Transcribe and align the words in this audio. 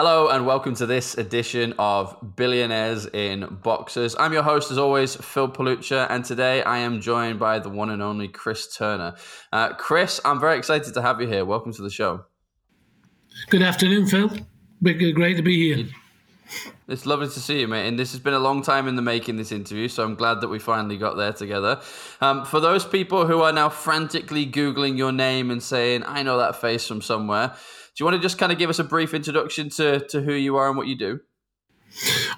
Hello 0.00 0.28
and 0.28 0.46
welcome 0.46 0.76
to 0.76 0.86
this 0.86 1.18
edition 1.18 1.74
of 1.76 2.16
Billionaires 2.36 3.06
in 3.06 3.58
Boxers. 3.64 4.14
I'm 4.16 4.32
your 4.32 4.44
host, 4.44 4.70
as 4.70 4.78
always, 4.78 5.16
Phil 5.16 5.48
Palucha, 5.48 6.06
and 6.08 6.24
today 6.24 6.62
I 6.62 6.78
am 6.78 7.00
joined 7.00 7.40
by 7.40 7.58
the 7.58 7.68
one 7.68 7.90
and 7.90 8.00
only 8.00 8.28
Chris 8.28 8.72
Turner. 8.72 9.16
Uh, 9.52 9.70
Chris, 9.74 10.20
I'm 10.24 10.38
very 10.38 10.56
excited 10.56 10.94
to 10.94 11.02
have 11.02 11.20
you 11.20 11.26
here. 11.26 11.44
Welcome 11.44 11.72
to 11.72 11.82
the 11.82 11.90
show. 11.90 12.24
Good 13.50 13.62
afternoon, 13.62 14.06
Phil. 14.06 14.30
Great 14.84 15.36
to 15.36 15.42
be 15.42 15.74
here. 15.74 15.88
It's 16.86 17.04
lovely 17.04 17.26
to 17.26 17.40
see 17.40 17.58
you, 17.58 17.66
mate. 17.66 17.88
And 17.88 17.98
this 17.98 18.12
has 18.12 18.20
been 18.20 18.34
a 18.34 18.38
long 18.38 18.62
time 18.62 18.86
in 18.86 18.94
the 18.94 19.02
making, 19.02 19.36
this 19.36 19.50
interview, 19.50 19.88
so 19.88 20.04
I'm 20.04 20.14
glad 20.14 20.42
that 20.42 20.48
we 20.48 20.60
finally 20.60 20.96
got 20.96 21.16
there 21.16 21.32
together. 21.32 21.80
Um, 22.20 22.44
for 22.44 22.60
those 22.60 22.86
people 22.86 23.26
who 23.26 23.42
are 23.42 23.52
now 23.52 23.68
frantically 23.68 24.46
Googling 24.46 24.96
your 24.96 25.10
name 25.10 25.50
and 25.50 25.60
saying, 25.60 26.04
I 26.06 26.22
know 26.22 26.38
that 26.38 26.54
face 26.54 26.86
from 26.86 27.02
somewhere, 27.02 27.54
you 27.98 28.04
want 28.04 28.16
to 28.16 28.22
just 28.22 28.38
kind 28.38 28.52
of 28.52 28.58
give 28.58 28.70
us 28.70 28.78
a 28.78 28.84
brief 28.84 29.14
introduction 29.14 29.68
to, 29.70 30.00
to 30.08 30.20
who 30.20 30.32
you 30.32 30.56
are 30.56 30.68
and 30.68 30.76
what 30.76 30.86
you 30.86 30.96
do? 30.96 31.20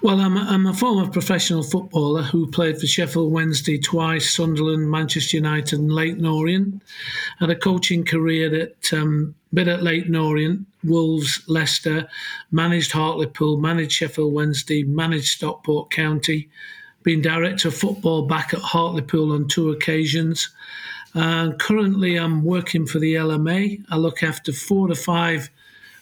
Well, 0.01 0.19
I'm 0.19 0.37
a, 0.37 0.41
I'm 0.41 0.65
a 0.65 0.73
former 0.73 1.09
professional 1.09 1.61
footballer 1.61 2.23
who 2.23 2.49
played 2.49 2.79
for 2.79 2.87
Sheffield 2.87 3.31
Wednesday 3.31 3.77
twice, 3.77 4.33
Sunderland, 4.33 4.89
Manchester 4.89 5.37
United, 5.37 5.79
and 5.79 5.91
Leyton 5.91 6.25
Orient. 6.25 6.81
Had 7.39 7.49
a 7.49 7.55
coaching 7.55 8.03
career 8.03 8.53
at 8.55 8.93
um, 8.93 9.35
bit 9.53 9.67
at 9.67 9.83
Leyton 9.83 10.15
Orient, 10.15 10.65
Wolves, 10.83 11.43
Leicester, 11.47 12.07
managed 12.51 12.91
Hartlepool, 12.91 13.57
managed 13.57 13.91
Sheffield 13.91 14.33
Wednesday, 14.33 14.83
managed 14.83 15.27
Stockport 15.27 15.91
County, 15.91 16.49
been 17.03 17.21
director 17.21 17.69
of 17.69 17.75
football 17.75 18.27
back 18.27 18.53
at 18.53 18.59
Hartlepool 18.59 19.31
on 19.33 19.47
two 19.47 19.71
occasions. 19.71 20.49
And 21.13 21.59
currently, 21.59 22.15
I'm 22.15 22.43
working 22.43 22.85
for 22.85 22.99
the 22.99 23.15
LMA. 23.15 23.83
I 23.89 23.97
look 23.97 24.23
after 24.23 24.53
four 24.53 24.87
to 24.87 24.95
five 24.95 25.49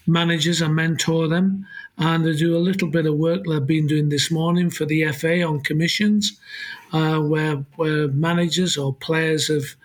managers, 0.06 0.61
I 0.61 0.67
mentor 0.67 1.28
them, 1.28 1.66
and 1.97 2.28
I 2.28 2.33
do 2.33 2.56
a 2.56 2.59
little 2.59 2.89
bit 2.89 3.06
of 3.06 3.16
work 3.16 3.44
that 3.44 3.56
I've 3.56 3.67
been 3.67 3.88
doing 3.88 4.09
this 4.09 4.31
morning 4.31 4.69
for 4.69 4.86
the 4.86 5.11
FA 5.11 5.44
on 5.44 5.61
commissions, 5.61 6.39
uh, 6.94 7.19
where, 7.19 7.58
where 7.75 8.08
managers 8.09 8.78
or 8.78 8.94
players 8.94 9.47
have 9.47 9.75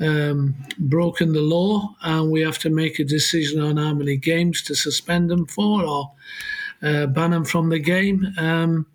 um, 0.00 0.54
broken 0.78 1.32
the 1.32 1.40
law 1.40 1.94
and 2.02 2.30
we 2.30 2.40
have 2.40 2.58
to 2.60 2.70
make 2.70 2.98
a 2.98 3.04
decision 3.04 3.60
on 3.60 3.76
how 3.76 3.92
many 3.92 4.16
games 4.16 4.62
to 4.62 4.74
suspend 4.74 5.30
them 5.30 5.46
for 5.46 5.84
or 5.84 6.12
uh, 6.82 7.06
ban 7.06 7.32
them 7.32 7.44
from 7.44 7.68
the 7.68 7.78
game. 7.78 8.32
Um, 8.38 8.86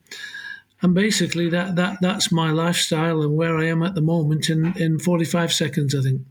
and 0.82 0.94
basically, 0.94 1.50
that, 1.50 1.76
that 1.76 1.98
that's 2.02 2.32
my 2.32 2.52
lifestyle 2.52 3.22
and 3.22 3.36
where 3.36 3.58
I 3.58 3.66
am 3.66 3.82
at 3.84 3.96
the 3.96 4.02
moment 4.02 4.50
in, 4.50 4.78
in 4.78 5.00
45 5.00 5.54
seconds, 5.54 5.96
I 5.96 6.02
think. 6.02 6.22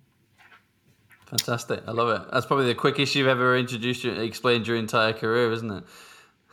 Fantastic. 1.27 1.83
I 1.89 1.93
love 1.93 2.09
it. 2.11 2.29
That's 2.33 2.47
probably 2.47 2.67
the 2.67 2.75
quickest 2.75 3.15
you've 3.15 3.27
ever 3.27 3.57
introduced, 3.57 4.05
explained 4.05 4.67
your 4.67 4.77
entire 4.77 5.13
career, 5.13 5.51
isn't 5.53 5.71
it? 5.71 5.85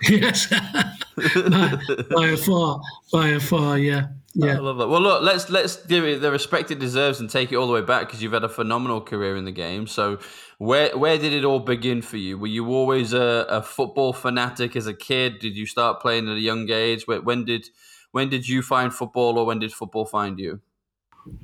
Yes. 0.10 0.48
by, 0.50 1.78
by 2.10 2.28
a 2.28 2.38
far. 2.38 2.82
By 3.12 3.30
a 3.30 3.40
far, 3.40 3.78
yeah. 3.78 4.08
Yeah. 4.34 4.54
I 4.54 4.60
love 4.60 4.78
that. 4.78 4.88
Well, 4.88 5.02
look, 5.02 5.24
let's 5.24 5.50
let's 5.50 5.76
give 5.86 6.06
it 6.06 6.22
the 6.22 6.32
respect 6.32 6.72
it 6.72 6.80
deserves 6.80 7.20
and 7.20 7.30
take 7.30 7.52
it 7.52 7.58
all 7.58 7.68
the 7.68 7.74
way 7.74 7.82
back 7.82 8.08
because 8.08 8.24
you've 8.24 8.32
had 8.32 8.46
a 8.46 8.50
phenomenal 8.50 9.02
career 9.02 9.36
in 9.36 9.44
the 9.44 9.52
game. 9.52 9.88
So, 9.88 10.20
where 10.58 10.98
where 10.98 11.18
did 11.18 11.34
it 11.34 11.44
all 11.44 11.60
begin 11.60 12.02
for 12.02 12.16
you? 12.18 12.38
Were 12.38 12.48
you 12.48 12.68
always 12.70 13.12
a, 13.12 13.46
a 13.50 13.62
football 13.62 14.14
fanatic 14.14 14.76
as 14.78 14.88
a 14.88 14.94
kid? 14.94 15.40
Did 15.40 15.58
you 15.58 15.66
start 15.66 16.02
playing 16.02 16.30
at 16.30 16.38
a 16.38 16.40
young 16.40 16.70
age? 16.72 17.06
When 17.08 17.44
did 17.44 17.68
when 18.12 18.30
did 18.30 18.48
you 18.48 18.62
find 18.62 18.94
football, 18.94 19.38
or 19.38 19.46
when 19.46 19.60
did 19.60 19.74
football 19.74 20.06
find 20.06 20.40
you? 20.40 20.62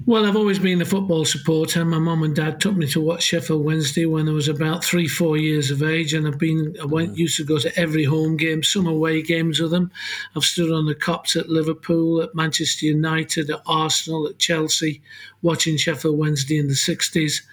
Well, 0.07 0.25
I've 0.25 0.35
always 0.35 0.57
been 0.57 0.81
a 0.81 0.85
football 0.85 1.23
supporter. 1.23 1.85
My 1.85 1.99
mum 1.99 2.23
and 2.23 2.35
dad 2.35 2.59
took 2.59 2.75
me 2.75 2.87
to 2.87 3.01
watch 3.01 3.23
Sheffield 3.23 3.63
Wednesday 3.63 4.07
when 4.07 4.27
I 4.27 4.31
was 4.31 4.47
about 4.47 4.83
three, 4.83 5.07
four 5.07 5.37
years 5.37 5.69
of 5.69 5.83
age, 5.83 6.15
and 6.15 6.27
I've 6.27 6.39
been 6.39 6.75
I 6.81 6.85
went 6.85 7.13
mm. 7.13 7.17
used 7.17 7.37
to 7.37 7.43
go 7.43 7.59
to 7.59 7.79
every 7.79 8.03
home 8.03 8.37
game, 8.37 8.63
some 8.63 8.87
away 8.87 9.21
games 9.21 9.59
with 9.59 9.69
them. 9.69 9.91
I've 10.35 10.45
stood 10.45 10.71
on 10.71 10.87
the 10.87 10.95
Kops 10.95 11.35
at 11.35 11.49
Liverpool, 11.49 12.23
at 12.23 12.33
Manchester 12.33 12.87
United, 12.87 13.51
at 13.51 13.61
Arsenal, 13.67 14.27
at 14.27 14.39
Chelsea, 14.39 15.01
watching 15.43 15.77
Sheffield 15.77 16.17
Wednesday 16.17 16.57
in 16.57 16.69
the 16.69 16.73
'60s. 16.73 17.43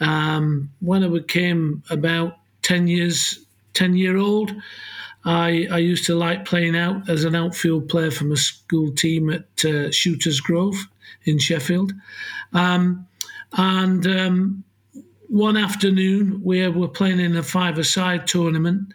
Um, 0.00 0.70
when 0.80 1.04
I 1.04 1.08
became 1.08 1.82
about 1.90 2.38
ten 2.62 2.86
years, 2.86 3.38
ten 3.74 3.96
year 3.96 4.16
old. 4.16 4.54
I, 5.28 5.66
I 5.72 5.78
used 5.78 6.06
to 6.06 6.14
like 6.14 6.44
playing 6.44 6.76
out 6.76 7.08
as 7.08 7.24
an 7.24 7.34
outfield 7.34 7.88
player 7.88 8.12
from 8.12 8.30
a 8.30 8.36
school 8.36 8.92
team 8.92 9.28
at 9.30 9.64
uh, 9.64 9.90
Shooters 9.90 10.40
Grove 10.40 10.86
in 11.24 11.38
Sheffield. 11.38 11.92
Um, 12.52 13.06
and 13.56 14.06
um, 14.06 14.64
one 15.28 15.56
afternoon, 15.56 16.40
we 16.44 16.66
were 16.68 16.88
playing 16.88 17.20
in 17.20 17.36
a 17.36 17.42
five-a-side 17.42 18.26
tournament, 18.26 18.92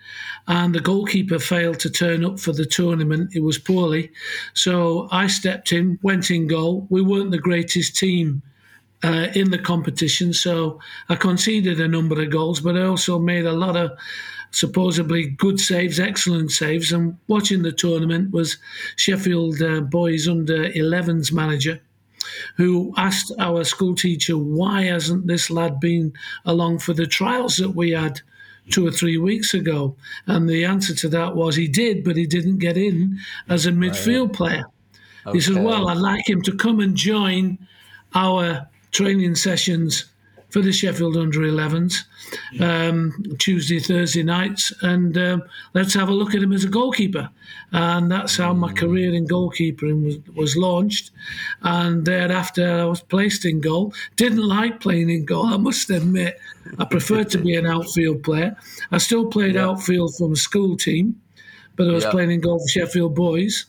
and 0.48 0.74
the 0.74 0.80
goalkeeper 0.80 1.40
failed 1.40 1.80
to 1.80 1.90
turn 1.90 2.24
up 2.24 2.40
for 2.40 2.54
the 2.54 2.66
tournament. 2.66 3.36
It 3.36 3.44
was 3.44 3.58
poorly, 3.58 4.12
so 4.54 5.08
I 5.12 5.28
stepped 5.28 5.72
in, 5.72 6.00
went 6.02 6.32
in 6.32 6.48
goal. 6.48 6.88
We 6.90 7.02
weren't 7.02 7.32
the 7.32 7.38
greatest 7.38 7.98
team 7.98 8.42
uh, 9.04 9.28
in 9.36 9.52
the 9.52 9.60
competition, 9.60 10.34
so 10.34 10.80
I 11.10 11.16
conceded 11.16 11.82
a 11.82 11.88
number 11.88 12.22
of 12.22 12.30
goals, 12.30 12.62
but 12.62 12.78
I 12.78 12.84
also 12.84 13.20
made 13.20 13.46
a 13.46 13.52
lot 13.52 13.76
of 13.76 13.92
supposedly 14.52 15.28
good 15.28 15.60
saves, 15.60 16.00
excellent 16.00 16.52
saves. 16.52 16.92
And 16.92 17.18
watching 17.28 17.62
the 17.62 17.72
tournament 17.72 18.32
was 18.32 18.58
Sheffield 18.96 19.62
uh, 19.62 19.82
boys 19.82 20.28
under 20.28 20.70
11s 20.70 21.32
manager 21.32 21.82
who 22.58 22.94
asked 22.98 23.32
our 23.40 23.64
school 23.64 23.96
teacher, 23.96 24.38
why 24.38 24.84
hasn't 24.84 25.28
this 25.28 25.50
lad 25.50 25.80
been 25.80 26.14
along 26.46 26.80
for 26.80 26.94
the 26.94 27.08
trials 27.08 27.58
that 27.58 27.72
we 27.72 27.92
had 27.92 28.22
two 28.70 28.86
or 28.86 28.92
three 28.92 29.18
weeks 29.18 29.54
ago? 29.54 29.96
And 30.28 30.50
the 30.50 30.66
answer 30.66 30.94
to 30.96 31.10
that 31.10 31.36
was 31.36 31.56
he 31.56 31.68
did, 31.68 32.04
but 32.04 32.16
he 32.16 32.26
didn't 32.26 32.60
get 32.60 32.78
in 32.78 33.20
as 33.50 33.66
a 33.66 33.72
midfield 33.72 34.28
right. 34.28 34.34
player. 34.34 34.66
Okay. 35.26 35.38
He 35.38 35.42
said, 35.42 35.64
well, 35.64 35.88
I'd 35.88 35.98
like 35.98 36.28
him 36.28 36.42
to 36.44 36.56
come 36.56 36.80
and 36.80 36.96
join 36.96 37.58
our 38.16 38.68
training 38.92 39.36
sessions 39.36 40.06
for 40.52 40.62
the 40.62 40.72
Sheffield 40.72 41.18
under 41.18 41.40
11s 41.40 42.04
um, 42.60 43.14
Tuesday, 43.40 43.80
Thursday 43.80 44.24
nights, 44.24 44.74
and 44.82 45.18
um, 45.18 45.44
let's 45.74 45.94
have 45.94 46.10
a 46.10 46.14
look 46.14 46.36
at 46.36 46.44
him 46.44 46.54
as 46.54 46.64
a 46.64 46.70
goalkeeper. 46.70 47.30
And 47.72 48.12
that's 48.12 48.38
how 48.38 48.54
my 48.54 48.74
career 48.74 49.14
in 49.14 49.28
goalkeeping 49.28 50.04
was, 50.04 50.36
was 50.36 50.58
launched. 50.58 51.12
And 51.62 52.06
thereafter, 52.06 52.82
I 52.82 52.86
was 52.86 53.02
placed 53.02 53.46
in 53.46 53.62
goal. 53.62 53.94
Didn't 54.16 54.46
like 54.46 54.80
playing 54.80 55.10
in 55.10 55.26
goal, 55.26 55.46
I 55.46 55.58
must 55.58 55.90
admit. 55.90 56.40
I 56.78 56.86
preferred 56.86 57.30
to 57.32 57.38
be 57.38 57.56
an 57.56 57.66
outfield 57.66 58.24
player. 58.24 58.58
I 58.92 58.98
still 58.98 59.26
played 59.26 59.56
yeah. 59.56 59.68
outfield 59.68 60.16
from 60.16 60.34
a 60.34 60.38
school 60.38 60.78
team, 60.78 61.22
but 61.76 61.88
I 61.88 61.94
was 61.94 62.04
yeah. 62.04 62.12
playing 62.12 62.32
in 62.32 62.42
goal 62.42 62.60
for 62.60 62.68
Sheffield 62.68 63.16
Boys. 63.16 63.66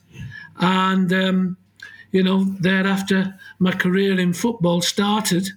And, 0.56 1.12
um, 1.12 1.56
you 2.10 2.22
know, 2.22 2.44
thereafter, 2.60 3.38
my 3.58 3.72
career 3.72 4.18
in 4.18 4.32
football 4.32 4.82
started 4.82 5.48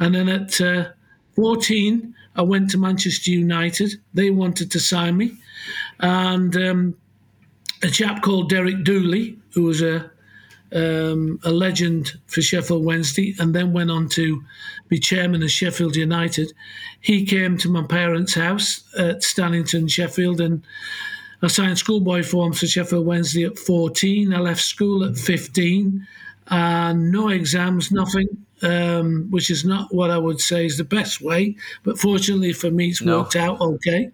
and 0.00 0.14
then 0.14 0.28
at 0.28 0.60
uh, 0.60 0.90
14, 1.36 2.14
I 2.36 2.42
went 2.42 2.70
to 2.70 2.78
Manchester 2.78 3.30
United. 3.30 3.92
They 4.12 4.30
wanted 4.30 4.70
to 4.72 4.80
sign 4.80 5.16
me. 5.16 5.36
And 6.00 6.56
um, 6.56 6.96
a 7.82 7.88
chap 7.88 8.22
called 8.22 8.48
Derek 8.48 8.84
Dooley, 8.84 9.38
who 9.52 9.62
was 9.64 9.82
a 9.82 10.10
um, 10.72 11.38
a 11.44 11.50
legend 11.50 12.14
for 12.26 12.42
Sheffield 12.42 12.84
Wednesday, 12.84 13.36
and 13.38 13.54
then 13.54 13.72
went 13.72 13.92
on 13.92 14.08
to 14.10 14.42
be 14.88 14.98
chairman 14.98 15.42
of 15.44 15.50
Sheffield 15.50 15.94
United. 15.94 16.52
He 17.00 17.24
came 17.24 17.56
to 17.58 17.70
my 17.70 17.84
parents' 17.84 18.34
house 18.34 18.82
at 18.98 19.20
Stannington, 19.20 19.88
Sheffield, 19.88 20.40
and 20.40 20.64
I 21.42 21.46
signed 21.46 21.78
schoolboy 21.78 22.24
forms 22.24 22.58
for 22.58 22.66
Sheffield 22.66 23.06
Wednesday 23.06 23.44
at 23.44 23.58
14. 23.58 24.34
I 24.34 24.40
left 24.40 24.62
school 24.62 25.04
at 25.04 25.16
15, 25.16 26.06
and 26.48 27.12
no 27.12 27.28
exams, 27.28 27.92
nothing 27.92 28.43
um, 28.62 29.28
which 29.30 29.50
is 29.50 29.64
not 29.64 29.94
what 29.94 30.10
I 30.10 30.18
would 30.18 30.40
say 30.40 30.66
is 30.66 30.76
the 30.76 30.84
best 30.84 31.20
way, 31.20 31.56
but 31.82 31.98
fortunately 31.98 32.52
for 32.52 32.70
me, 32.70 32.88
it's 32.88 33.02
no. 33.02 33.18
worked 33.20 33.36
out 33.36 33.60
okay. 33.60 34.10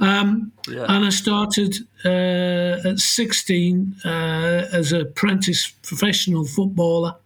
Um, 0.00 0.52
yeah. 0.68 0.86
And 0.88 1.04
I 1.04 1.10
started 1.10 1.76
uh, 2.04 2.88
at 2.88 2.98
16 2.98 3.96
uh, 4.04 4.08
as 4.72 4.92
an 4.92 5.02
apprentice 5.02 5.68
professional 5.82 6.44
footballer. 6.44 7.16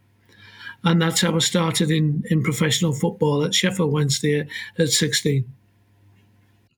And 0.85 1.03
that's 1.03 1.21
how 1.21 1.35
I 1.35 1.39
started 1.39 1.91
in, 1.91 2.23
in 2.31 2.43
professional 2.43 2.93
football 2.93 3.45
at 3.45 3.55
Sheffield 3.55 3.93
Wednesday 3.93 4.47
at 4.79 4.89
16. 4.89 5.45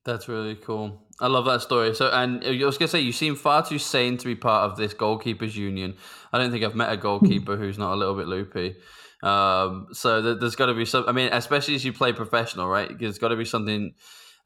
That's 0.03 0.27
really 0.27 0.55
cool. 0.55 1.01
I 1.21 1.27
love 1.27 1.45
that 1.45 1.61
story. 1.61 1.93
So, 1.93 2.09
and 2.09 2.43
I 2.43 2.65
was 2.65 2.77
gonna 2.77 2.87
say, 2.87 3.01
you 3.01 3.11
seem 3.11 3.35
far 3.35 3.65
too 3.65 3.77
sane 3.77 4.17
to 4.17 4.25
be 4.25 4.35
part 4.35 4.71
of 4.71 4.77
this 4.77 4.93
goalkeepers 4.93 5.55
union. 5.55 5.95
I 6.31 6.37
don't 6.37 6.49
think 6.49 6.63
I've 6.63 6.75
met 6.75 6.91
a 6.91 6.97
goalkeeper 6.97 7.57
who's 7.57 7.77
not 7.77 7.93
a 7.93 7.97
little 7.97 8.15
bit 8.15 8.27
loopy. 8.27 8.77
Um, 9.21 9.87
so 9.91 10.35
there's 10.35 10.55
got 10.55 10.67
to 10.67 10.73
be 10.73 10.85
some. 10.85 11.05
I 11.07 11.11
mean, 11.11 11.29
especially 11.31 11.75
as 11.75 11.83
you 11.83 11.93
play 11.93 12.13
professional, 12.13 12.67
right? 12.67 12.97
There's 12.97 13.17
got 13.17 13.29
to 13.29 13.35
be 13.35 13.45
something 13.45 13.93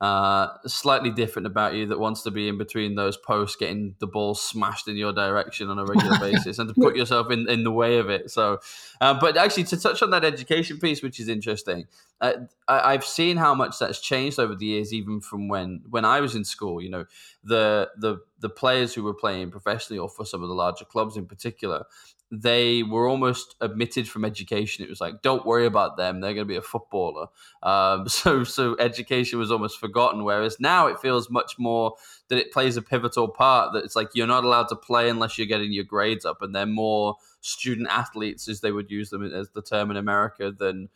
uh, 0.01 0.47
slightly 0.65 1.11
different 1.11 1.45
about 1.45 1.75
you 1.75 1.85
that 1.87 1.99
wants 1.99 2.23
to 2.23 2.31
be 2.31 2.49
in 2.49 2.57
between 2.57 2.95
those 2.95 3.15
posts, 3.15 3.55
getting 3.55 3.95
the 3.99 4.07
ball 4.07 4.35
smashed 4.35 4.87
in 4.87 4.97
your 4.97 5.13
direction 5.13 5.69
on 5.69 5.79
a 5.79 5.85
regular 5.85 6.19
basis, 6.31 6.59
and 6.59 6.67
to 6.67 6.73
put 6.73 6.95
yourself 6.95 7.31
in, 7.31 7.49
in 7.49 7.63
the 7.63 7.71
way 7.71 7.97
of 7.99 8.09
it. 8.09 8.29
So, 8.29 8.59
uh, 8.99 9.17
but 9.19 9.37
actually, 9.37 9.63
to 9.65 9.79
touch 9.79 10.01
on 10.01 10.09
that 10.09 10.25
education 10.25 10.79
piece, 10.79 11.01
which 11.01 11.19
is 11.19 11.29
interesting, 11.29 11.85
uh, 12.21 12.33
I, 12.67 12.93
have 12.93 13.03
seen 13.03 13.37
how 13.37 13.53
much 13.53 13.79
that's 13.79 13.99
changed 13.99 14.39
over 14.39 14.55
the 14.55 14.65
years, 14.65 14.93
even 14.93 15.19
from 15.19 15.49
when 15.49 15.81
when 15.89 16.05
I 16.05 16.21
was 16.21 16.35
in 16.35 16.45
school. 16.45 16.81
You 16.81 16.89
know, 16.89 17.05
the 17.43 17.89
the 17.97 18.17
the 18.39 18.49
players 18.49 18.93
who 18.93 19.03
were 19.03 19.13
playing 19.13 19.51
professionally 19.51 19.99
or 19.99 20.07
for 20.07 20.25
some 20.25 20.41
of 20.41 20.47
the 20.47 20.55
larger 20.55 20.85
clubs 20.85 21.17
in 21.17 21.25
particular, 21.25 21.85
they 22.31 22.81
were 22.81 23.07
almost 23.07 23.55
omitted 23.61 24.09
from 24.09 24.25
education. 24.25 24.83
It 24.83 24.89
was 24.89 24.99
like, 24.99 25.21
don't 25.21 25.45
worry 25.45 25.65
about 25.65 25.97
them; 25.97 26.19
they're 26.19 26.33
going 26.33 26.47
to 26.47 26.51
be 26.51 26.55
a 26.55 26.61
footballer. 26.61 27.27
Um, 27.61 28.07
so, 28.07 28.43
so 28.43 28.75
education 28.79 29.37
was 29.37 29.51
almost 29.51 29.79
forgotten. 29.79 30.23
Whereas 30.23 30.59
now 30.59 30.87
it 30.87 30.99
feels 30.99 31.29
much 31.29 31.59
more 31.59 31.95
that 32.29 32.39
it 32.39 32.51
plays 32.51 32.77
a 32.77 32.81
pivotal 32.81 33.27
part. 33.27 33.73
That 33.73 33.83
it's 33.83 33.95
like 33.95 34.09
you're 34.13 34.27
not 34.27 34.45
allowed 34.45 34.69
to 34.69 34.75
play 34.75 35.09
unless 35.09 35.37
you're 35.37 35.47
getting 35.47 35.73
your 35.73 35.83
grades 35.83 36.25
up, 36.25 36.41
and 36.41 36.55
they're 36.55 36.65
more 36.65 37.17
student 37.41 37.89
athletes, 37.89 38.47
as 38.47 38.61
they 38.61 38.71
would 38.71 38.89
use 38.89 39.09
them 39.09 39.23
as 39.23 39.49
the 39.49 39.61
term 39.61 39.91
in 39.91 39.97
America, 39.97 40.51
than 40.57 40.89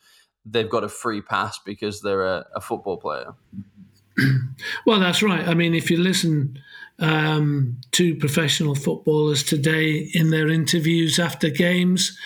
they've 0.49 0.69
got 0.69 0.83
a 0.83 0.89
free 0.89 1.21
pass 1.21 1.59
because 1.59 2.01
they're 2.01 2.25
a, 2.25 2.45
a 2.55 2.61
football 2.61 2.97
player. 2.97 3.33
well, 4.85 4.99
that's 4.99 5.21
right. 5.21 5.47
I 5.47 5.53
mean, 5.53 5.73
if 5.73 5.91
you 5.91 5.97
listen 5.97 6.59
um, 6.99 7.77
to 7.91 8.15
professional 8.15 8.75
footballers 8.75 9.43
today 9.43 10.09
in 10.13 10.31
their 10.31 10.49
interviews 10.49 11.19
after 11.19 11.49
games 11.49 12.17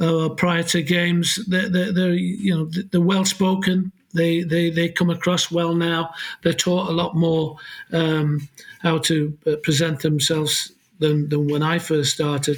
uh, 0.00 0.28
prior 0.30 0.62
to 0.64 0.82
games. 0.82 1.38
They're, 1.46 1.68
they're, 1.68 1.92
they're 1.92 2.14
you 2.14 2.54
know 2.54 2.70
they're 2.90 3.00
well 3.00 3.24
spoken. 3.24 3.92
They, 4.12 4.42
they 4.42 4.70
they 4.70 4.88
come 4.88 5.10
across 5.10 5.50
well 5.50 5.74
now. 5.74 6.10
They're 6.42 6.52
taught 6.52 6.88
a 6.88 6.92
lot 6.92 7.14
more 7.14 7.56
um, 7.92 8.48
how 8.80 8.98
to 8.98 9.36
uh, 9.46 9.56
present 9.62 10.00
themselves 10.00 10.72
than, 10.98 11.28
than 11.28 11.48
when 11.48 11.62
I 11.62 11.78
first 11.78 12.14
started. 12.14 12.56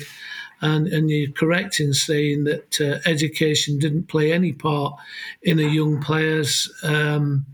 And, 0.62 0.86
and 0.86 1.10
you're 1.10 1.32
correct 1.32 1.80
in 1.80 1.92
saying 1.92 2.44
that 2.44 2.80
uh, 2.80 2.98
education 3.04 3.78
didn't 3.78 4.08
play 4.08 4.32
any 4.32 4.52
part 4.52 4.94
in 5.42 5.58
a 5.58 5.68
young 5.68 6.00
player's 6.00 6.72
um, 6.84 7.44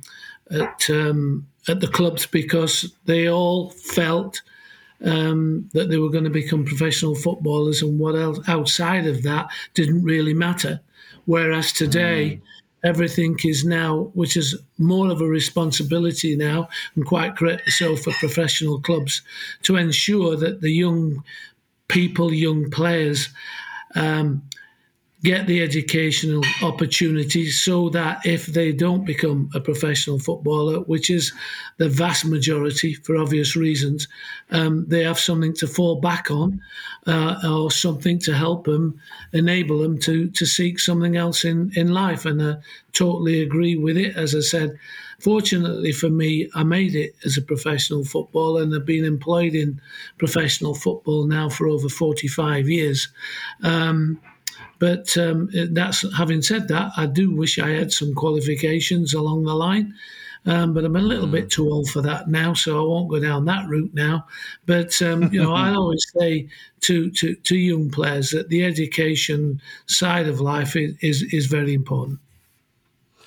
at 0.51 0.89
um, 0.91 1.47
at 1.69 1.81
the 1.81 1.89
clubs 1.89 2.27
because 2.27 2.95
they 3.05 3.29
all 3.29 3.71
felt 3.71 4.43
um, 5.05 5.69
that 5.75 5.91
they 5.91 5.99
were 5.99 6.11
going 6.11 6.25
to 6.25 6.31
become 6.31 6.65
professional 6.65 7.15
footballers, 7.15 7.83
and 7.83 7.99
what 7.99 8.15
else 8.15 8.41
outside 8.49 9.07
of 9.07 9.23
that 9.23 9.49
didn't 9.75 10.03
really 10.03 10.35
matter. 10.35 10.81
Whereas 11.27 11.73
today, 11.73 12.41
mm. 12.41 12.89
everything 12.89 13.39
is 13.45 13.65
now, 13.65 14.11
which 14.15 14.37
is 14.37 14.57
more 14.79 15.11
of 15.11 15.21
a 15.21 15.27
responsibility 15.27 16.35
now, 16.37 16.69
and 16.97 17.07
quite 17.07 17.37
correctly 17.37 17.71
so 17.71 17.97
for 17.97 18.13
professional 18.15 18.81
clubs, 18.81 19.23
to 19.63 19.77
ensure 19.77 20.37
that 20.37 20.63
the 20.63 20.73
young 20.73 21.23
people, 21.89 22.33
young 22.33 22.71
players, 22.71 23.29
um, 23.95 24.43
get 25.25 25.49
the 25.49 25.63
educational 25.63 26.45
opportunities 26.63 27.61
so 27.61 27.89
that 27.89 28.25
if 28.25 28.47
they 28.47 28.73
don't 28.73 29.05
become 29.05 29.51
a 29.53 29.61
professional 29.61 30.19
footballer, 30.19 30.81
which 30.81 31.11
is 31.11 31.33
the 31.79 31.89
vast 31.89 32.25
majority 32.25 32.95
for 32.95 33.17
obvious 33.17 33.57
reasons, 33.57 34.07
um, 34.53 34.87
they 34.87 35.03
have 35.03 35.19
something 35.19 35.53
to 35.53 35.67
fall 35.67 36.01
back 36.01 36.31
on 36.31 36.61
uh, 37.09 37.37
or 37.49 37.69
something 37.71 38.19
to 38.21 38.33
help 38.33 38.65
them, 38.65 39.01
enable 39.33 39.81
them 39.81 39.99
to, 39.99 40.29
to 40.31 40.47
seek 40.47 40.79
something 40.79 41.17
else 41.17 41.45
in, 41.45 41.73
in 41.75 41.93
life. 41.93 42.25
And 42.25 42.41
I 42.41 42.57
totally 42.93 43.43
agree 43.43 43.75
with 43.75 43.97
it. 43.97 44.17
As 44.17 44.37
I 44.37 44.41
said, 44.41 44.79
fortunately 45.19 45.91
for 45.91 46.11
me, 46.11 46.49
I 46.55 46.63
made 46.63 46.95
it 46.95 47.17
as 47.25 47.37
a 47.37 47.43
professional 47.43 48.05
footballer 48.05 48.63
and 48.63 48.73
I've 48.73 48.87
been 48.87 49.05
employed 49.05 49.55
in 49.55 49.81
professional 50.17 50.77
football 50.77 51.27
now 51.27 51.49
for 51.49 51.67
over 51.67 51.89
45 51.89 52.69
years. 52.69 53.09
Um, 53.65 54.21
but 54.79 55.17
um, 55.17 55.49
that's 55.71 56.05
having 56.17 56.43
said 56.43 56.69
that, 56.69 56.93
I 56.97 57.07
do 57.07 57.35
wish 57.35 57.59
I 57.59 57.71
had 57.71 57.93
some 57.93 58.15
qualifications 58.15 59.15
along 59.15 59.45
the 59.45 59.55
line. 59.55 59.95
Um, 60.47 60.73
but 60.73 60.85
I'm 60.85 60.97
a 60.97 61.01
little 61.01 61.27
mm. 61.27 61.33
bit 61.33 61.51
too 61.51 61.69
old 61.69 61.91
for 61.91 62.01
that 62.03 62.29
now, 62.29 62.55
so 62.55 62.79
I 62.79 62.89
won't 62.89 63.11
go 63.11 63.19
down 63.19 63.45
that 63.47 63.69
route 63.69 63.93
now. 63.93 64.27
But 64.67 65.01
um, 65.03 65.33
you 65.33 65.43
know, 65.43 65.53
I 65.53 65.71
always 65.75 66.07
say 66.17 66.49
to, 66.83 67.11
to 67.11 67.35
to 67.35 67.57
young 67.57 67.91
players 67.91 68.31
that 68.31 68.49
the 68.49 68.65
education 68.65 69.61
side 69.87 70.29
of 70.29 70.41
life 70.41 70.77
is 70.77 70.97
is, 71.01 71.23
is 71.35 71.47
very 71.47 71.75
important. 71.75 72.21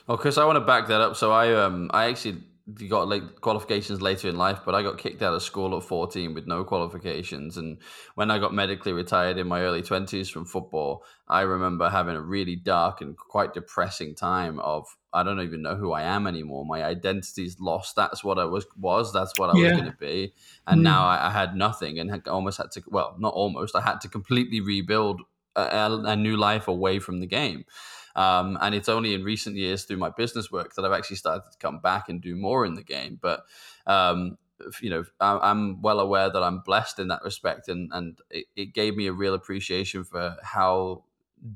Well, 0.07 0.18
Chris, 0.18 0.38
I 0.38 0.45
want 0.45 0.56
to 0.56 0.62
back 0.62 0.88
that 0.88 1.01
up. 1.01 1.15
So 1.15 1.31
I 1.31 1.54
um 1.54 1.92
I 1.94 2.06
actually 2.06 2.42
you 2.79 2.89
got 2.89 3.07
like 3.07 3.41
qualifications 3.41 4.01
later 4.01 4.29
in 4.29 4.38
life, 4.38 4.59
but 4.65 4.75
I 4.75 4.83
got 4.83 4.97
kicked 4.97 5.21
out 5.21 5.33
of 5.33 5.41
school 5.41 5.75
at 5.77 5.83
14 5.83 6.33
with 6.33 6.47
no 6.47 6.63
qualifications. 6.63 7.57
And 7.57 7.77
when 8.15 8.31
I 8.31 8.39
got 8.39 8.53
medically 8.53 8.94
retired 8.94 9.38
in 9.38 9.47
my 9.47 9.62
early 9.62 9.81
20s 9.81 10.29
from 10.29 10.45
football, 10.45 11.03
I 11.27 11.41
remember 11.41 11.89
having 11.89 12.15
a 12.15 12.21
really 12.21 12.56
dark 12.56 13.01
and 13.01 13.18
quite 13.18 13.53
depressing 13.53 14.15
time 14.15 14.59
of 14.59 14.88
I 15.13 15.23
don't 15.23 15.41
even 15.41 15.62
know 15.62 15.75
who 15.75 15.91
I 15.91 16.03
am 16.03 16.25
anymore. 16.25 16.65
My 16.65 16.83
identity's 16.83 17.59
lost. 17.59 17.95
That's 17.95 18.23
what 18.23 18.39
I 18.39 18.45
was 18.45 18.65
was. 18.77 19.12
That's 19.12 19.33
what 19.38 19.50
I 19.50 19.59
yeah. 19.59 19.71
was 19.71 19.81
going 19.81 19.91
to 19.91 19.97
be. 19.97 20.33
And 20.68 20.81
mm. 20.81 20.83
now 20.83 21.06
I, 21.06 21.27
I, 21.27 21.31
had 21.31 21.56
nothing 21.56 22.00
and 22.00 22.09
had, 22.09 22.27
almost 22.29 22.57
had 22.57 22.71
to 22.71 22.83
well, 22.88 23.15
not 23.19 23.33
almost. 23.33 23.75
I 23.75 23.81
had 23.81 24.00
to 24.01 24.07
completely 24.07 24.62
rebuild 24.62 25.21
a, 25.56 25.89
a 26.06 26.15
new 26.15 26.38
life 26.38 26.68
away 26.68 27.00
from 27.00 27.19
the 27.19 27.27
game. 27.27 27.65
Um, 28.16 28.58
and 28.62 28.75
it's 28.75 28.90
only 28.90 29.13
in 29.13 29.24
recent 29.24 29.56
years 29.56 29.84
through 29.84 29.98
my 29.98 30.10
business 30.10 30.52
work 30.52 30.75
that 30.75 30.86
I've 30.86 30.92
actually 30.92 31.18
started 31.18 31.52
to 31.52 31.58
come 31.58 31.80
back 31.80 32.10
and 32.10 32.22
do 32.22 32.36
more 32.36 32.66
in 32.66 32.75
the 32.75 32.84
game. 32.84 33.19
But 33.22 33.44
um, 33.88 34.38
you 34.81 34.90
know, 34.90 35.04
I'm 35.19 35.81
well 35.81 36.00
aware 36.00 36.30
that 36.30 36.44
I'm 36.44 36.60
blessed 36.60 37.00
in 37.00 37.08
that 37.08 37.24
respect, 37.24 37.68
and 37.68 37.90
and 37.94 38.19
it, 38.30 38.46
it 38.56 38.74
gave 38.74 38.96
me 38.96 39.08
a 39.08 39.13
real 39.13 39.34
appreciation 39.34 40.04
for 40.04 40.38
how 40.44 41.04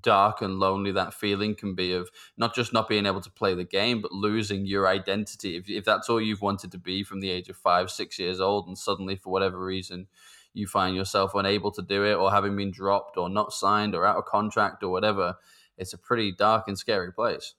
dark 0.02 0.42
and 0.42 0.60
lonely 0.60 0.92
that 0.92 1.14
feeling 1.14 1.54
can 1.54 1.76
be 1.76 1.94
of 1.94 2.10
not 2.38 2.56
just 2.56 2.74
not 2.74 2.90
being 2.90 3.06
able 3.06 3.22
to 3.22 3.30
play 3.30 3.54
the 3.54 3.64
game 3.64 4.02
but 4.02 4.12
losing 4.12 4.66
your 4.66 4.88
identity 4.88 5.58
if, 5.58 5.70
if 5.70 5.86
that's 5.86 6.10
all 6.10 6.20
you've 6.20 6.42
wanted 6.42 6.72
to 6.72 6.78
be 6.80 7.04
from 7.04 7.20
the 7.20 7.30
age 7.30 7.50
of 7.50 7.56
five 7.56 7.92
six 7.92 8.18
years 8.18 8.40
old 8.40 8.68
and 8.68 8.78
suddenly 8.78 9.16
for 9.16 9.30
whatever 9.30 9.64
reason 9.64 10.08
you 10.54 10.66
find 10.66 10.96
yourself 10.96 11.36
unable 11.36 11.70
to 11.70 11.84
do 11.84 12.04
it 12.04 12.16
or 12.16 12.32
having 12.32 12.56
been 12.56 12.72
dropped 12.72 13.16
or 13.16 13.30
not 13.30 13.54
signed 13.54 13.94
or 13.94 14.06
out 14.06 14.18
of 14.18 14.26
contract 14.26 14.82
or 14.82 14.90
whatever 14.90 15.36
it's 15.78 15.94
a 15.94 15.98
pretty 15.98 16.32
dark 16.32 16.68
and 16.68 16.78
scary 16.78 17.12
place. 17.12 17.54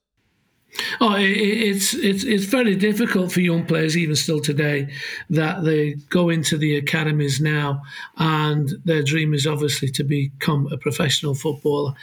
Oh, 1.00 1.14
it's 1.16 1.94
it's 1.94 2.24
it's 2.24 2.44
very 2.44 2.74
difficult 2.74 3.32
for 3.32 3.40
young 3.40 3.64
players, 3.64 3.96
even 3.96 4.16
still 4.16 4.40
today, 4.40 4.92
that 5.30 5.64
they 5.64 5.94
go 6.10 6.28
into 6.28 6.58
the 6.58 6.76
academies 6.76 7.40
now, 7.40 7.82
and 8.16 8.70
their 8.84 9.02
dream 9.02 9.32
is 9.32 9.46
obviously 9.46 9.88
to 9.90 10.04
become 10.04 10.68
a 10.72 10.76
professional 10.76 11.34
footballer, 11.34 11.94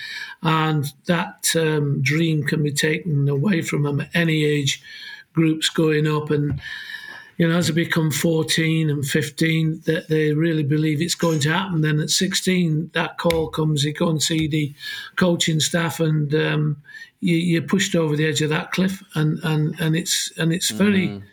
and 0.41 0.86
that 1.05 1.53
um, 1.55 2.01
dream 2.01 2.43
can 2.43 2.63
be 2.63 2.72
taken 2.72 3.27
away 3.27 3.62
from 3.62 3.84
them 3.84 4.01
at 4.01 4.10
any 4.13 4.43
age 4.43 4.82
groups 5.34 5.70
going 5.70 6.08
up 6.08 6.29
and 6.29 6.62
you 7.43 7.50
know, 7.50 7.57
as 7.57 7.67
they 7.67 7.73
become 7.73 8.09
14 8.09 8.89
and 8.89 9.05
15, 9.05 9.81
that 9.85 10.07
they 10.07 10.31
really 10.31 10.63
believe 10.63 11.01
it's 11.01 11.13
going 11.13 11.41
to 11.41 11.51
happen. 11.51 11.81
Then 11.81 12.00
at 12.00 12.09
16, 12.09 12.91
that 12.93 13.17
call 13.17 13.50
comes, 13.50 13.83
you 13.83 13.91
go 13.91 14.07
and 14.07 14.23
see 14.23 14.47
the 14.47 14.73
coaching 15.17 15.59
staff, 15.59 16.00
and 16.00 16.33
um, 16.35 16.81
you, 17.19 17.59
are 17.59 17.67
pushed 17.67 17.95
over 17.95 18.15
the 18.15 18.25
edge 18.25 18.41
of 18.41 18.50
that 18.51 18.71
cliff, 18.71 19.03
and 19.15 19.39
and 19.43 19.77
and 19.81 19.93
it's 19.93 20.31
and 20.38 20.53
it's 20.53 20.69
very, 20.69 21.09
mm. 21.09 21.23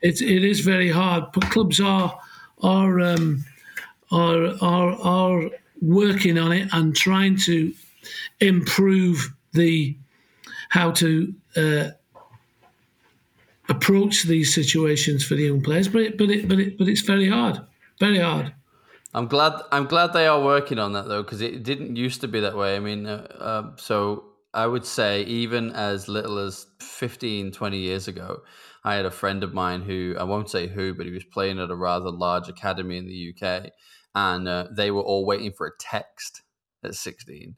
it's 0.00 0.22
it 0.22 0.42
is 0.42 0.60
very 0.60 0.90
hard. 0.90 1.24
But 1.34 1.50
clubs 1.50 1.80
are 1.80 2.18
are 2.62 3.00
um, 3.00 3.44
are 4.10 4.46
are 4.62 4.92
are 5.02 5.50
working 5.82 6.38
on 6.38 6.52
it 6.52 6.70
and 6.72 6.96
trying 6.96 7.36
to 7.40 7.74
improve 8.40 9.34
the 9.52 9.94
how 10.70 10.92
to. 10.92 11.34
Uh, 11.54 11.90
approach 13.68 14.24
these 14.24 14.54
situations 14.54 15.24
for 15.24 15.34
the 15.34 15.44
young 15.44 15.62
players. 15.62 15.88
But 15.88 16.02
it, 16.02 16.18
but 16.18 16.30
it, 16.30 16.48
but 16.48 16.58
it, 16.58 16.78
but 16.78 16.88
it's 16.88 17.02
very 17.02 17.28
hard, 17.28 17.60
very 18.00 18.18
hard. 18.18 18.54
I'm 19.14 19.26
glad. 19.26 19.60
I'm 19.72 19.86
glad 19.86 20.12
they 20.12 20.26
are 20.26 20.42
working 20.42 20.78
on 20.78 20.92
that 20.92 21.08
though, 21.08 21.22
because 21.22 21.40
it 21.40 21.62
didn't 21.62 21.96
used 21.96 22.20
to 22.20 22.28
be 22.28 22.40
that 22.40 22.56
way. 22.56 22.76
I 22.76 22.80
mean, 22.80 23.06
uh, 23.06 23.26
uh, 23.38 23.76
so 23.76 24.24
I 24.52 24.66
would 24.66 24.84
say 24.84 25.22
even 25.22 25.72
as 25.72 26.08
little 26.08 26.38
as 26.38 26.66
15, 26.80 27.52
20 27.52 27.78
years 27.78 28.08
ago, 28.08 28.42
I 28.84 28.94
had 28.94 29.06
a 29.06 29.10
friend 29.10 29.42
of 29.42 29.54
mine 29.54 29.82
who 29.82 30.14
I 30.18 30.24
won't 30.24 30.50
say 30.50 30.66
who, 30.66 30.94
but 30.94 31.06
he 31.06 31.12
was 31.12 31.24
playing 31.24 31.58
at 31.58 31.70
a 31.70 31.76
rather 31.76 32.10
large 32.10 32.48
academy 32.48 32.96
in 32.98 33.06
the 33.06 33.34
UK, 33.34 33.70
and 34.14 34.48
uh, 34.48 34.66
they 34.70 34.90
were 34.90 35.02
all 35.02 35.26
waiting 35.26 35.52
for 35.52 35.66
a 35.66 35.76
text 35.78 36.42
at 36.84 36.94
16. 36.94 37.56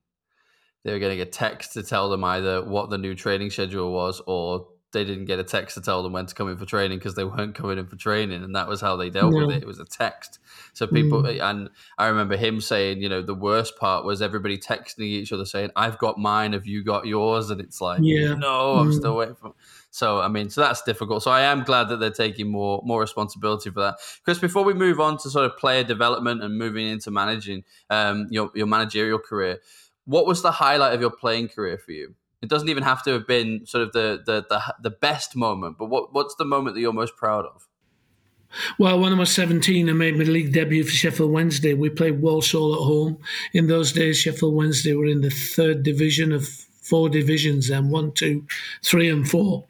They 0.85 0.93
were 0.93 0.99
getting 0.99 1.21
a 1.21 1.27
text 1.27 1.75
to 1.75 1.83
tell 1.83 2.09
them 2.09 2.25
either 2.25 2.65
what 2.65 2.91
the 2.91 2.99
new 2.99 3.15
training 3.15 3.51
schedule 3.51 3.93
was 3.93 4.23
or 4.27 4.67
they 4.93 5.05
didn't 5.05 5.27
get 5.27 5.39
a 5.39 5.45
text 5.45 5.77
to 5.77 5.81
tell 5.81 6.03
them 6.03 6.13
when 6.13 6.27
to 6.27 6.35
come 6.35 6.49
in 6.49 6.57
for 6.57 6.67
training 6.67 6.99
because 6.99 7.15
they 7.15 7.25
weren't 7.25 7.55
coming 7.55 7.79
in 7.79 7.87
for 7.87 7.97
training, 7.97 8.43
and 8.43 8.55
that 8.57 8.69
was 8.69 8.81
how 8.81 8.97
they 8.97 9.11
dealt 9.11 9.33
with 9.33 9.51
it. 9.51 9.63
It 9.63 9.67
was 9.67 9.79
a 9.79 9.85
text. 9.85 10.39
So 10.73 10.87
people, 10.87 11.23
mm. 11.23 11.41
and 11.41 11.71
I 11.99 12.07
remember 12.09 12.37
him 12.37 12.61
saying, 12.61 13.01
you 13.01 13.09
know, 13.09 13.23
the 13.23 13.35
worst 13.35 13.77
part 13.77 14.05
was 14.05 14.23
everybody 14.23 14.59
texting 14.59 15.01
each 15.01 15.33
other 15.33 15.45
saying, 15.45 15.71
"I've 15.77 15.99
got 15.99 16.19
mine, 16.19 16.53
have 16.53 16.67
you 16.67 16.83
got 16.85 17.07
yours?" 17.07 17.51
And 17.51 17.61
it's 17.61 17.81
like, 17.81 18.01
yeah. 18.03 18.35
no, 18.35 18.75
I'm 18.75 18.91
mm. 18.91 18.97
still 18.97 19.17
waiting 19.17 19.37
for. 19.37 19.55
So 19.91 20.21
I 20.21 20.29
mean, 20.29 20.51
so 20.51 20.61
that's 20.61 20.83
difficult. 20.83 21.23
So 21.23 21.31
I 21.31 21.43
am 21.43 21.65
glad 21.65 21.89
that 21.89 21.99
they're 21.99 22.11
taking 22.11 22.51
more 22.51 22.81
more 22.85 23.01
responsibility 23.01 23.71
for 23.71 23.81
that. 23.81 23.97
Chris, 24.25 24.39
before 24.39 24.65
we 24.65 24.75
move 24.75 25.01
on 25.01 25.19
to 25.19 25.31
sort 25.31 25.47
of 25.47 25.57
player 25.57 25.85
development 25.85 26.43
and 26.43 26.57
moving 26.57 26.89
into 26.89 27.11
managing 27.11 27.65
um, 27.91 28.27
your 28.31 28.51
your 28.55 28.67
managerial 28.67 29.19
career, 29.19 29.59
what 30.05 30.27
was 30.27 30.43
the 30.43 30.53
highlight 30.53 30.95
of 30.95 31.01
your 31.01 31.11
playing 31.11 31.49
career 31.49 31.79
for 31.79 31.93
you? 31.93 32.15
It 32.43 32.49
doesn't 32.49 32.69
even 32.69 32.83
have 32.83 33.03
to 33.05 33.13
have 33.13 33.27
been 33.27 33.67
sort 33.67 33.85
of 33.85 33.93
the 33.93 34.23
the 34.25 34.47
the, 34.49 34.75
the 34.83 34.91
best 34.91 35.37
moment, 35.37 35.77
but 35.79 35.87
what 35.87 36.13
what's 36.13 36.35
the 36.37 36.45
moment 36.45 36.75
that 36.75 36.81
you're 36.81 36.93
most 36.93 37.17
proud 37.17 37.45
of? 37.45 37.67
Well, 38.79 38.99
when 38.99 39.13
I 39.13 39.19
was 39.19 39.33
17, 39.33 39.89
I 39.89 39.93
made 39.93 40.17
my 40.17 40.25
league 40.25 40.53
debut 40.53 40.83
for 40.83 40.91
Sheffield 40.91 41.31
Wednesday. 41.31 41.73
We 41.73 41.89
played 41.89 42.21
Walsall 42.21 42.75
at 42.75 42.81
home. 42.81 43.19
In 43.53 43.69
those 43.69 43.93
days, 43.93 44.19
Sheffield 44.19 44.57
Wednesday 44.57 44.93
were 44.95 45.07
in 45.07 45.21
the 45.21 45.31
third 45.31 45.85
division 45.85 46.33
of 46.33 46.49
four 46.91 47.09
divisions 47.09 47.69
then 47.69 47.89
one, 47.89 48.11
two, 48.11 48.45
three, 48.83 49.09
and 49.09 49.29
four. 49.29 49.65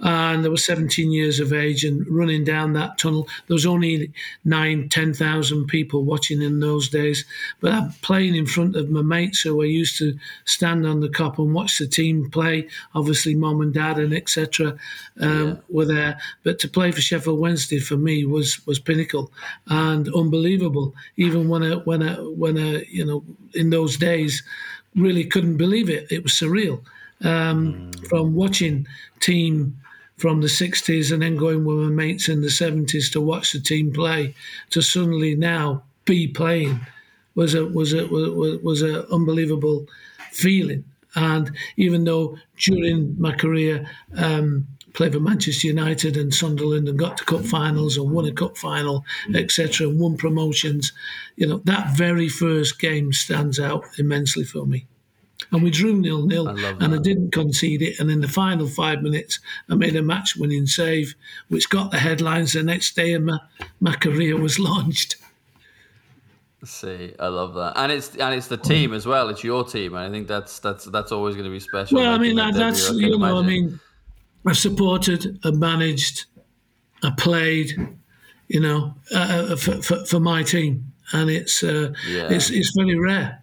And 0.00 0.42
there 0.42 0.50
was 0.50 0.64
17 0.64 1.12
years 1.12 1.38
of 1.38 1.52
age 1.52 1.84
and 1.84 2.06
running 2.08 2.44
down 2.44 2.72
that 2.72 2.96
tunnel. 2.96 3.28
There 3.46 3.54
was 3.54 3.66
only 3.66 4.10
nine, 4.44 4.88
10,000 4.88 5.66
people 5.66 6.02
watching 6.02 6.40
in 6.40 6.60
those 6.60 6.88
days. 6.88 7.26
But 7.60 7.72
I'm 7.72 7.92
playing 8.00 8.36
in 8.36 8.46
front 8.46 8.74
of 8.74 8.88
my 8.88 9.02
mates 9.02 9.42
who 9.42 9.62
I 9.62 9.66
used 9.66 9.98
to 9.98 10.18
stand 10.46 10.86
on 10.86 11.00
the 11.00 11.10
Kop 11.10 11.38
and 11.38 11.52
watch 11.52 11.78
the 11.78 11.86
team 11.86 12.30
play. 12.30 12.68
Obviously, 12.94 13.34
mom 13.34 13.60
and 13.60 13.74
dad 13.74 13.98
and 13.98 14.14
etc. 14.14 14.76
Um, 15.20 15.48
yeah. 15.48 15.54
were 15.68 15.84
there. 15.84 16.18
But 16.42 16.58
to 16.60 16.68
play 16.68 16.90
for 16.90 17.02
Sheffield 17.02 17.38
Wednesday 17.38 17.80
for 17.80 17.98
me 17.98 18.24
was 18.24 18.66
was 18.66 18.78
pinnacle 18.78 19.30
and 19.66 20.08
unbelievable. 20.14 20.94
Even 21.16 21.48
when 21.48 21.62
I 21.62 21.74
when 21.74 22.02
I 22.02 22.14
when 22.14 22.56
I 22.56 22.84
you 22.88 23.04
know 23.04 23.22
in 23.54 23.68
those 23.68 23.98
days 23.98 24.42
really 24.94 25.24
couldn't 25.24 25.56
believe 25.56 25.88
it. 25.88 26.10
It 26.10 26.22
was 26.22 26.32
surreal. 26.32 26.82
Um, 27.22 27.90
mm. 27.92 28.08
From 28.08 28.34
watching 28.34 28.86
team 29.20 29.78
from 30.16 30.40
the 30.40 30.46
60s 30.46 31.12
and 31.12 31.22
then 31.22 31.36
going 31.36 31.64
with 31.64 31.78
my 31.78 31.88
mates 31.88 32.28
in 32.28 32.42
the 32.42 32.48
70s 32.48 33.10
to 33.12 33.20
watch 33.20 33.52
the 33.52 33.60
team 33.60 33.92
play 33.92 34.34
to 34.70 34.80
suddenly 34.80 35.34
now 35.34 35.82
be 36.04 36.28
playing 36.28 36.80
was 37.34 37.54
a 37.54 37.64
was 37.64 37.92
a 37.94 38.06
was, 38.06 38.60
was 38.62 38.82
a 38.82 39.08
unbelievable 39.12 39.86
feeling. 40.30 40.84
And 41.14 41.50
even 41.76 42.04
though 42.04 42.38
during 42.56 43.16
my 43.18 43.32
career, 43.32 43.88
um, 44.16 44.66
played 44.92 45.12
for 45.12 45.20
Manchester 45.20 45.66
United 45.68 46.16
and 46.16 46.32
Sunderland 46.32 46.88
and 46.88 46.98
got 46.98 47.16
to 47.18 47.24
cup 47.24 47.44
finals 47.44 47.96
and 47.96 48.10
won 48.10 48.26
a 48.26 48.32
cup 48.32 48.56
final, 48.56 49.04
mm. 49.28 49.36
etc., 49.36 49.88
and 49.88 50.00
won 50.00 50.16
promotions. 50.16 50.92
You 51.36 51.46
know, 51.46 51.58
that 51.64 51.96
very 51.96 52.28
first 52.28 52.78
game 52.78 53.12
stands 53.12 53.58
out 53.58 53.84
immensely 53.98 54.44
for 54.44 54.66
me. 54.66 54.86
And 55.50 55.62
we 55.62 55.70
drew 55.70 55.94
nil 55.94 56.26
nil, 56.26 56.48
and 56.48 56.94
I 56.94 56.98
didn't 56.98 57.32
concede 57.32 57.82
it. 57.82 57.98
And 57.98 58.10
in 58.10 58.20
the 58.20 58.28
final 58.28 58.68
five 58.68 59.02
minutes, 59.02 59.40
I 59.68 59.74
made 59.74 59.96
a 59.96 60.02
match 60.02 60.36
winning 60.36 60.66
save, 60.66 61.14
which 61.48 61.68
got 61.68 61.90
the 61.90 61.98
headlines 61.98 62.52
the 62.52 62.62
next 62.62 62.94
day, 62.94 63.12
and 63.12 63.26
my, 63.26 63.38
my 63.80 63.94
career 63.94 64.38
was 64.38 64.58
launched. 64.58 65.16
See, 66.64 67.12
I 67.18 67.26
love 67.26 67.54
that, 67.54 67.72
and 67.76 67.90
it's 67.90 68.14
and 68.14 68.34
it's 68.36 68.46
the 68.46 68.56
team 68.56 68.94
as 68.94 69.04
well. 69.04 69.28
It's 69.30 69.42
your 69.42 69.64
team, 69.64 69.94
and 69.94 70.04
I 70.04 70.10
think 70.10 70.28
that's 70.28 70.60
that's 70.60 70.84
that's 70.84 71.10
always 71.10 71.34
going 71.34 71.46
to 71.46 71.50
be 71.50 71.58
special. 71.58 71.98
Well, 71.98 72.12
I 72.12 72.18
mean, 72.18 72.36
that, 72.36 72.54
that's 72.54 72.88
you 72.92 73.10
know, 73.10 73.16
imagine. 73.16 73.36
I 73.36 73.42
mean, 73.42 73.80
I 74.46 74.52
supported, 74.52 75.38
I 75.44 75.50
managed, 75.52 76.26
I 77.02 77.10
played, 77.16 77.70
you 78.48 78.60
know, 78.60 78.94
uh, 79.14 79.48
uh, 79.52 79.56
for, 79.56 79.82
for, 79.82 80.04
for, 80.04 80.20
my 80.20 80.42
team, 80.42 80.92
and 81.12 81.30
it's 81.30 81.62
uh, 81.62 81.92
yeah. 82.08 82.28
it's 82.30 82.50
it's 82.50 82.72
very 82.76 82.98
rare, 82.98 83.42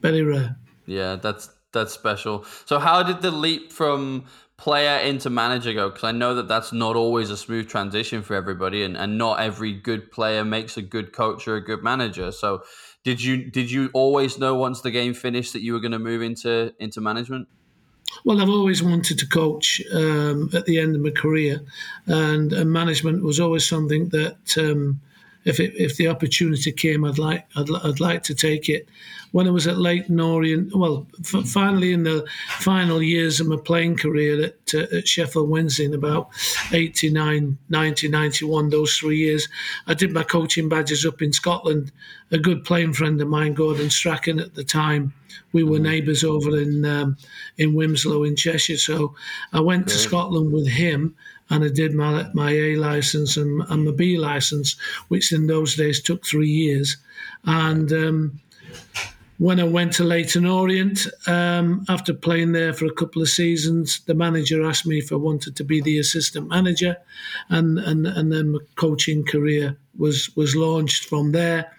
very 0.00 0.22
rare. 0.22 0.56
Yeah, 0.86 1.16
that's 1.16 1.50
that's 1.72 1.92
special. 1.92 2.44
So, 2.66 2.78
how 2.78 3.02
did 3.02 3.22
the 3.22 3.30
leap 3.30 3.72
from 3.72 4.26
player 4.56 4.98
into 4.98 5.30
manager 5.30 5.72
go? 5.72 5.88
Because 5.88 6.04
I 6.04 6.12
know 6.12 6.34
that 6.34 6.48
that's 6.48 6.72
not 6.72 6.94
always 6.94 7.30
a 7.30 7.36
smooth 7.36 7.68
transition 7.68 8.22
for 8.22 8.34
everybody, 8.34 8.84
and, 8.84 8.96
and 8.96 9.18
not 9.18 9.40
every 9.40 9.72
good 9.72 10.10
player 10.10 10.44
makes 10.44 10.76
a 10.76 10.82
good 10.82 11.12
coach 11.12 11.48
or 11.48 11.56
a 11.56 11.64
good 11.64 11.82
manager. 11.82 12.32
So, 12.32 12.62
did 13.02 13.22
you 13.22 13.50
did 13.50 13.70
you 13.70 13.90
always 13.92 14.38
know 14.38 14.54
once 14.54 14.82
the 14.82 14.90
game 14.90 15.14
finished 15.14 15.52
that 15.54 15.62
you 15.62 15.72
were 15.72 15.80
going 15.80 15.92
to 15.92 15.98
move 15.98 16.22
into 16.22 16.74
into 16.78 17.00
management? 17.00 17.48
Well, 18.24 18.40
I've 18.40 18.48
always 18.48 18.82
wanted 18.82 19.18
to 19.18 19.26
coach 19.26 19.80
um, 19.92 20.50
at 20.52 20.64
the 20.64 20.78
end 20.78 20.96
of 20.96 21.02
my 21.02 21.10
career, 21.10 21.60
and, 22.06 22.52
and 22.52 22.72
management 22.72 23.22
was 23.22 23.38
always 23.38 23.68
something 23.68 24.08
that, 24.08 24.58
um, 24.58 25.00
if 25.44 25.60
it, 25.60 25.74
if 25.76 25.96
the 25.96 26.08
opportunity 26.08 26.72
came, 26.72 27.04
I'd 27.04 27.18
like 27.18 27.46
I'd, 27.56 27.70
I'd 27.84 28.00
like 28.00 28.22
to 28.24 28.34
take 28.34 28.68
it 28.68 28.88
when 29.32 29.46
I 29.46 29.50
was 29.50 29.66
at 29.66 29.78
Leyton 29.78 30.20
Orient, 30.20 30.74
well, 30.74 31.06
f- 31.20 31.46
finally 31.46 31.92
in 31.92 32.04
the 32.04 32.26
final 32.48 33.02
years 33.02 33.40
of 33.40 33.46
my 33.46 33.56
playing 33.56 33.96
career 33.96 34.42
at, 34.44 34.74
uh, 34.74 34.96
at 34.96 35.08
Sheffield 35.08 35.50
Wednesday 35.50 35.84
in 35.84 35.94
about 35.94 36.30
89, 36.72 37.58
90, 37.68 38.08
91, 38.08 38.70
those 38.70 38.96
three 38.96 39.18
years, 39.18 39.48
I 39.86 39.94
did 39.94 40.12
my 40.12 40.22
coaching 40.22 40.68
badges 40.68 41.04
up 41.04 41.20
in 41.20 41.32
Scotland. 41.32 41.92
A 42.30 42.38
good 42.38 42.64
playing 42.64 42.94
friend 42.94 43.20
of 43.20 43.28
mine, 43.28 43.54
Gordon 43.54 43.90
Strachan, 43.90 44.40
at 44.40 44.54
the 44.54 44.64
time, 44.64 45.12
we 45.52 45.62
were 45.62 45.76
mm-hmm. 45.76 45.84
neighbours 45.84 46.24
over 46.24 46.58
in 46.58 46.84
um, 46.84 47.16
in 47.56 47.74
Wilmslow 47.74 48.26
in 48.26 48.36
Cheshire. 48.36 48.78
So 48.78 49.14
I 49.52 49.60
went 49.60 49.88
to 49.88 49.94
Scotland 49.94 50.52
with 50.52 50.68
him 50.68 51.14
and 51.50 51.64
I 51.64 51.68
did 51.68 51.94
my 51.94 52.28
my 52.34 52.50
A 52.50 52.76
license 52.76 53.36
and, 53.36 53.62
and 53.68 53.84
my 53.84 53.92
B 53.92 54.18
license, 54.18 54.76
which 55.08 55.32
in 55.32 55.46
those 55.46 55.76
days 55.76 56.02
took 56.02 56.24
three 56.24 56.50
years. 56.50 56.96
And 57.44 57.92
um, 57.92 58.40
when 59.38 59.60
I 59.60 59.64
went 59.64 59.92
to 59.94 60.04
Leyton 60.04 60.46
Orient, 60.46 61.06
um, 61.26 61.84
after 61.88 62.12
playing 62.12 62.52
there 62.52 62.72
for 62.72 62.86
a 62.86 62.92
couple 62.92 63.22
of 63.22 63.28
seasons, 63.28 64.00
the 64.00 64.14
manager 64.14 64.64
asked 64.64 64.86
me 64.86 64.98
if 64.98 65.12
I 65.12 65.16
wanted 65.16 65.56
to 65.56 65.64
be 65.64 65.80
the 65.80 65.98
assistant 65.98 66.48
manager, 66.48 66.96
and 67.48 67.78
and, 67.78 68.06
and 68.06 68.32
then 68.32 68.52
my 68.52 68.58
coaching 68.74 69.24
career 69.24 69.76
was 69.96 70.34
was 70.36 70.54
launched 70.54 71.04
from 71.04 71.32
there. 71.32 71.72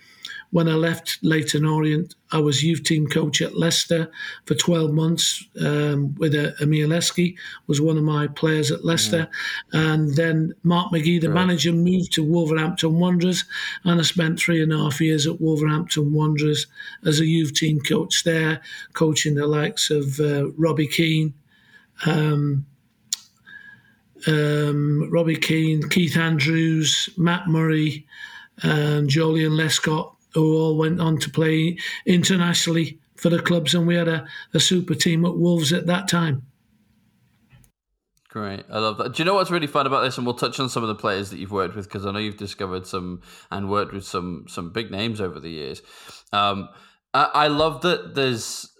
When 0.51 0.67
I 0.67 0.73
left 0.73 1.19
Leyton 1.21 1.63
Orient, 1.63 2.15
I 2.31 2.39
was 2.39 2.63
youth 2.63 2.83
team 2.83 3.07
coach 3.07 3.39
at 3.41 3.57
Leicester 3.57 4.11
for 4.45 4.55
12 4.55 4.91
months 4.91 5.45
um, 5.61 6.15
with 6.15 6.33
a, 6.33 6.55
Emile 6.59 6.89
Heskey, 6.89 7.37
was 7.67 7.79
one 7.79 7.97
of 7.97 8.03
my 8.03 8.25
players 8.27 8.71
at 8.71 8.83
Leicester. 8.83 9.29
Mm. 9.73 9.93
And 9.93 10.15
then 10.15 10.53
Mark 10.63 10.91
McGee, 10.91 11.21
the 11.21 11.29
right. 11.29 11.45
manager, 11.45 11.71
moved 11.71 12.13
to 12.13 12.23
Wolverhampton 12.23 12.99
Wanderers. 12.99 13.45
And 13.83 13.99
I 13.99 14.03
spent 14.03 14.39
three 14.39 14.63
and 14.63 14.73
a 14.73 14.77
half 14.77 14.99
years 14.99 15.27
at 15.27 15.39
Wolverhampton 15.39 16.13
Wanderers 16.13 16.65
as 17.05 17.19
a 17.19 17.25
youth 17.25 17.53
team 17.53 17.79
coach 17.81 18.23
there, 18.23 18.61
coaching 18.93 19.35
the 19.35 19.45
likes 19.45 19.91
of 19.91 20.19
uh, 20.19 20.49
Robbie 20.53 20.87
Keane, 20.87 21.35
um, 22.07 22.65
um, 24.27 25.09
Robbie 25.11 25.35
Keane, 25.35 25.87
Keith 25.89 26.17
Andrews, 26.17 27.09
Matt 27.17 27.47
Murray, 27.47 28.07
and 28.63 29.09
Joleon 29.09 29.51
Lescott 29.51 30.15
who 30.33 30.57
all 30.57 30.77
went 30.77 30.99
on 30.99 31.17
to 31.19 31.29
play 31.29 31.77
internationally 32.05 32.99
for 33.15 33.29
the 33.29 33.41
clubs, 33.41 33.73
and 33.73 33.87
we 33.87 33.95
had 33.95 34.07
a, 34.07 34.27
a 34.53 34.59
super 34.59 34.95
team 34.95 35.25
at 35.25 35.37
Wolves 35.37 35.73
at 35.73 35.87
that 35.87 36.07
time. 36.07 36.43
Great, 38.29 38.63
I 38.69 38.77
love 38.77 38.97
that. 38.99 39.15
Do 39.15 39.21
you 39.21 39.25
know 39.25 39.33
what's 39.33 39.49
really 39.49 39.67
fun 39.67 39.87
about 39.87 40.03
this? 40.03 40.17
And 40.17 40.25
we'll 40.25 40.35
touch 40.35 40.59
on 40.59 40.69
some 40.69 40.83
of 40.83 40.89
the 40.89 40.95
players 40.95 41.31
that 41.31 41.39
you've 41.39 41.51
worked 41.51 41.75
with 41.75 41.85
because 41.85 42.05
I 42.05 42.11
know 42.11 42.19
you've 42.19 42.37
discovered 42.37 42.85
some 42.85 43.21
and 43.49 43.69
worked 43.69 43.91
with 43.91 44.05
some 44.05 44.45
some 44.47 44.71
big 44.71 44.91
names 44.91 45.19
over 45.19 45.39
the 45.39 45.49
years. 45.49 45.81
Um, 46.31 46.69
I, 47.13 47.29
I 47.33 47.47
love 47.47 47.81
that 47.81 48.15
there's. 48.15 48.71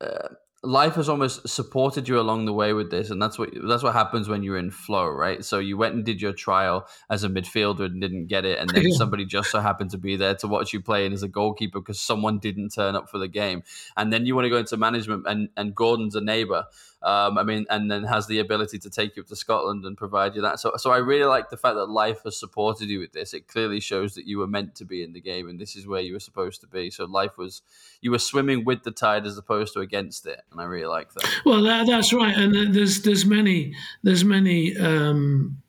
Uh, 0.00 0.28
life 0.66 0.94
has 0.96 1.08
almost 1.08 1.48
supported 1.48 2.08
you 2.08 2.18
along 2.18 2.44
the 2.44 2.52
way 2.52 2.72
with 2.72 2.90
this, 2.90 3.10
and 3.10 3.22
that's 3.22 3.38
what 3.38 3.50
that's 3.66 3.82
what 3.82 3.92
happens 3.92 4.28
when 4.28 4.42
you're 4.42 4.58
in 4.58 4.70
flow, 4.70 5.06
right? 5.06 5.44
So 5.44 5.58
you 5.58 5.76
went 5.76 5.94
and 5.94 6.04
did 6.04 6.20
your 6.20 6.32
trial 6.32 6.86
as 7.08 7.24
a 7.24 7.28
midfielder 7.28 7.86
and 7.86 8.00
didn't 8.00 8.26
get 8.26 8.44
it, 8.44 8.58
and 8.58 8.68
then 8.70 8.92
somebody 8.92 9.24
just 9.24 9.50
so 9.50 9.60
happened 9.60 9.90
to 9.92 9.98
be 9.98 10.16
there 10.16 10.34
to 10.36 10.48
watch 10.48 10.72
you 10.72 10.80
play 10.80 11.10
as 11.10 11.22
a 11.22 11.28
goalkeeper 11.28 11.80
because 11.80 12.00
someone 12.00 12.38
didn't 12.38 12.70
turn 12.70 12.96
up 12.96 13.08
for 13.08 13.18
the 13.18 13.28
game, 13.28 13.62
and 13.96 14.12
then 14.12 14.26
you 14.26 14.34
want 14.34 14.44
to 14.44 14.50
go 14.50 14.58
into 14.58 14.76
management, 14.76 15.24
and 15.26 15.48
and 15.56 15.74
Gordon's 15.74 16.16
a 16.16 16.20
neighbor, 16.20 16.66
um, 17.02 17.36
I 17.38 17.42
mean, 17.42 17.66
and 17.68 17.90
then 17.90 18.04
has 18.04 18.26
the 18.26 18.38
ability 18.38 18.78
to 18.80 18.90
take 18.90 19.16
you 19.16 19.22
up 19.22 19.28
to 19.28 19.36
Scotland 19.36 19.84
and 19.84 19.96
provide 19.96 20.34
you 20.34 20.42
that. 20.42 20.58
So, 20.58 20.72
so 20.76 20.90
I 20.90 20.96
really 20.96 21.26
like 21.26 21.50
the 21.50 21.56
fact 21.56 21.76
that 21.76 21.86
life 21.86 22.22
has 22.24 22.38
supported 22.38 22.88
you 22.88 23.00
with 23.00 23.12
this. 23.12 23.34
It 23.34 23.48
clearly 23.48 23.80
shows 23.80 24.14
that 24.14 24.26
you 24.26 24.38
were 24.38 24.46
meant 24.46 24.74
to 24.76 24.84
be 24.84 25.02
in 25.02 25.12
the 25.12 25.20
game, 25.20 25.48
and 25.48 25.58
this 25.58 25.76
is 25.76 25.86
where 25.86 26.00
you 26.00 26.14
were 26.14 26.20
supposed 26.20 26.62
to 26.62 26.66
be. 26.66 26.90
So, 26.90 27.04
life 27.04 27.36
was 27.36 27.62
you 28.00 28.10
were 28.10 28.18
swimming 28.18 28.64
with 28.64 28.82
the 28.82 28.90
tide 28.90 29.26
as 29.26 29.36
opposed 29.36 29.74
to 29.74 29.80
against 29.80 30.26
it, 30.26 30.40
and 30.50 30.60
I 30.60 30.64
really 30.64 30.86
like 30.86 31.12
that. 31.14 31.30
Well, 31.44 31.62
that, 31.62 31.86
that's 31.86 32.12
right, 32.12 32.36
and 32.36 32.74
there's 32.74 33.02
there's 33.02 33.26
many 33.26 33.74
there's 34.02 34.24
many. 34.24 34.76
Um, 34.76 35.62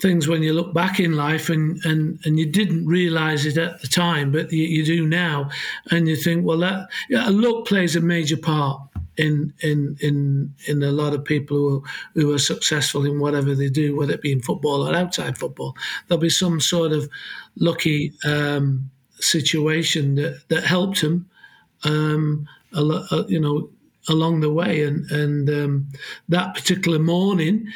things 0.00 0.28
when 0.28 0.42
you 0.42 0.52
look 0.52 0.72
back 0.72 1.00
in 1.00 1.16
life 1.16 1.48
and, 1.48 1.84
and, 1.84 2.20
and 2.24 2.38
you 2.38 2.46
didn't 2.46 2.86
realize 2.86 3.44
it 3.44 3.58
at 3.58 3.80
the 3.80 3.88
time, 3.88 4.30
but 4.30 4.52
you, 4.52 4.62
you 4.62 4.84
do 4.84 5.06
now. 5.06 5.50
And 5.90 6.06
you 6.06 6.14
think, 6.14 6.46
well, 6.46 6.58
that 6.58 6.88
yeah, 7.08 7.28
luck 7.28 7.66
plays 7.66 7.96
a 7.96 8.00
major 8.00 8.36
part 8.36 8.80
in 9.18 9.52
in 9.60 9.96
in 10.00 10.54
in 10.66 10.82
a 10.82 10.92
lot 10.92 11.14
of 11.14 11.24
people 11.24 11.56
who 11.56 11.84
who 12.14 12.32
are 12.32 12.38
successful 12.38 13.04
in 13.04 13.20
whatever 13.20 13.54
they 13.54 13.68
do, 13.68 13.96
whether 13.96 14.14
it 14.14 14.22
be 14.22 14.32
in 14.32 14.40
football 14.40 14.88
or 14.88 14.94
outside 14.94 15.36
football. 15.36 15.76
There'll 16.06 16.20
be 16.20 16.30
some 16.30 16.60
sort 16.60 16.92
of 16.92 17.08
lucky 17.56 18.12
um, 18.24 18.90
situation 19.20 20.14
that 20.14 20.48
that 20.48 20.64
helped 20.64 21.00
him. 21.00 21.28
Um, 21.84 22.48
a 22.72 22.82
lot, 22.82 23.12
uh, 23.12 23.24
you 23.28 23.40
know, 23.40 23.70
along 24.08 24.40
the 24.40 24.52
way. 24.52 24.84
And 24.84 25.10
and 25.10 25.50
um, 25.50 25.88
that 26.28 26.54
particular 26.54 26.98
morning, 26.98 27.66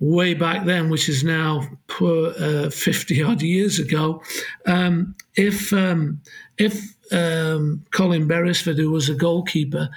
way 0.00 0.34
back 0.34 0.64
then, 0.66 0.90
which 0.90 1.08
is 1.08 1.24
now 1.24 1.68
uh, 2.00 2.70
fifty 2.70 3.22
odd 3.22 3.42
years 3.42 3.78
ago, 3.78 4.22
um, 4.66 5.14
if 5.34 5.72
um, 5.72 6.20
if 6.58 6.96
um, 7.12 7.84
Colin 7.92 8.26
Beresford, 8.26 8.78
who 8.78 8.90
was 8.90 9.08
a 9.08 9.14
goalkeeper, 9.14 9.88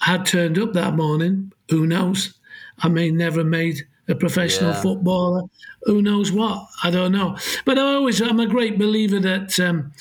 had 0.00 0.26
turned 0.26 0.58
up 0.58 0.72
that 0.74 0.94
morning, 0.94 1.52
who 1.70 1.86
knows? 1.86 2.34
I 2.78 2.88
may 2.88 3.10
never 3.10 3.42
made 3.42 3.86
a 4.08 4.14
professional 4.14 4.72
yeah. 4.72 4.82
footballer. 4.82 5.42
Who 5.84 6.02
knows 6.02 6.30
what? 6.30 6.66
I 6.82 6.90
don't 6.90 7.12
know. 7.12 7.36
But 7.64 7.78
I 7.78 7.94
always, 7.94 8.20
I'm 8.20 8.40
a 8.40 8.46
great 8.46 8.78
believer 8.78 9.18
that, 9.20 9.58
um, 9.58 9.92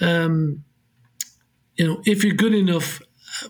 um, 0.00 0.64
you 1.76 1.86
know, 1.86 2.02
if 2.06 2.24
you're 2.24 2.34
good 2.34 2.54
enough, 2.54 3.00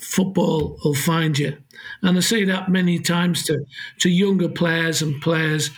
football 0.01 0.79
will 0.85 0.95
find 0.95 1.39
you. 1.39 1.57
And 2.03 2.17
I 2.17 2.21
say 2.21 2.45
that 2.45 2.69
many 2.69 2.99
times 2.99 3.45
to, 3.45 3.65
to 4.01 4.11
younger 4.11 4.49
players 4.49 5.03
and 5.03 5.21
players. 5.23 5.71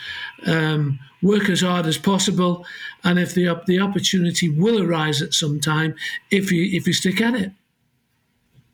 Um, 0.46 0.98
work 1.24 1.48
as 1.48 1.62
hard 1.62 1.86
as 1.86 1.98
possible, 1.98 2.64
and 3.02 3.18
if 3.18 3.34
the 3.34 3.60
the 3.66 3.80
opportunity 3.80 4.48
will 4.48 4.80
arise 4.80 5.22
at 5.22 5.34
some 5.34 5.58
time, 5.58 5.94
if 6.30 6.52
you 6.52 6.62
if 6.76 6.86
you 6.86 6.92
stick 6.92 7.20
at 7.20 7.34
it. 7.34 7.52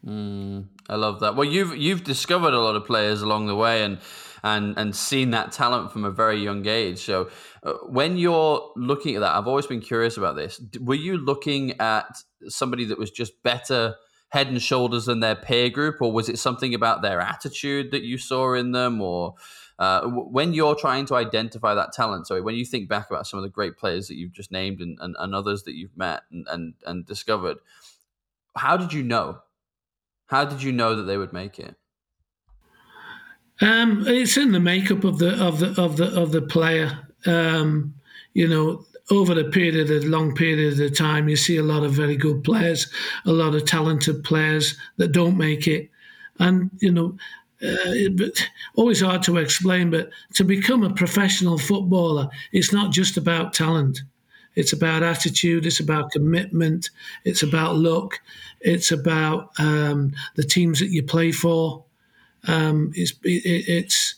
Mm, 0.05 0.65
I 0.91 0.97
love 0.97 1.21
that. 1.21 1.37
Well, 1.37 1.49
you've 1.49 1.77
you've 1.77 2.03
discovered 2.03 2.53
a 2.53 2.61
lot 2.61 2.75
of 2.75 2.85
players 2.85 3.23
along 3.23 3.47
the 3.47 3.55
way, 3.55 3.85
and 3.85 3.99
and 4.43 4.77
and 4.77 4.95
seen 4.95 5.31
that 5.31 5.53
talent 5.53 5.93
from 5.93 6.05
a 6.05 6.11
very 6.11 6.39
young 6.39 6.67
age. 6.67 6.99
So, 6.99 7.31
uh, 7.63 7.75
when 7.87 8.17
you're 8.17 8.73
looking 8.75 9.15
at 9.15 9.21
that, 9.21 9.37
I've 9.37 9.47
always 9.47 9.67
been 9.67 9.81
curious 9.81 10.17
about 10.17 10.35
this. 10.35 10.61
Were 10.81 10.97
you 10.97 11.17
looking 11.17 11.81
at 11.81 12.19
somebody 12.49 12.85
that 12.87 12.99
was 12.99 13.11
just 13.11 13.43
better? 13.43 13.95
head 14.31 14.47
and 14.47 14.63
shoulders 14.63 15.07
than 15.07 15.19
their 15.19 15.35
peer 15.35 15.69
group, 15.69 16.01
or 16.01 16.13
was 16.13 16.29
it 16.29 16.39
something 16.39 16.73
about 16.73 17.03
their 17.03 17.21
attitude 17.21 17.91
that 17.91 18.03
you 18.03 18.17
saw 18.17 18.55
in 18.55 18.71
them, 18.71 19.01
or 19.01 19.35
uh, 19.81 20.03
when 20.07 20.53
you're 20.53 20.77
trying 20.77 21.05
to 21.05 21.17
identify 21.17 21.75
that 21.75 21.93
talent? 21.93 22.29
So 22.29 22.41
when 22.41 22.55
you 22.55 22.65
think 22.65 22.89
back 22.89 23.11
about 23.11 23.27
some 23.27 23.39
of 23.39 23.43
the 23.43 23.51
great 23.51 23.77
players 23.77 24.07
that 24.07 24.15
you've 24.15 24.31
just 24.31 24.53
named 24.53 24.81
and, 24.81 24.97
and, 25.01 25.17
and 25.19 25.35
others 25.35 25.65
that 25.65 25.75
you've 25.75 25.97
met 25.97 26.23
and, 26.31 26.47
and, 26.49 26.75
and 26.87 27.05
discovered, 27.05 27.57
how 28.57 28.77
did 28.77 28.93
you 28.93 29.03
know? 29.03 29.41
How 30.31 30.45
did 30.45 30.63
you 30.63 30.71
know 30.71 30.95
that 30.95 31.03
they 31.03 31.17
would 31.17 31.33
make 31.33 31.59
it? 31.59 31.75
Um, 33.61 34.05
it's 34.07 34.37
in 34.37 34.53
the 34.53 34.61
makeup 34.61 35.03
of 35.03 35.19
the 35.19 35.33
of 35.45 35.59
the 35.59 35.83
of 35.83 35.97
the 35.97 36.07
of 36.19 36.31
the 36.31 36.41
player. 36.41 36.97
Um, 37.27 37.95
you 38.33 38.47
know, 38.47 38.87
over 39.11 39.39
a 39.39 39.51
period, 39.51 39.91
a 39.91 40.07
long 40.07 40.37
period 40.37 40.79
of 40.79 40.97
time, 40.97 41.29
you 41.29 41.35
see 41.35 41.57
a 41.57 41.65
lot 41.65 41.83
of 41.83 41.91
very 41.93 42.17
good 42.17 42.45
players, 42.45 42.87
a 43.27 43.33
lot 43.33 43.57
of 43.57 43.65
talented 43.65 44.23
players 44.23 44.77
that 44.99 45.11
don't 45.11 45.37
make 45.37 45.67
it, 45.67 45.91
and 46.39 46.71
you 46.79 46.93
know, 46.93 47.17
uh, 47.61 48.27
always 48.77 49.01
hard 49.01 49.25
to 49.25 49.37
explain. 49.37 49.91
But 49.91 50.11
to 50.35 50.45
become 50.45 50.85
a 50.85 50.95
professional 50.95 51.59
footballer, 51.59 52.29
it's 52.53 52.73
not 52.73 52.93
just 52.93 53.17
about 53.17 53.53
talent. 53.53 54.01
It's 54.61 54.73
about 54.73 55.03
attitude. 55.03 55.67
It's 55.67 55.81
about 55.81 56.13
commitment. 56.13 56.91
It's 57.25 57.43
about 57.43 57.77
luck. 57.77 58.21
It's 58.61 58.93
about 58.93 59.51
um, 59.59 60.13
the 60.37 60.45
teams 60.45 60.79
that 60.81 60.91
you 60.91 61.03
play 61.03 61.33
for. 61.33 61.85
Um, 62.47 62.93
it's 62.95 63.13
it, 63.25 63.43
it's 63.69 64.15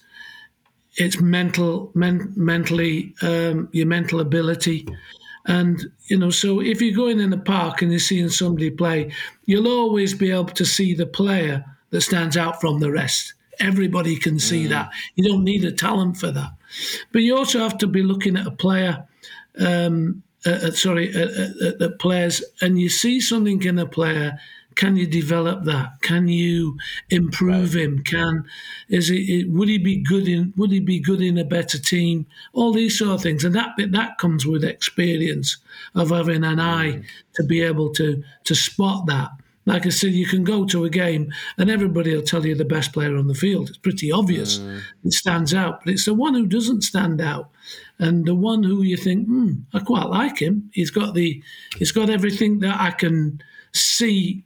it's 0.96 1.20
mental, 1.20 1.90
men, 1.94 2.32
mentally, 2.36 3.14
um, 3.22 3.68
your 3.72 3.86
mental 3.86 4.20
ability. 4.20 4.86
And, 5.46 5.80
you 6.06 6.18
know, 6.18 6.30
so 6.30 6.60
if 6.60 6.80
you're 6.80 6.94
going 6.94 7.18
in 7.18 7.30
the 7.30 7.38
park 7.38 7.82
and 7.82 7.90
you're 7.90 7.98
seeing 7.98 8.28
somebody 8.28 8.70
play, 8.70 9.10
you'll 9.46 9.68
always 9.68 10.14
be 10.14 10.30
able 10.30 10.44
to 10.46 10.64
see 10.64 10.94
the 10.94 11.06
player 11.06 11.64
that 11.90 12.02
stands 12.02 12.36
out 12.36 12.60
from 12.60 12.78
the 12.78 12.90
rest. 12.90 13.34
Everybody 13.58 14.16
can 14.16 14.38
see 14.38 14.66
mm. 14.66 14.68
that. 14.70 14.90
You 15.14 15.28
don't 15.28 15.44
need 15.44 15.64
a 15.64 15.72
talent 15.72 16.16
for 16.16 16.30
that. 16.30 16.50
But 17.12 17.22
you 17.22 17.36
also 17.36 17.58
have 17.58 17.78
to 17.78 17.86
be 17.86 18.02
looking 18.02 18.36
at 18.36 18.46
a 18.46 18.52
player, 18.52 19.04
um, 19.58 20.22
uh, 20.46 20.50
uh, 20.50 20.70
sorry, 20.72 21.08
at, 21.10 21.28
at, 21.28 21.82
at 21.82 21.98
players, 21.98 22.42
and 22.60 22.78
you 22.78 22.88
see 22.88 23.20
something 23.20 23.62
in 23.62 23.78
a 23.78 23.86
player 23.86 24.38
can 24.74 24.96
you 24.96 25.06
develop 25.06 25.64
that? 25.64 26.00
Can 26.02 26.28
you 26.28 26.78
improve 27.10 27.74
right. 27.74 27.84
him? 27.84 28.02
Can 28.04 28.44
is 28.88 29.10
it, 29.10 29.48
would 29.50 29.68
he 29.68 29.78
be 29.78 29.96
good 29.96 30.28
in 30.28 30.52
would 30.56 30.70
he 30.70 30.80
be 30.80 31.00
good 31.00 31.20
in 31.20 31.38
a 31.38 31.44
better 31.44 31.78
team? 31.78 32.26
All 32.52 32.72
these 32.72 32.98
sort 32.98 33.12
of 33.12 33.22
things, 33.22 33.44
and 33.44 33.54
that 33.54 33.72
that 33.90 34.18
comes 34.18 34.46
with 34.46 34.64
experience 34.64 35.56
of 35.94 36.10
having 36.10 36.44
an 36.44 36.60
eye 36.60 36.92
mm. 36.92 37.04
to 37.34 37.42
be 37.42 37.60
able 37.60 37.90
to 37.94 38.22
to 38.44 38.54
spot 38.54 39.06
that. 39.06 39.30
Like 39.64 39.86
I 39.86 39.90
said, 39.90 40.10
you 40.10 40.26
can 40.26 40.42
go 40.42 40.64
to 40.66 40.84
a 40.84 40.90
game 40.90 41.32
and 41.56 41.70
everybody 41.70 42.12
will 42.12 42.22
tell 42.22 42.44
you 42.44 42.56
the 42.56 42.64
best 42.64 42.92
player 42.92 43.16
on 43.16 43.28
the 43.28 43.34
field. 43.34 43.68
It's 43.68 43.78
pretty 43.78 44.10
obvious. 44.10 44.58
Mm. 44.58 44.80
It 45.04 45.12
stands 45.12 45.54
out, 45.54 45.84
but 45.84 45.92
it's 45.92 46.06
the 46.06 46.14
one 46.14 46.34
who 46.34 46.46
doesn't 46.46 46.82
stand 46.82 47.20
out, 47.20 47.48
and 47.98 48.26
the 48.26 48.34
one 48.34 48.62
who 48.62 48.82
you 48.82 48.96
think, 48.96 49.26
hmm, 49.26 49.52
I 49.72 49.80
quite 49.80 50.06
like 50.06 50.38
him. 50.38 50.70
He's 50.72 50.90
got 50.90 51.14
the, 51.14 51.42
he's 51.76 51.92
got 51.92 52.10
everything 52.10 52.60
that 52.60 52.80
I 52.80 52.90
can 52.90 53.42
see 53.72 54.44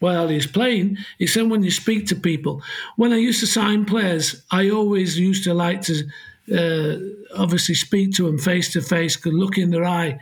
while 0.00 0.28
he's 0.28 0.46
playing. 0.46 0.98
He 1.18 1.26
said 1.26 1.48
when 1.48 1.62
you 1.62 1.70
speak 1.70 2.06
to 2.08 2.16
people, 2.16 2.62
when 2.96 3.12
I 3.12 3.16
used 3.16 3.40
to 3.40 3.46
sign 3.46 3.84
players, 3.84 4.42
I 4.50 4.70
always 4.70 5.18
used 5.18 5.44
to 5.44 5.54
like 5.54 5.82
to 5.82 6.04
uh, 6.52 6.96
obviously 7.36 7.74
speak 7.74 8.14
to 8.16 8.26
them 8.26 8.38
face 8.38 8.72
to 8.74 8.82
face, 8.82 9.16
could 9.16 9.34
look 9.34 9.56
in 9.56 9.70
their 9.70 9.84
eye, 9.84 10.18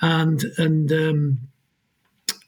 and 0.00 0.44
and 0.58 0.92
um, 0.92 1.38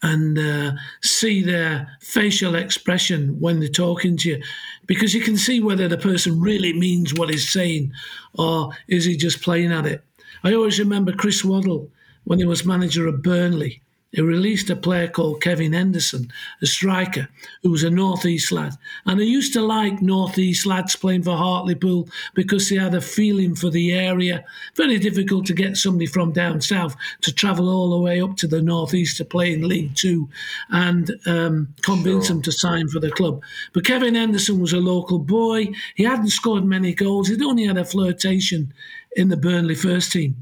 and 0.06 0.38
uh, 0.38 0.72
see 1.02 1.42
their 1.42 1.88
facial 2.00 2.54
expression 2.54 3.40
when 3.40 3.58
they're 3.58 3.68
talking 3.68 4.16
to 4.18 4.28
you, 4.28 4.42
because 4.86 5.14
you 5.14 5.20
can 5.20 5.36
see 5.36 5.60
whether 5.60 5.88
the 5.88 5.98
person 5.98 6.40
really 6.40 6.72
means 6.72 7.12
what 7.12 7.30
he's 7.30 7.50
saying, 7.50 7.92
or 8.34 8.70
is 8.88 9.04
he 9.04 9.16
just 9.16 9.42
playing 9.42 9.72
at 9.72 9.86
it. 9.86 10.04
I 10.44 10.54
always 10.54 10.78
remember 10.78 11.12
Chris 11.12 11.44
Waddle 11.44 11.90
when 12.24 12.38
he 12.38 12.44
was 12.44 12.64
manager 12.64 13.06
of 13.08 13.22
Burnley 13.22 13.82
he 14.12 14.22
released 14.22 14.70
a 14.70 14.76
player 14.76 15.08
called 15.08 15.42
Kevin 15.42 15.72
Henderson, 15.72 16.30
a 16.62 16.66
striker, 16.66 17.28
who 17.62 17.70
was 17.70 17.82
a 17.82 17.90
Northeast 17.90 18.52
lad. 18.52 18.74
And 19.04 19.20
I 19.20 19.24
used 19.24 19.52
to 19.54 19.60
like 19.60 20.00
Northeast 20.00 20.64
lads 20.64 20.96
playing 20.96 21.24
for 21.24 21.36
Hartlepool 21.36 22.08
because 22.34 22.68
they 22.68 22.76
had 22.76 22.94
a 22.94 23.00
feeling 23.00 23.54
for 23.54 23.68
the 23.68 23.92
area. 23.92 24.44
Very 24.76 24.98
difficult 24.98 25.44
to 25.46 25.54
get 25.54 25.76
somebody 25.76 26.06
from 26.06 26.32
down 26.32 26.60
south 26.60 26.96
to 27.22 27.32
travel 27.32 27.68
all 27.68 27.90
the 27.90 27.98
way 27.98 28.20
up 28.20 28.36
to 28.36 28.46
the 28.46 28.62
Northeast 28.62 29.16
to 29.18 29.24
play 29.24 29.52
in 29.52 29.68
League 29.68 29.94
Two 29.96 30.30
and 30.70 31.10
um, 31.26 31.74
convince 31.82 32.26
sure. 32.26 32.36
them 32.36 32.42
to 32.42 32.52
sign 32.52 32.88
for 32.88 33.00
the 33.00 33.10
club. 33.10 33.42
But 33.74 33.84
Kevin 33.84 34.14
Henderson 34.14 34.60
was 34.60 34.72
a 34.72 34.78
local 34.78 35.18
boy. 35.18 35.68
He 35.96 36.04
hadn't 36.04 36.30
scored 36.30 36.64
many 36.64 36.94
goals. 36.94 37.28
He'd 37.28 37.42
only 37.42 37.66
had 37.66 37.76
a 37.76 37.84
flirtation 37.84 38.72
in 39.16 39.28
the 39.28 39.36
Burnley 39.36 39.74
first 39.74 40.12
team. 40.12 40.36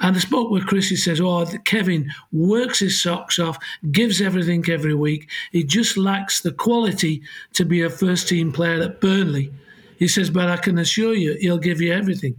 And 0.00 0.14
I 0.14 0.20
spoke 0.20 0.50
with 0.50 0.66
Chris. 0.66 0.88
He 0.88 0.96
says, 0.96 1.20
"Oh, 1.20 1.46
Kevin 1.64 2.10
works 2.30 2.80
his 2.80 3.00
socks 3.00 3.38
off, 3.38 3.58
gives 3.90 4.20
everything 4.20 4.64
every 4.68 4.94
week. 4.94 5.28
He 5.52 5.64
just 5.64 5.96
lacks 5.96 6.40
the 6.40 6.52
quality 6.52 7.22
to 7.54 7.64
be 7.64 7.82
a 7.82 7.88
first-team 7.88 8.52
player 8.52 8.82
at 8.82 9.00
Burnley." 9.00 9.50
He 9.98 10.06
says, 10.06 10.28
"But 10.28 10.48
I 10.48 10.58
can 10.58 10.78
assure 10.78 11.14
you, 11.14 11.36
he'll 11.40 11.56
give 11.58 11.80
you 11.80 11.92
everything." 11.92 12.36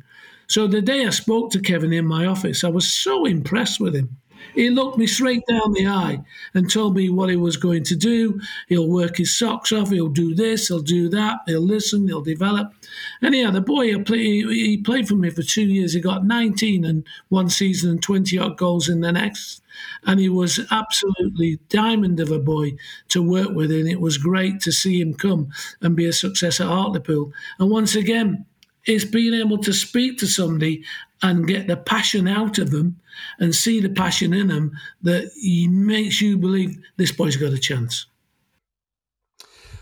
So 0.48 0.68
the 0.68 0.82
day 0.82 1.06
I 1.06 1.10
spoke 1.10 1.52
to 1.52 1.60
Kevin 1.60 1.92
in 1.92 2.06
my 2.06 2.26
office, 2.26 2.64
I 2.64 2.70
was 2.70 2.88
so 2.88 3.26
impressed 3.26 3.80
with 3.80 3.96
him. 3.96 4.16
He 4.56 4.70
looked 4.70 4.98
me 4.98 5.08
straight 5.08 5.44
down 5.48 5.74
the 5.74 5.88
eye 5.88 6.20
and 6.54 6.72
told 6.72 6.96
me 6.96 7.10
what 7.10 7.30
he 7.30 7.36
was 7.36 7.58
going 7.58 7.84
to 7.86 7.96
do. 7.96 8.40
He'll 8.68 8.90
work 8.90 9.18
his 9.18 9.38
socks 9.38 9.72
off. 9.72 9.90
He'll 9.92 10.08
do 10.08 10.34
this. 10.34 10.68
He'll 10.68 10.82
do 10.82 11.10
that. 11.10 11.40
He'll 11.46 11.62
listen. 11.62 12.08
He'll 12.08 12.22
develop. 12.22 12.74
Anyhow, 13.22 13.52
the 13.52 13.62
boy 13.62 13.94
he, 14.04 14.44
he 14.44 14.78
played 14.78 15.08
for 15.08 15.16
me 15.16 15.30
for 15.30 15.44
two 15.44 15.66
years. 15.66 15.94
He 15.94 16.00
got 16.02 16.26
19 16.26 16.84
in 16.86 17.04
one 17.30 17.50
season 17.50 17.92
and 17.92 18.02
20 18.04 18.38
odd 18.38 18.58
goals 18.58 18.90
in 18.90 19.02
the 19.02 19.12
next 19.12 19.62
and 20.06 20.20
he 20.20 20.28
was 20.28 20.60
absolutely 20.72 21.60
diamond 21.70 22.20
of 22.20 22.32
a 22.32 22.40
boy 22.40 22.74
to 23.10 23.22
work 23.22 23.50
with 23.50 23.72
and 23.72 23.88
it 23.88 24.02
was 24.02 24.18
great 24.18 24.60
to 24.62 24.72
see 24.72 25.00
him 25.00 25.14
come 25.14 25.50
and 25.82 25.96
be 25.96 26.08
a 26.08 26.14
success 26.14 26.60
at 26.60 26.66
Hartlepool 26.68 27.32
and 27.60 27.70
once 27.70 27.96
again 27.96 28.47
it's 28.88 29.06
being 29.06 29.34
able 29.34 29.58
to 29.60 29.74
speak 29.74 30.18
to 30.20 30.28
somebody 30.28 30.84
and 31.22 31.48
get 31.48 31.68
the 31.68 31.78
passion 31.78 32.28
out 32.28 32.58
of 32.58 32.72
them 32.72 33.00
and 33.40 33.54
see 33.54 33.80
the 33.80 33.90
passion 33.90 34.34
in 34.34 34.48
them 34.48 34.72
that 35.02 35.32
makes 35.68 36.22
you 36.22 36.38
believe 36.38 36.78
this 36.98 37.12
boy's 37.12 37.36
got 37.36 37.54
a 37.54 37.58
chance. 37.58 38.06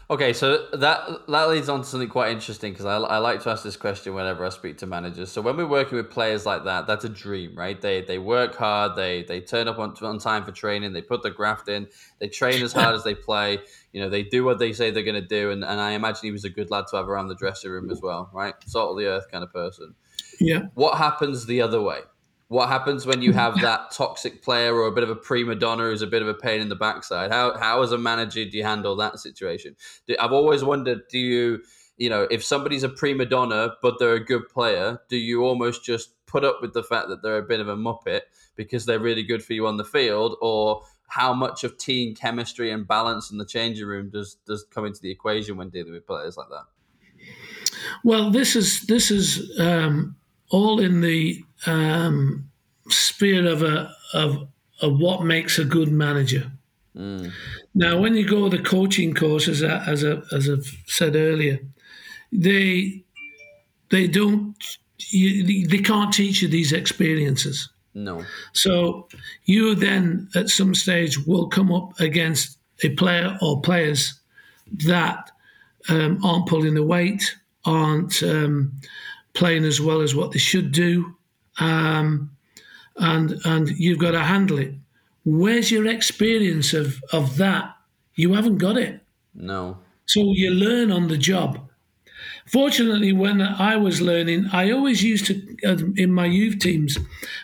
Okay, 0.08 0.34
so 0.34 0.68
that 0.74 1.26
that 1.28 1.50
leads 1.50 1.68
on 1.68 1.80
to 1.80 1.86
something 1.86 2.10
quite 2.10 2.32
interesting 2.32 2.74
because 2.74 2.86
I, 2.86 2.98
I 2.98 3.18
like 3.18 3.42
to 3.42 3.50
ask 3.50 3.64
this 3.64 3.76
question 3.76 4.14
whenever 4.14 4.46
I 4.46 4.50
speak 4.50 4.78
to 4.80 4.86
managers. 4.86 5.32
So 5.32 5.42
when 5.42 5.58
we're 5.58 5.66
working 5.66 5.98
with 5.98 6.12
players 6.12 6.46
like 6.46 6.64
that, 6.66 6.86
that's 6.86 7.06
a 7.06 7.10
dream, 7.10 7.58
right? 7.58 7.80
They 7.82 8.02
they 8.02 8.20
work 8.20 8.56
hard, 8.56 8.96
they 8.96 9.24
they 9.24 9.42
turn 9.42 9.68
up 9.68 9.80
on, 9.80 9.96
on 10.04 10.20
time 10.20 10.46
for 10.46 10.52
training, 10.52 10.94
they 10.94 11.02
put 11.02 11.24
the 11.24 11.32
graft 11.32 11.70
in, 11.70 11.88
they 12.20 12.28
train 12.28 12.62
as 12.62 12.72
hard 12.72 12.94
as 12.94 13.04
they 13.04 13.16
play. 13.16 13.58
You 13.94 14.02
know, 14.02 14.10
they 14.10 14.22
do 14.22 14.44
what 14.44 14.60
they 14.60 14.74
say 14.74 14.92
they're 14.92 15.02
going 15.02 15.20
to 15.20 15.28
do, 15.28 15.50
and, 15.50 15.64
and 15.64 15.82
I 15.82 15.94
imagine 15.94 16.20
he 16.22 16.32
was 16.32 16.46
a 16.46 16.50
good 16.50 16.70
lad 16.70 16.86
to 16.92 16.98
have 16.98 17.10
around 17.10 17.30
the 17.30 17.36
dressing 17.36 17.72
room 17.72 17.90
as 17.90 18.00
well, 18.00 18.30
right? 18.32 18.54
Salt 18.68 18.92
of 18.92 18.98
the 18.98 19.08
earth 19.08 19.26
kind 19.32 19.44
of 19.44 19.52
person. 19.52 19.96
Yeah. 20.40 20.64
What 20.76 21.00
happens 21.00 21.48
the 21.48 21.62
other 21.62 21.82
way? 21.82 22.02
What 22.48 22.70
happens 22.70 23.06
when 23.06 23.22
you 23.22 23.34
have 23.34 23.60
that 23.62 23.92
toxic 23.92 24.44
player 24.44 24.76
or 24.76 24.88
a 24.88 24.92
bit 24.92 25.04
of 25.04 25.10
a 25.10 25.16
prima 25.16 25.56
donna 25.56 25.84
who's 25.84 26.02
a 26.02 26.08
bit 26.08 26.22
of 26.22 26.28
a 26.28 26.34
pain 26.34 26.62
in 26.62 26.70
the 26.70 26.76
backside? 26.76 27.32
How 27.32 27.58
how 27.58 27.82
as 27.82 27.92
a 27.92 27.98
manager 27.98 28.46
do 28.46 28.58
you 28.58 28.64
handle 28.64 28.96
that 28.98 29.20
situation? 29.20 29.76
I've 30.20 30.32
always 30.32 30.64
wondered, 30.64 31.08
do 31.10 31.20
you 31.20 31.62
you 31.98 32.10
know 32.10 32.28
if 32.30 32.44
somebody's 32.44 32.84
a 32.84 32.90
prima 32.90 33.26
donna 33.26 33.74
but 33.82 33.96
they're 34.00 34.16
a 34.16 34.24
good 34.24 34.48
player, 34.50 35.00
do 35.10 35.18
you 35.18 35.44
almost 35.44 35.84
just 35.84 36.12
put 36.26 36.44
up 36.44 36.62
with 36.62 36.74
the 36.74 36.84
fact 36.84 37.08
that 37.10 37.22
they're 37.22 37.38
a 37.38 37.44
bit 37.44 37.60
of 37.60 37.68
a 37.68 37.76
muppet 37.76 38.22
because 38.56 38.86
they're 38.86 39.00
really 39.00 39.24
good 39.24 39.44
for 39.44 39.54
you 39.54 39.68
on 39.68 39.78
the 39.78 39.84
field, 39.84 40.36
or 40.42 40.82
how 41.08 41.34
much 41.34 41.64
of 41.64 41.78
team 41.78 42.16
chemistry 42.16 42.72
and 42.72 42.88
balance 42.88 43.32
in 43.32 43.38
the 43.38 43.46
changing 43.46 43.86
room 43.86 44.10
does 44.10 44.38
does 44.46 44.64
come 44.64 44.86
into 44.86 45.02
the 45.02 45.12
equation 45.12 45.58
when 45.58 45.70
dealing 45.70 45.94
with 45.94 46.06
players 46.06 46.38
like 46.38 46.50
that? 46.50 46.66
Well, 48.04 48.32
this 48.32 48.56
is 48.56 48.82
this 48.82 49.12
is 49.12 49.60
um, 49.60 50.16
all 50.50 50.80
in 50.80 51.02
the 51.02 51.44
um, 51.66 52.50
sphere 52.90 53.48
of 53.48 53.64
a 53.64 53.92
of, 54.14 54.48
of 54.82 55.00
what 55.00 55.24
makes 55.24 55.60
a 55.60 55.66
good 55.66 55.92
manager. 55.92 56.52
Mm. 56.96 57.32
Now, 57.74 58.00
when 58.00 58.16
you 58.16 58.26
go 58.26 58.48
the 58.48 58.60
coaching 58.60 59.14
course, 59.14 59.48
as 59.48 59.64
I, 59.64 59.84
as 59.86 60.06
I, 60.06 60.22
as 60.34 60.50
I've 60.50 60.78
said 60.86 61.16
earlier, 61.16 61.60
they 62.32 63.04
they 63.90 64.08
don't 64.08 64.56
you, 65.00 65.68
they 65.68 65.80
can't 65.80 66.14
teach 66.14 66.42
you 66.42 66.48
these 66.48 66.72
experiences. 66.72 67.70
No. 67.94 68.24
So 68.54 69.08
you 69.46 69.76
then 69.76 70.30
at 70.36 70.50
some 70.50 70.76
stage 70.76 71.18
will 71.26 71.48
come 71.48 71.72
up 71.72 72.00
against 72.00 72.58
a 72.84 72.90
player 72.90 73.38
or 73.42 73.62
players 73.62 74.20
that 74.86 75.32
um, 75.90 76.24
aren't 76.24 76.48
pulling 76.48 76.74
the 76.74 76.84
weight, 76.84 77.36
aren't 77.66 78.22
um, 78.24 78.74
playing 79.36 79.66
as 79.66 79.80
well 79.80 80.02
as 80.02 80.16
what 80.16 80.32
they 80.32 80.40
should 80.40 80.72
do, 80.72 81.16
um, 81.60 82.32
and 82.98 83.34
and 83.46 83.70
you've 83.70 84.00
got 84.00 84.12
to 84.12 84.22
handle 84.22 84.58
it. 84.58 84.74
Where's 85.26 85.72
your 85.72 85.88
experience 85.88 86.74
of 86.74 87.02
of 87.12 87.38
that? 87.38 87.76
You 88.16 88.34
haven't 88.34 88.58
got 88.58 88.78
it. 88.78 89.02
No. 89.34 89.78
So 90.06 90.22
you 90.34 90.52
learn 90.52 90.92
on 90.92 91.08
the 91.08 91.18
job. 91.18 91.60
Fortunately, 92.48 93.12
when 93.12 93.42
I 93.42 93.76
was 93.76 94.02
learning, 94.02 94.46
I 94.54 94.72
always 94.72 95.04
used 95.04 95.26
to, 95.28 95.94
in 95.98 96.14
my 96.14 96.26
youth 96.26 96.60
teams, 96.60 96.98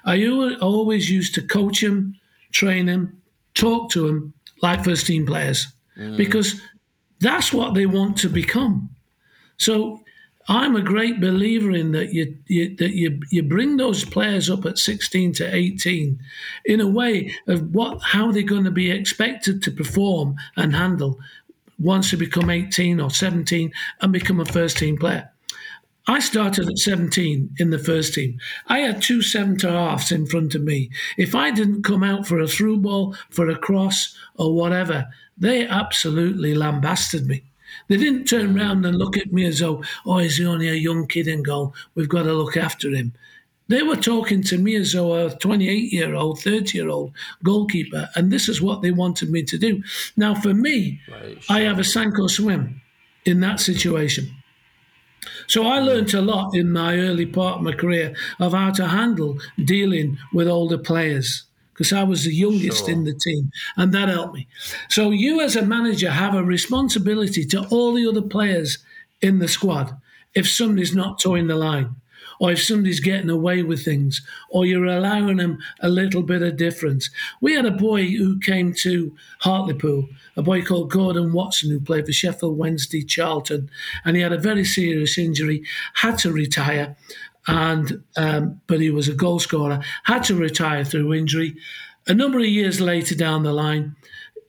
I 0.06 0.28
always 0.28 1.10
used 1.10 1.34
to 1.36 1.42
coach 1.42 1.82
them, 1.82 2.16
train 2.52 2.86
them, 2.86 3.22
talk 3.56 3.90
to 3.92 4.08
them 4.08 4.34
like 4.62 4.84
first 4.84 5.08
team 5.08 5.26
players 5.26 5.68
mm. 5.98 6.16
because 6.18 6.62
that's 7.20 7.52
what 7.52 7.74
they 7.74 7.88
want 7.88 8.18
to 8.18 8.30
become. 8.30 8.90
So 9.58 10.04
I'm 10.52 10.76
a 10.76 10.82
great 10.82 11.22
believer 11.22 11.72
in 11.72 11.94
that 11.94 12.12
you, 12.14 12.38
you, 12.48 12.76
that 12.76 12.92
you 12.92 13.22
you 13.32 13.42
bring 13.42 13.78
those 13.78 14.04
players 14.04 14.50
up 14.50 14.66
at 14.66 14.78
16 14.78 15.32
to 15.36 15.56
18 15.56 16.20
in 16.66 16.82
a 16.82 16.90
way 16.90 17.34
of 17.48 17.74
what 17.74 18.02
how 18.02 18.34
they're 18.34 18.44
going 18.44 18.66
to 18.66 18.72
be 18.72 18.92
expected 18.92 19.64
to 19.64 19.72
perform 19.72 20.36
and 20.58 20.76
handle 20.76 21.18
once 21.80 22.12
they 22.12 22.18
become 22.18 22.50
18 22.50 23.00
or 23.00 23.10
17 23.10 23.72
and 24.02 24.12
become 24.12 24.42
a 24.42 24.46
first 24.46 24.78
team 24.78 24.98
player. 24.98 25.30
I 26.08 26.20
started 26.20 26.68
at 26.68 26.80
17 26.80 27.56
in 27.58 27.70
the 27.70 27.80
first 27.80 28.14
team. 28.14 28.38
I 28.68 28.80
had 28.80 29.02
two 29.02 29.22
centre 29.22 29.72
halves 29.72 30.12
in 30.12 30.26
front 30.26 30.54
of 30.54 30.64
me. 30.64 30.90
If 31.18 31.34
I 31.34 31.52
didn't 31.52 31.84
come 31.84 32.04
out 32.04 32.28
for 32.28 32.42
a 32.42 32.48
through 32.48 32.80
ball, 32.80 33.16
for 33.30 33.50
a 33.50 33.56
cross, 33.56 34.18
or 34.36 34.54
whatever, 34.54 35.08
they 35.38 35.66
absolutely 35.66 36.56
lambasted 36.56 37.26
me. 37.26 37.51
They 37.92 37.98
didn't 37.98 38.24
turn 38.24 38.58
around 38.58 38.86
and 38.86 38.98
look 38.98 39.18
at 39.18 39.34
me 39.34 39.44
as 39.44 39.60
though, 39.60 39.84
oh, 40.06 40.20
is 40.20 40.38
he 40.38 40.46
only 40.46 40.70
a 40.70 40.76
young 40.76 41.08
kid 41.08 41.28
and 41.28 41.44
go, 41.44 41.74
we've 41.94 42.08
got 42.08 42.24
to 42.24 42.32
look 42.32 42.56
after 42.56 42.90
him. 42.90 43.12
They 43.68 43.84
were 43.84 43.98
talking 43.98 44.42
to 44.44 44.58
me 44.58 44.78
as 44.78 44.94
though 44.94 45.26
a 45.26 45.38
28 45.38 45.92
year 45.92 46.16
old, 46.16 46.40
30 46.40 46.78
year 46.78 46.88
old 46.88 47.12
goalkeeper, 47.44 48.08
and 48.16 48.32
this 48.32 48.48
is 48.48 48.62
what 48.62 48.82
they 48.82 48.92
wanted 48.92 49.30
me 49.30 49.44
to 49.44 49.58
do. 49.58 49.84
Now, 50.16 50.34
for 50.34 50.54
me, 50.54 51.02
right, 51.12 51.44
sure. 51.44 51.58
I 51.58 51.60
have 51.64 51.80
a 51.80 51.84
sink 51.84 52.18
or 52.18 52.30
swim 52.30 52.80
in 53.26 53.42
that 53.42 53.60
situation. 53.60 54.34
So 55.48 55.68
I 55.68 55.80
learned 55.80 56.14
a 56.14 56.22
lot 56.22 56.56
in 56.56 56.72
my 56.72 56.98
early 56.98 57.26
part 57.26 57.58
of 57.58 57.64
my 57.64 57.74
career 57.74 58.16
of 58.40 58.54
how 58.54 58.72
to 58.72 58.88
handle 58.88 59.38
dealing 59.66 60.18
with 60.32 60.48
older 60.48 60.78
players 60.78 61.44
because 61.74 61.94
I 61.94 62.04
was 62.04 62.26
the 62.26 62.34
youngest 62.34 62.86
sure. 62.86 62.90
in 62.90 63.04
the 63.04 63.14
team, 63.14 63.52
and 63.78 63.94
that 63.94 64.10
helped 64.10 64.36
me. 64.36 64.48
So 64.90 65.12
you, 65.12 65.42
as 65.42 65.56
a 65.56 65.62
manager, 65.62 66.12
have 66.12 66.36
a 66.36 66.44
responsibility 66.44 67.46
to 67.46 67.66
all 67.70 67.94
the 67.94 68.08
other 68.08 68.22
players 68.22 68.80
in 69.22 69.40
the 69.40 69.48
squad 69.48 69.96
if 70.34 70.50
somebody's 70.50 70.96
not 70.96 71.20
toeing 71.20 71.48
the 71.48 71.56
line 71.56 71.96
or 72.42 72.52
if 72.52 72.64
somebody's 72.64 73.00
getting 73.00 73.30
away 73.30 73.62
with 73.62 73.86
things, 73.86 74.20
or 74.50 74.66
you're 74.66 74.86
allowing 74.86 75.38
them 75.38 75.60
a 75.82 75.88
little 75.88 76.24
bit 76.24 76.42
of 76.42 76.58
difference. 76.58 77.08
We 77.40 77.54
had 77.54 77.68
a 77.68 77.72
boy 77.72 78.08
who 78.08 78.40
came 78.40 78.74
to 78.80 79.16
Hartlepool, 79.42 80.10
a 80.36 80.42
boy 80.42 80.64
called 80.64 80.90
Gordon 80.90 81.34
Watson, 81.34 81.70
who 81.70 81.80
played 81.80 82.08
for 82.08 82.12
Sheffield 82.12 82.58
Wednesday, 82.58 83.04
Charlton, 83.04 83.70
and 84.04 84.16
he 84.16 84.24
had 84.24 84.34
a 84.34 84.40
very 84.40 84.66
serious 84.66 85.20
injury, 85.20 85.64
had 85.94 86.18
to 86.20 86.34
retire, 86.34 86.98
and 87.48 88.04
um, 88.18 88.62
but 88.68 88.80
he 88.80 88.90
was 88.90 89.08
a 89.08 89.14
goal 89.14 89.40
scorer, 89.40 89.82
had 90.04 90.24
to 90.26 90.36
retire 90.36 90.84
through 90.84 91.14
injury. 91.14 91.56
A 92.08 92.14
number 92.14 92.40
of 92.40 92.46
years 92.46 92.82
later 92.82 93.16
down 93.16 93.44
the 93.44 93.54
line, 93.54 93.96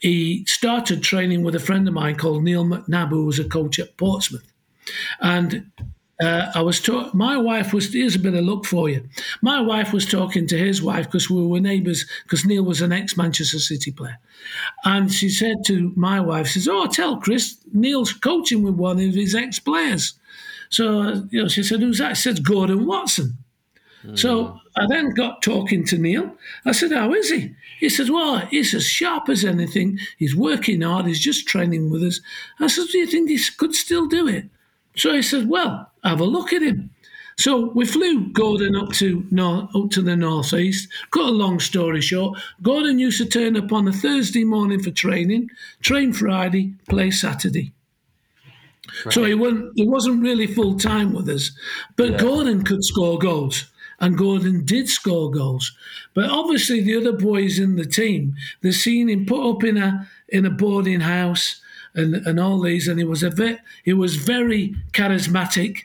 he 0.00 0.44
started 0.46 1.02
training 1.02 1.42
with 1.42 1.55
a 1.55 1.61
friend 1.61 1.87
of 1.87 1.94
mine 1.94 2.16
called 2.16 2.42
Neil 2.42 2.64
McNab, 2.64 3.11
who 3.11 3.24
was 3.24 3.38
a 3.38 3.44
coach 3.44 3.78
at 3.78 3.96
Portsmouth. 3.96 4.52
And 5.20 5.70
uh, 6.22 6.52
I 6.55 6.62
was 6.62 6.81
talking. 6.81 7.11
My 7.18 7.37
wife 7.37 7.72
was. 7.72 7.92
Here's 7.92 8.14
a 8.14 8.18
bit 8.18 8.35
of 8.35 8.44
luck 8.44 8.64
for 8.64 8.88
you. 8.88 9.09
My 9.40 9.61
wife 9.61 9.92
was 9.92 10.07
talking 10.07 10.46
to 10.48 10.59
his 10.59 10.83
wife 10.83 11.07
because 11.07 11.28
we 11.28 11.44
were 11.44 11.61
neighbours. 11.61 12.07
Because 12.22 12.44
Neil 12.44 12.62
was 12.62 12.81
an 12.81 12.92
ex 12.92 13.16
Manchester 13.16 13.59
City 13.59 13.90
player, 13.90 14.18
and 14.85 15.12
she 15.12 15.28
said 15.28 15.64
to 15.66 15.92
my 15.96 16.20
wife, 16.20 16.48
"She 16.48 16.61
says, 16.61 16.68
oh, 16.68 16.87
tell 16.87 17.16
Chris 17.16 17.57
Neil's 17.72 18.12
coaching 18.12 18.62
with 18.62 18.74
one 18.74 19.00
of 19.00 19.14
his 19.14 19.35
ex 19.35 19.59
players." 19.59 20.14
So 20.73 21.25
you 21.31 21.43
know, 21.43 21.49
she 21.49 21.63
said, 21.63 21.81
"Who's 21.81 21.99
that?" 21.99 22.11
I 22.11 22.15
said, 22.15 22.45
"Gordon 22.45 22.87
Watson." 22.87 23.39
Mm. 24.05 24.19
So 24.19 24.59
I 24.77 24.87
then 24.89 25.15
got 25.15 25.43
talking 25.43 25.85
to 25.87 25.99
Neil. 25.99 26.37
I 26.65 26.73
said, 26.73 26.93
How 26.93 27.13
is 27.13 27.31
he? 27.31 27.55
He 27.79 27.89
says, 27.89 28.11
Well, 28.11 28.39
he's 28.47 28.75
as 28.75 28.87
sharp 28.87 29.29
as 29.29 29.45
anything. 29.45 29.99
He's 30.19 30.35
working 30.35 30.83
hard. 30.83 31.07
He's 31.07 31.21
just 31.21 31.47
training 31.47 31.91
with 31.91 32.03
us. 32.03 32.21
I 32.59 32.67
said, 32.67 32.87
Do 32.91 32.99
you 32.99 33.07
think 33.07 33.29
he 33.29 33.39
could 33.57 33.75
still 33.75 34.07
do 34.07 34.27
it? 34.27 34.47
So 34.97 35.13
he 35.13 35.23
said, 35.23 35.49
Well, 35.49 35.91
have 36.03 36.21
a 36.21 36.25
look 36.25 36.53
at 36.53 36.63
him. 36.63 36.91
So 37.39 37.71
we 37.71 37.87
flew 37.87 38.31
Gordon 38.33 38.77
up 38.77 38.93
to 38.95 39.27
north, 39.31 39.75
up 39.75 39.91
to 39.93 40.03
the 40.03 40.17
northeast. 40.17 40.89
Cut 41.11 41.27
a 41.27 41.31
long 41.31 41.61
story 41.61 42.01
short, 42.01 42.39
Gordon 42.61 42.99
used 42.99 43.19
to 43.19 43.27
turn 43.27 43.57
up 43.57 43.73
on 43.73 43.89
a 43.89 43.93
Thursday 43.93 44.45
morning 44.45 44.83
for 44.83 44.91
training, 44.91 45.51
train 45.81 46.13
Friday, 46.13 46.75
play 46.89 47.11
Saturday. 47.11 47.73
Right. 49.05 49.14
So 49.14 49.24
he 49.24 49.35
wasn't 49.35 49.72
he 49.76 49.88
wasn't 49.88 50.22
really 50.22 50.46
full 50.46 50.78
time 50.78 51.12
with 51.12 51.28
us, 51.28 51.50
but 51.96 52.11
yeah. 52.11 52.18
Gordon 52.18 52.64
could 52.64 52.85
score 52.85 53.18
goals, 53.18 53.70
and 54.00 54.18
Gordon 54.18 54.64
did 54.64 54.88
score 54.88 55.31
goals. 55.31 55.72
But 56.14 56.31
obviously, 56.31 56.83
the 56.83 56.96
other 56.96 57.12
boys 57.12 57.59
in 57.59 57.76
the 57.76 57.87
team, 57.87 58.35
they 58.61 58.72
seen 58.72 59.09
him 59.09 59.26
put 59.26 59.48
up 59.48 59.64
in 59.64 59.76
a 59.76 60.09
in 60.28 60.46
a 60.46 60.50
boarding 60.50 61.00
house 61.00 61.61
and, 61.94 62.14
and 62.26 62.40
all 62.40 62.61
these, 62.61 62.88
and 62.88 62.98
he 62.98 63.05
was 63.05 63.22
a 63.22 63.31
bit, 63.31 63.59
he 63.85 63.92
was 63.92 64.16
very 64.16 64.74
charismatic. 64.92 65.81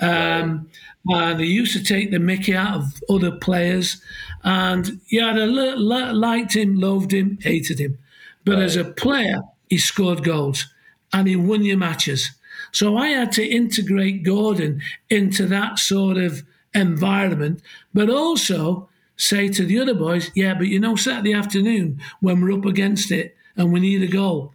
Um, 0.00 0.68
and 1.06 1.40
he 1.40 1.46
used 1.46 1.72
to 1.76 1.82
take 1.82 2.10
the 2.10 2.18
mickey 2.18 2.54
out 2.54 2.76
of 2.76 3.02
other 3.08 3.32
players. 3.32 4.00
And 4.42 5.00
yeah, 5.08 5.30
I 5.30 5.34
liked 5.34 6.54
him, 6.54 6.76
loved 6.76 7.12
him, 7.12 7.38
hated 7.40 7.78
him. 7.78 7.98
But 8.44 8.56
right. 8.56 8.64
as 8.64 8.76
a 8.76 8.84
player, 8.84 9.40
he 9.68 9.78
scored 9.78 10.24
goals 10.24 10.66
and 11.12 11.28
he 11.28 11.36
won 11.36 11.64
your 11.64 11.76
matches. 11.76 12.30
So 12.72 12.96
I 12.96 13.08
had 13.08 13.32
to 13.32 13.46
integrate 13.46 14.24
Gordon 14.24 14.82
into 15.08 15.46
that 15.46 15.78
sort 15.78 16.16
of 16.16 16.42
environment, 16.74 17.62
but 17.94 18.10
also 18.10 18.88
say 19.16 19.48
to 19.48 19.64
the 19.64 19.78
other 19.78 19.94
boys, 19.94 20.30
yeah, 20.34 20.54
but 20.54 20.66
you 20.66 20.80
know, 20.80 20.96
Saturday 20.96 21.34
afternoon 21.34 22.00
when 22.20 22.40
we're 22.40 22.58
up 22.58 22.64
against 22.64 23.10
it 23.10 23.36
and 23.56 23.72
we 23.72 23.80
need 23.80 24.02
a 24.02 24.06
goal, 24.06 24.52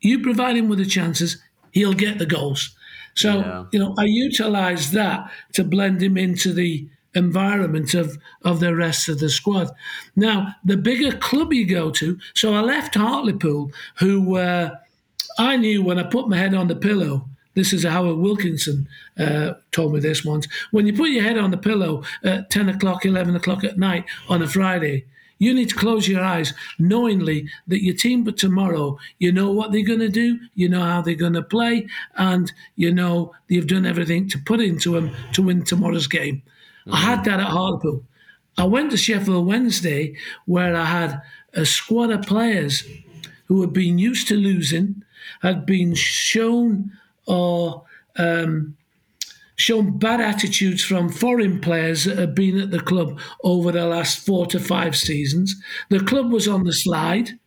you 0.00 0.20
provide 0.20 0.56
him 0.56 0.68
with 0.68 0.78
the 0.78 0.86
chances, 0.86 1.40
he'll 1.72 1.92
get 1.92 2.18
the 2.18 2.26
goals. 2.26 2.74
So, 3.14 3.38
yeah. 3.38 3.64
you 3.72 3.78
know, 3.78 3.94
I 3.98 4.04
utilize 4.04 4.92
that 4.92 5.30
to 5.54 5.64
blend 5.64 6.02
him 6.02 6.16
into 6.16 6.52
the 6.52 6.88
environment 7.14 7.94
of, 7.94 8.16
of 8.44 8.60
the 8.60 8.74
rest 8.74 9.08
of 9.08 9.18
the 9.18 9.28
squad. 9.28 9.70
Now, 10.14 10.54
the 10.64 10.76
bigger 10.76 11.16
club 11.16 11.52
you 11.52 11.66
go 11.66 11.90
to, 11.90 12.18
so 12.34 12.54
I 12.54 12.60
left 12.60 12.94
Hartlepool, 12.94 13.72
who 13.96 14.36
uh, 14.36 14.76
I 15.38 15.56
knew 15.56 15.82
when 15.82 15.98
I 15.98 16.04
put 16.04 16.28
my 16.28 16.36
head 16.36 16.54
on 16.54 16.68
the 16.68 16.76
pillow. 16.76 17.27
This 17.58 17.72
is 17.72 17.82
Howard 17.82 18.18
Wilkinson 18.18 18.88
uh, 19.18 19.54
told 19.72 19.92
me 19.92 19.98
this 19.98 20.24
once. 20.24 20.46
When 20.70 20.86
you 20.86 20.92
put 20.92 21.10
your 21.10 21.24
head 21.24 21.38
on 21.38 21.50
the 21.50 21.56
pillow 21.56 22.04
at 22.22 22.50
10 22.50 22.68
o'clock, 22.68 23.04
11 23.04 23.34
o'clock 23.34 23.64
at 23.64 23.76
night 23.76 24.04
on 24.28 24.42
a 24.42 24.46
Friday, 24.46 25.06
you 25.38 25.52
need 25.52 25.70
to 25.70 25.74
close 25.74 26.06
your 26.06 26.22
eyes 26.22 26.54
knowingly 26.78 27.48
that 27.66 27.82
your 27.82 27.96
team 27.96 28.24
for 28.24 28.30
tomorrow, 28.30 28.96
you 29.18 29.32
know 29.32 29.50
what 29.50 29.72
they're 29.72 29.84
going 29.84 29.98
to 29.98 30.08
do, 30.08 30.38
you 30.54 30.68
know 30.68 30.84
how 30.84 31.02
they're 31.02 31.16
going 31.16 31.32
to 31.32 31.42
play, 31.42 31.88
and 32.16 32.52
you 32.76 32.94
know 32.94 33.34
you've 33.48 33.66
done 33.66 33.86
everything 33.86 34.28
to 34.28 34.38
put 34.38 34.60
into 34.60 34.92
them 34.92 35.10
to 35.32 35.42
win 35.42 35.64
tomorrow's 35.64 36.06
game. 36.06 36.36
Mm-hmm. 36.86 36.94
I 36.94 36.98
had 36.98 37.24
that 37.24 37.40
at 37.40 37.46
Hartlepool. 37.46 38.04
I 38.56 38.66
went 38.66 38.92
to 38.92 38.96
Sheffield 38.96 39.48
Wednesday 39.48 40.14
where 40.46 40.76
I 40.76 40.84
had 40.84 41.22
a 41.54 41.66
squad 41.66 42.10
of 42.10 42.22
players 42.22 42.84
who 43.46 43.60
had 43.62 43.72
been 43.72 43.98
used 43.98 44.28
to 44.28 44.36
losing, 44.36 45.02
had 45.42 45.66
been 45.66 45.96
shown 45.96 46.92
or 47.28 47.84
um, 48.16 48.76
shown 49.56 49.98
bad 49.98 50.20
attitudes 50.20 50.82
from 50.82 51.08
foreign 51.08 51.60
players 51.60 52.04
that 52.04 52.18
have 52.18 52.34
been 52.34 52.58
at 52.60 52.70
the 52.70 52.80
club 52.80 53.20
over 53.42 53.72
the 53.72 53.86
last 53.86 54.24
four 54.24 54.46
to 54.46 54.58
five 54.58 54.96
seasons. 54.96 55.54
The 55.90 56.00
club 56.00 56.32
was 56.32 56.48
on 56.48 56.64
the 56.64 56.72
slide. 56.72 57.38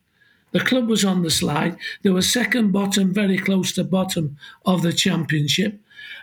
The 0.52 0.60
club 0.60 0.88
was 0.88 1.04
on 1.04 1.22
the 1.22 1.30
slide. 1.30 1.76
They 2.02 2.10
were 2.10 2.22
second 2.22 2.72
bottom, 2.72 3.14
very 3.14 3.38
close 3.38 3.72
to 3.72 3.84
bottom 3.84 4.36
of 4.66 4.82
the 4.82 4.92
championship. 4.92 5.80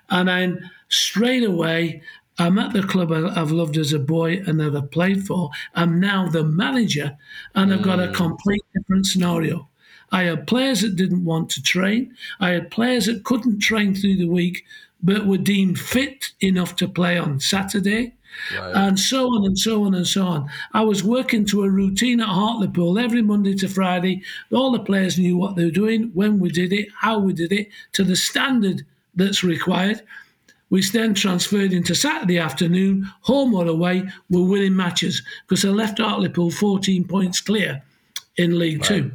And 0.10 0.28
then 0.30 0.70
straight 0.90 1.44
away, 1.44 2.04
I'm 2.38 2.60
at 2.60 2.74
the 2.74 2.84
club 2.84 3.12
I've 3.12 3.52
loved 3.52 3.78
as 3.78 3.92
a 3.92 4.00
boy 4.00 4.42
and 4.46 4.60
never 4.60 4.82
played 4.82 5.26
for. 5.26 5.50
I'm 5.76 6.00
now 6.00 6.30
the 6.30 6.44
manager, 6.44 7.18
and 7.56 7.74
I've 7.74 7.82
got 7.82 8.00
a 8.00 8.08
mm. 8.08 8.14
complete 8.14 8.62
different 8.74 9.08
scenario. 9.08 9.69
I 10.12 10.24
had 10.24 10.48
players 10.48 10.82
that 10.82 10.96
didn't 10.96 11.26
want 11.26 11.50
to 11.52 11.62
train. 11.62 12.16
I 12.40 12.50
had 12.52 12.72
players 12.72 13.06
that 13.06 13.24
couldn't 13.24 13.60
train 13.60 13.96
through 13.96 14.18
the 14.18 14.28
week, 14.28 14.66
but 15.02 15.26
were 15.26 15.38
deemed 15.38 15.80
fit 15.80 16.32
enough 16.42 16.76
to 16.78 16.88
play 16.88 17.18
on 17.18 17.40
Saturday. 17.40 18.14
Right. 18.56 18.76
And 18.76 19.00
so 19.00 19.26
on 19.28 19.46
and 19.46 19.58
so 19.58 19.86
on 19.86 19.96
and 19.96 20.08
so 20.08 20.26
on. 20.26 20.50
I 20.74 20.82
was 20.82 21.04
working 21.04 21.46
to 21.48 21.64
a 21.64 21.70
routine 21.70 22.22
at 22.22 22.28
Hartlepool 22.28 23.00
every 23.00 23.22
Monday 23.22 23.56
to 23.56 23.68
Friday. 23.68 24.22
All 24.52 24.72
the 24.72 24.80
players 24.80 25.18
knew 25.18 25.36
what 25.36 25.56
they 25.56 25.66
were 25.66 25.72
doing, 25.72 26.12
when 26.14 26.40
we 26.40 26.50
did 26.50 26.72
it, 26.72 26.90
how 26.96 27.20
we 27.20 27.34
did 27.34 27.52
it, 27.52 27.70
to 27.94 28.04
the 28.04 28.16
standard 28.16 28.86
that's 29.16 29.44
required 29.44 30.02
which 30.70 30.92
then 30.92 31.14
transferred 31.14 31.74
into 31.74 31.94
Saturday 31.94 32.40
afternoon, 32.40 33.10
home 33.22 33.54
or 33.54 33.68
away, 33.68 34.04
were 34.30 34.44
winning 34.44 34.76
matches 34.76 35.22
because 35.48 35.66
I 35.66 35.70
left 35.70 36.00
Hartlepool 36.00 36.52
14 36.52 37.06
points 37.06 37.42
clear 37.42 37.82
in 38.38 38.58
League 38.58 38.80
right. 38.80 38.88
Two. 38.88 39.12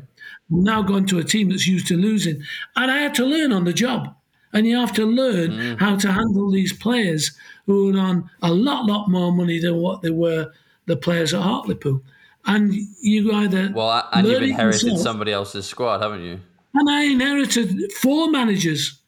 Now 0.51 0.83
gone 0.83 1.07
to 1.07 1.19
a 1.19 1.25
team 1.25 1.51
that's 1.51 1.67
used 1.67 1.87
to 1.89 1.97
losing. 1.97 2.43
And 2.77 2.91
I 2.91 2.99
had 2.99 3.15
to 3.15 3.25
learn 3.25 3.53
on 3.53 3.65
the 3.65 3.73
job. 3.73 4.15
And 4.53 4.67
you 4.67 4.77
have 4.77 4.93
to 4.95 5.05
learn 5.05 5.51
mm. 5.51 5.81
how 5.81 5.97
to 5.97 6.13
handle 6.13 6.51
these 6.51 6.73
players 6.73 7.37
who 7.67 7.97
are 7.97 8.01
on 8.01 8.31
a 8.43 8.53
lot, 8.53 8.87
lot 8.87 9.09
more 9.09 9.33
money 9.33 9.59
than 9.59 9.77
what 9.77 10.03
they 10.03 10.11
were 10.11 10.53
the 10.87 10.97
players 10.97 11.35
at 11.35 11.43
Hartlepool. 11.43 12.03
And 12.47 12.73
you 13.01 13.33
either. 13.33 13.73
Well, 13.75 14.09
and 14.13 14.27
you've 14.27 14.43
inherited 14.43 14.83
yourself, 14.83 15.01
somebody 15.01 15.33
else's 15.33 15.67
squad, 15.67 16.03
haven't 16.03 16.23
you? 16.23 16.39
And 16.75 16.91
I 16.91 17.05
inherited 17.05 17.93
four 17.95 18.31
managers, 18.31 19.01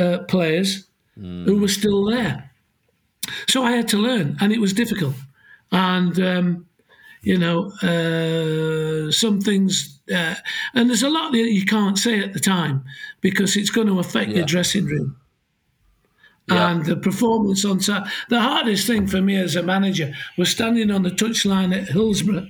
uh, 0.00 0.18
players 0.28 0.86
mm. 1.18 1.44
who 1.44 1.60
were 1.60 1.68
still 1.68 2.04
there. 2.06 2.50
So 3.48 3.62
I 3.62 3.72
had 3.72 3.88
to 3.88 3.98
learn, 3.98 4.36
and 4.40 4.52
it 4.52 4.60
was 4.60 4.72
difficult. 4.72 5.14
And 5.70 6.18
um, 6.18 6.66
you 7.22 7.38
know, 7.38 7.70
uh, 7.82 9.10
some 9.12 9.40
things, 9.40 9.97
uh, 10.14 10.34
and 10.74 10.88
there's 10.88 11.02
a 11.02 11.10
lot 11.10 11.32
that 11.32 11.38
you 11.38 11.64
can't 11.64 11.98
say 11.98 12.20
at 12.20 12.32
the 12.32 12.40
time 12.40 12.84
because 13.20 13.56
it's 13.56 13.70
going 13.70 13.86
to 13.86 13.98
affect 13.98 14.30
yeah. 14.30 14.38
your 14.38 14.46
dressing 14.46 14.86
room. 14.86 15.16
Yeah. 16.48 16.70
And 16.70 16.86
the 16.86 16.96
performance 16.96 17.64
on 17.64 17.80
Saturday. 17.80 18.10
The 18.30 18.40
hardest 18.40 18.86
thing 18.86 19.06
for 19.06 19.20
me 19.20 19.36
as 19.36 19.54
a 19.54 19.62
manager 19.62 20.14
was 20.38 20.48
standing 20.48 20.90
on 20.90 21.02
the 21.02 21.10
touchline 21.10 21.76
at 21.76 21.88
Hillsborough, 21.88 22.48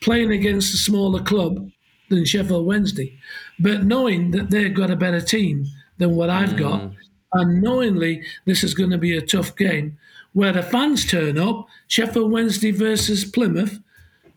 playing 0.00 0.32
against 0.32 0.74
a 0.74 0.76
smaller 0.76 1.22
club 1.22 1.70
than 2.08 2.24
Sheffield 2.24 2.66
Wednesday, 2.66 3.16
but 3.60 3.84
knowing 3.84 4.32
that 4.32 4.50
they've 4.50 4.74
got 4.74 4.90
a 4.90 4.96
better 4.96 5.20
team 5.20 5.66
than 5.98 6.16
what 6.16 6.30
I've 6.30 6.50
mm. 6.50 6.58
got, 6.58 6.90
unknowingly 7.32 8.24
this 8.44 8.64
is 8.64 8.74
going 8.74 8.90
to 8.90 8.98
be 8.98 9.16
a 9.16 9.22
tough 9.22 9.54
game 9.56 9.98
where 10.32 10.52
the 10.52 10.62
fans 10.62 11.06
turn 11.06 11.38
up 11.38 11.66
Sheffield 11.86 12.30
Wednesday 12.30 12.70
versus 12.70 13.24
Plymouth. 13.24 13.80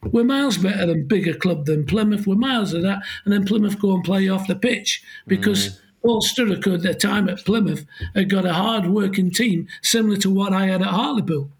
We're 0.03 0.23
miles 0.23 0.57
better 0.57 0.87
than 0.87 1.07
bigger 1.07 1.33
club 1.33 1.65
than 1.65 1.85
Plymouth. 1.85 2.25
We're 2.25 2.35
miles 2.35 2.73
of 2.73 2.81
that, 2.81 3.03
and 3.23 3.33
then 3.33 3.45
Plymouth 3.45 3.79
go 3.79 3.93
and 3.93 4.03
play 4.03 4.27
off 4.29 4.47
the 4.47 4.55
pitch 4.55 5.03
because 5.27 5.69
mm. 5.69 5.79
Paul 6.01 6.21
Sturrock 6.21 6.73
at 6.73 6.81
the 6.81 6.93
time 6.95 7.29
at 7.29 7.45
Plymouth 7.45 7.85
had 8.15 8.29
got 8.29 8.45
a 8.45 8.53
hard 8.53 8.87
working 8.87 9.29
team 9.29 9.67
similar 9.81 10.17
to 10.17 10.29
what 10.29 10.53
I 10.53 10.65
had 10.67 10.81
at 10.81 10.87
Hartlepool. 10.87 11.51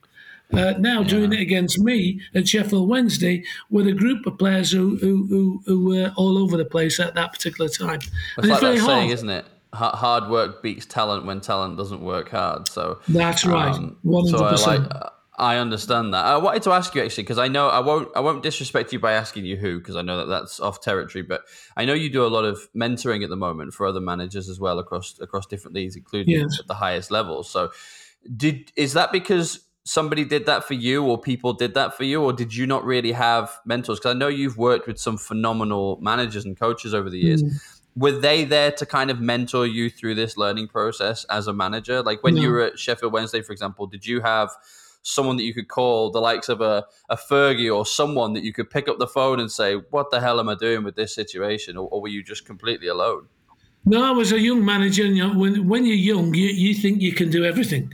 Uh, 0.53 0.73
now 0.79 1.01
yeah. 1.01 1.07
doing 1.07 1.33
it 1.33 1.39
against 1.39 1.79
me 1.79 2.19
at 2.33 2.47
Sheffield 2.47 2.89
Wednesday 2.89 3.43
with 3.69 3.87
a 3.87 3.93
group 3.93 4.25
of 4.25 4.37
players 4.37 4.71
who 4.71 4.97
who, 4.97 5.25
who, 5.27 5.63
who 5.65 5.85
were 5.85 6.11
all 6.17 6.37
over 6.37 6.57
the 6.57 6.65
place 6.65 6.99
at 6.99 7.13
that 7.15 7.31
particular 7.31 7.69
time. 7.69 7.99
It's 8.37 8.47
like 8.47 8.59
that 8.59 8.77
hard. 8.79 8.79
saying, 8.79 9.09
isn't 9.11 9.29
it? 9.29 9.45
hard 9.73 10.29
work 10.29 10.61
beats 10.61 10.85
talent 10.85 11.25
when 11.25 11.39
talent 11.39 11.77
doesn't 11.77 12.01
work 12.01 12.29
hard. 12.29 12.67
So 12.67 12.99
that's 13.07 13.45
right. 13.45 13.73
Um, 13.73 13.97
so 14.03 14.43
I 14.43 14.77
like. 14.77 14.91
I 15.37 15.57
understand 15.57 16.13
that. 16.13 16.25
I 16.25 16.37
wanted 16.37 16.63
to 16.63 16.71
ask 16.71 16.93
you 16.93 17.01
actually 17.01 17.23
because 17.23 17.37
I 17.37 17.47
know 17.47 17.69
I 17.69 17.79
won't. 17.79 18.09
I 18.15 18.19
won't 18.19 18.43
disrespect 18.43 18.91
you 18.91 18.99
by 18.99 19.13
asking 19.13 19.45
you 19.45 19.55
who 19.55 19.79
because 19.79 19.95
I 19.95 20.01
know 20.01 20.17
that 20.17 20.25
that's 20.25 20.59
off 20.59 20.81
territory. 20.81 21.21
But 21.21 21.43
I 21.77 21.85
know 21.85 21.93
you 21.93 22.09
do 22.09 22.25
a 22.25 22.27
lot 22.27 22.43
of 22.43 22.67
mentoring 22.75 23.23
at 23.23 23.29
the 23.29 23.37
moment 23.37 23.73
for 23.73 23.85
other 23.85 24.01
managers 24.01 24.49
as 24.49 24.59
well 24.59 24.77
across 24.77 25.19
across 25.19 25.45
different 25.45 25.75
leagues, 25.75 25.95
including 25.95 26.35
yes. 26.35 26.59
at 26.59 26.67
the 26.67 26.73
highest 26.73 27.11
levels. 27.11 27.49
So, 27.49 27.71
did 28.35 28.71
is 28.75 28.93
that 28.93 29.13
because 29.13 29.61
somebody 29.85 30.25
did 30.25 30.47
that 30.47 30.65
for 30.65 30.73
you, 30.73 31.03
or 31.05 31.17
people 31.17 31.53
did 31.53 31.75
that 31.75 31.95
for 31.95 32.03
you, 32.03 32.21
or 32.21 32.33
did 32.33 32.53
you 32.53 32.67
not 32.67 32.83
really 32.83 33.13
have 33.13 33.57
mentors? 33.65 33.99
Because 33.99 34.15
I 34.15 34.19
know 34.19 34.27
you've 34.27 34.57
worked 34.57 34.85
with 34.85 34.99
some 34.99 35.17
phenomenal 35.17 35.97
managers 36.01 36.43
and 36.43 36.59
coaches 36.59 36.93
over 36.93 37.09
the 37.09 37.19
years. 37.19 37.43
Mm 37.43 37.77
were 37.95 38.11
they 38.11 38.45
there 38.45 38.71
to 38.71 38.85
kind 38.85 39.11
of 39.11 39.19
mentor 39.19 39.67
you 39.67 39.89
through 39.89 40.15
this 40.15 40.37
learning 40.37 40.67
process 40.67 41.25
as 41.25 41.47
a 41.47 41.53
manager? 41.53 42.01
Like 42.01 42.23
when 42.23 42.35
no. 42.35 42.41
you 42.41 42.49
were 42.49 42.61
at 42.61 42.79
Sheffield 42.79 43.11
Wednesday, 43.11 43.41
for 43.41 43.51
example, 43.51 43.85
did 43.87 44.05
you 44.05 44.21
have 44.21 44.51
someone 45.03 45.37
that 45.37 45.43
you 45.43 45.53
could 45.53 45.67
call 45.67 46.11
the 46.11 46.19
likes 46.19 46.49
of 46.49 46.61
a, 46.61 46.85
a 47.09 47.17
Fergie 47.17 47.73
or 47.73 47.85
someone 47.85 48.33
that 48.33 48.43
you 48.43 48.53
could 48.53 48.69
pick 48.69 48.87
up 48.87 48.99
the 48.99 49.07
phone 49.07 49.39
and 49.39 49.51
say, 49.51 49.75
What 49.75 50.11
the 50.11 50.19
hell 50.19 50.39
am 50.39 50.49
I 50.49 50.55
doing 50.55 50.83
with 50.83 50.95
this 50.95 51.13
situation? 51.13 51.77
Or, 51.77 51.87
or 51.89 52.01
were 52.01 52.07
you 52.07 52.23
just 52.23 52.45
completely 52.45 52.87
alone? 52.87 53.27
No, 53.85 54.03
I 54.03 54.11
was 54.11 54.31
a 54.31 54.39
young 54.39 54.63
manager. 54.63 55.05
And 55.05 55.39
when, 55.39 55.67
when 55.67 55.85
you're 55.85 55.95
young, 55.95 56.33
you, 56.33 56.47
you 56.47 56.75
think 56.75 57.01
you 57.01 57.13
can 57.13 57.29
do 57.29 57.43
everything. 57.43 57.93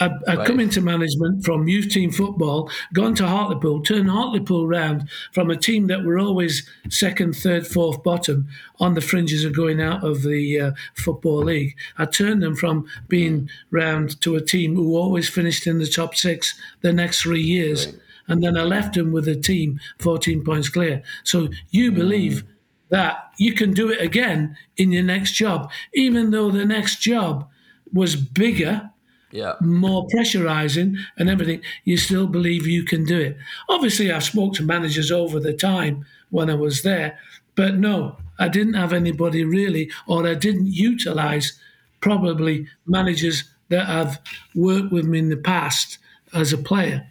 I'd, 0.00 0.12
I'd 0.26 0.38
right. 0.38 0.46
come 0.46 0.60
into 0.60 0.80
management 0.80 1.44
from 1.44 1.68
youth 1.68 1.90
team 1.90 2.10
football, 2.10 2.70
gone 2.94 3.14
to 3.16 3.26
Hartlepool, 3.26 3.82
turned 3.82 4.08
Hartlepool 4.08 4.66
round 4.66 5.08
from 5.32 5.50
a 5.50 5.56
team 5.56 5.88
that 5.88 6.04
were 6.04 6.18
always 6.18 6.68
second, 6.88 7.36
third, 7.36 7.66
fourth, 7.66 8.02
bottom 8.02 8.48
on 8.78 8.94
the 8.94 9.02
fringes 9.02 9.44
of 9.44 9.54
going 9.54 9.80
out 9.80 10.02
of 10.02 10.22
the 10.22 10.58
uh, 10.58 10.72
football 10.94 11.44
league. 11.44 11.76
I 11.98 12.06
turned 12.06 12.42
them 12.42 12.56
from 12.56 12.86
being 13.08 13.50
round 13.70 14.20
to 14.22 14.36
a 14.36 14.40
team 14.40 14.74
who 14.74 14.96
always 14.96 15.28
finished 15.28 15.66
in 15.66 15.78
the 15.78 15.86
top 15.86 16.16
six 16.16 16.58
the 16.80 16.92
next 16.92 17.20
three 17.20 17.42
years. 17.42 17.86
Right. 17.86 17.96
And 18.28 18.42
then 18.42 18.56
I 18.56 18.62
left 18.62 18.94
them 18.94 19.12
with 19.12 19.28
a 19.28 19.36
team 19.36 19.80
14 19.98 20.44
points 20.44 20.68
clear. 20.68 21.02
So 21.24 21.48
you 21.70 21.92
mm. 21.92 21.96
believe 21.96 22.44
that 22.88 23.30
you 23.38 23.52
can 23.52 23.72
do 23.72 23.90
it 23.90 24.00
again 24.00 24.56
in 24.76 24.92
your 24.92 25.02
next 25.02 25.32
job, 25.32 25.70
even 25.94 26.30
though 26.30 26.50
the 26.50 26.64
next 26.64 27.00
job 27.00 27.48
was 27.92 28.16
bigger 28.16 28.90
yeah. 29.30 29.54
more 29.60 30.06
pressurizing 30.08 30.96
and 31.16 31.28
everything, 31.28 31.62
you 31.84 31.96
still 31.96 32.26
believe 32.26 32.66
you 32.66 32.84
can 32.84 33.04
do 33.04 33.18
it. 33.18 33.36
Obviously, 33.68 34.10
I've 34.10 34.24
spoke 34.24 34.54
to 34.54 34.62
managers 34.62 35.10
over 35.10 35.40
the 35.40 35.52
time 35.52 36.04
when 36.30 36.50
I 36.50 36.54
was 36.54 36.82
there, 36.82 37.18
but 37.54 37.76
no, 37.76 38.16
I 38.38 38.48
didn't 38.48 38.74
have 38.74 38.92
anybody 38.92 39.44
really, 39.44 39.90
or 40.06 40.26
I 40.26 40.34
didn't 40.34 40.72
utilize 40.72 41.58
probably 42.00 42.66
managers 42.86 43.44
that 43.68 43.86
have 43.86 44.20
worked 44.54 44.92
with 44.92 45.04
me 45.04 45.18
in 45.18 45.28
the 45.28 45.36
past 45.36 45.98
as 46.32 46.52
a 46.52 46.58
player. 46.58 47.06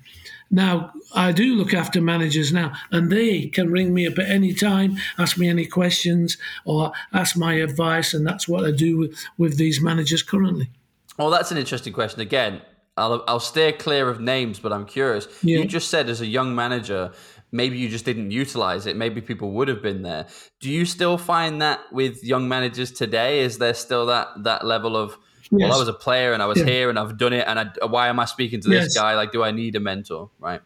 Now, 0.51 0.91
I 1.13 1.31
do 1.31 1.55
look 1.55 1.73
after 1.73 2.01
managers 2.01 2.51
now, 2.51 2.73
and 2.91 3.11
they 3.11 3.47
can 3.47 3.71
ring 3.71 3.93
me 3.93 4.07
up 4.07 4.17
at 4.17 4.29
any 4.29 4.53
time, 4.53 4.97
ask 5.17 5.37
me 5.37 5.47
any 5.47 5.65
questions, 5.65 6.37
or 6.65 6.91
ask 7.13 7.37
my 7.37 7.53
advice, 7.53 8.13
and 8.13 8.25
that's 8.25 8.47
what 8.47 8.65
I 8.65 8.71
do 8.71 8.97
with, 8.97 9.15
with 9.37 9.57
these 9.57 9.79
managers 9.81 10.23
currently. 10.23 10.69
Well, 11.19 11.29
that's 11.29 11.51
an 11.51 11.57
interesting 11.57 11.91
question. 11.91 12.21
Again, 12.21 12.61
I'll, 12.95 13.23
I'll 13.27 13.41
steer 13.41 13.73
clear 13.73 14.09
of 14.09 14.21
names, 14.21 14.57
but 14.57 14.71
I'm 14.71 14.85
curious. 14.85 15.27
Yeah. 15.43 15.59
You 15.59 15.65
just 15.65 15.89
said 15.89 16.09
as 16.09 16.21
a 16.21 16.25
young 16.25 16.55
manager, 16.55 17.11
maybe 17.51 17.77
you 17.77 17.89
just 17.89 18.05
didn't 18.05 18.31
utilize 18.31 18.85
it. 18.85 18.95
Maybe 18.95 19.19
people 19.19 19.51
would 19.51 19.67
have 19.67 19.81
been 19.81 20.01
there. 20.01 20.27
Do 20.61 20.69
you 20.69 20.85
still 20.85 21.17
find 21.17 21.61
that 21.61 21.81
with 21.91 22.23
young 22.23 22.47
managers 22.47 22.91
today? 22.91 23.41
Is 23.41 23.57
there 23.57 23.73
still 23.73 24.05
that 24.07 24.29
that 24.43 24.65
level 24.65 24.95
of 24.95 25.17
yes. 25.51 25.69
well, 25.69 25.73
I 25.73 25.77
was 25.77 25.89
a 25.89 25.93
player 25.93 26.31
and 26.31 26.41
I 26.41 26.45
was 26.45 26.59
yeah. 26.59 26.65
here 26.65 26.89
and 26.89 26.97
I've 26.97 27.17
done 27.17 27.33
it, 27.33 27.45
and 27.47 27.59
I, 27.59 27.85
why 27.85 28.07
am 28.07 28.19
I 28.19 28.25
speaking 28.25 28.61
to 28.61 28.69
this 28.69 28.85
yes. 28.85 28.97
guy? 28.97 29.15
Like, 29.15 29.33
do 29.33 29.43
I 29.43 29.51
need 29.51 29.75
a 29.75 29.81
mentor? 29.81 30.29
Right? 30.39 30.61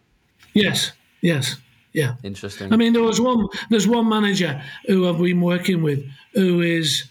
Yes. 0.54 0.92
Yes. 1.22 1.56
Yeah. 1.94 2.16
Interesting. 2.24 2.72
I 2.72 2.76
mean, 2.76 2.94
there 2.94 3.04
was 3.04 3.20
one. 3.20 3.48
There's 3.72 3.88
one 3.88 4.08
manager 4.08 4.62
who 4.86 5.10
I've 5.10 5.20
been 5.20 5.42
working 5.42 5.82
with 5.82 6.06
who 6.34 6.62
is 6.62 7.06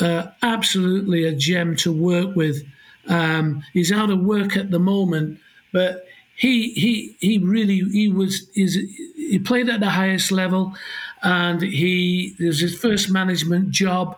uh, 0.00 0.28
absolutely 0.42 1.24
a 1.24 1.32
gem 1.32 1.76
to 1.76 1.92
work 1.92 2.34
with 2.34 2.62
um, 3.08 3.62
he's 3.72 3.92
out 3.92 4.10
of 4.10 4.20
work 4.20 4.56
at 4.56 4.70
the 4.70 4.78
moment, 4.78 5.40
but 5.72 6.06
he 6.36 6.72
he 6.72 7.16
he 7.20 7.38
really 7.38 7.80
he 7.90 8.08
was 8.08 8.48
is 8.54 8.74
he 9.16 9.38
played 9.38 9.68
at 9.68 9.80
the 9.80 9.90
highest 9.90 10.30
level, 10.30 10.74
and 11.22 11.60
he 11.62 12.34
it 12.38 12.44
was 12.44 12.60
his 12.60 12.78
first 12.78 13.10
management 13.10 13.70
job, 13.70 14.16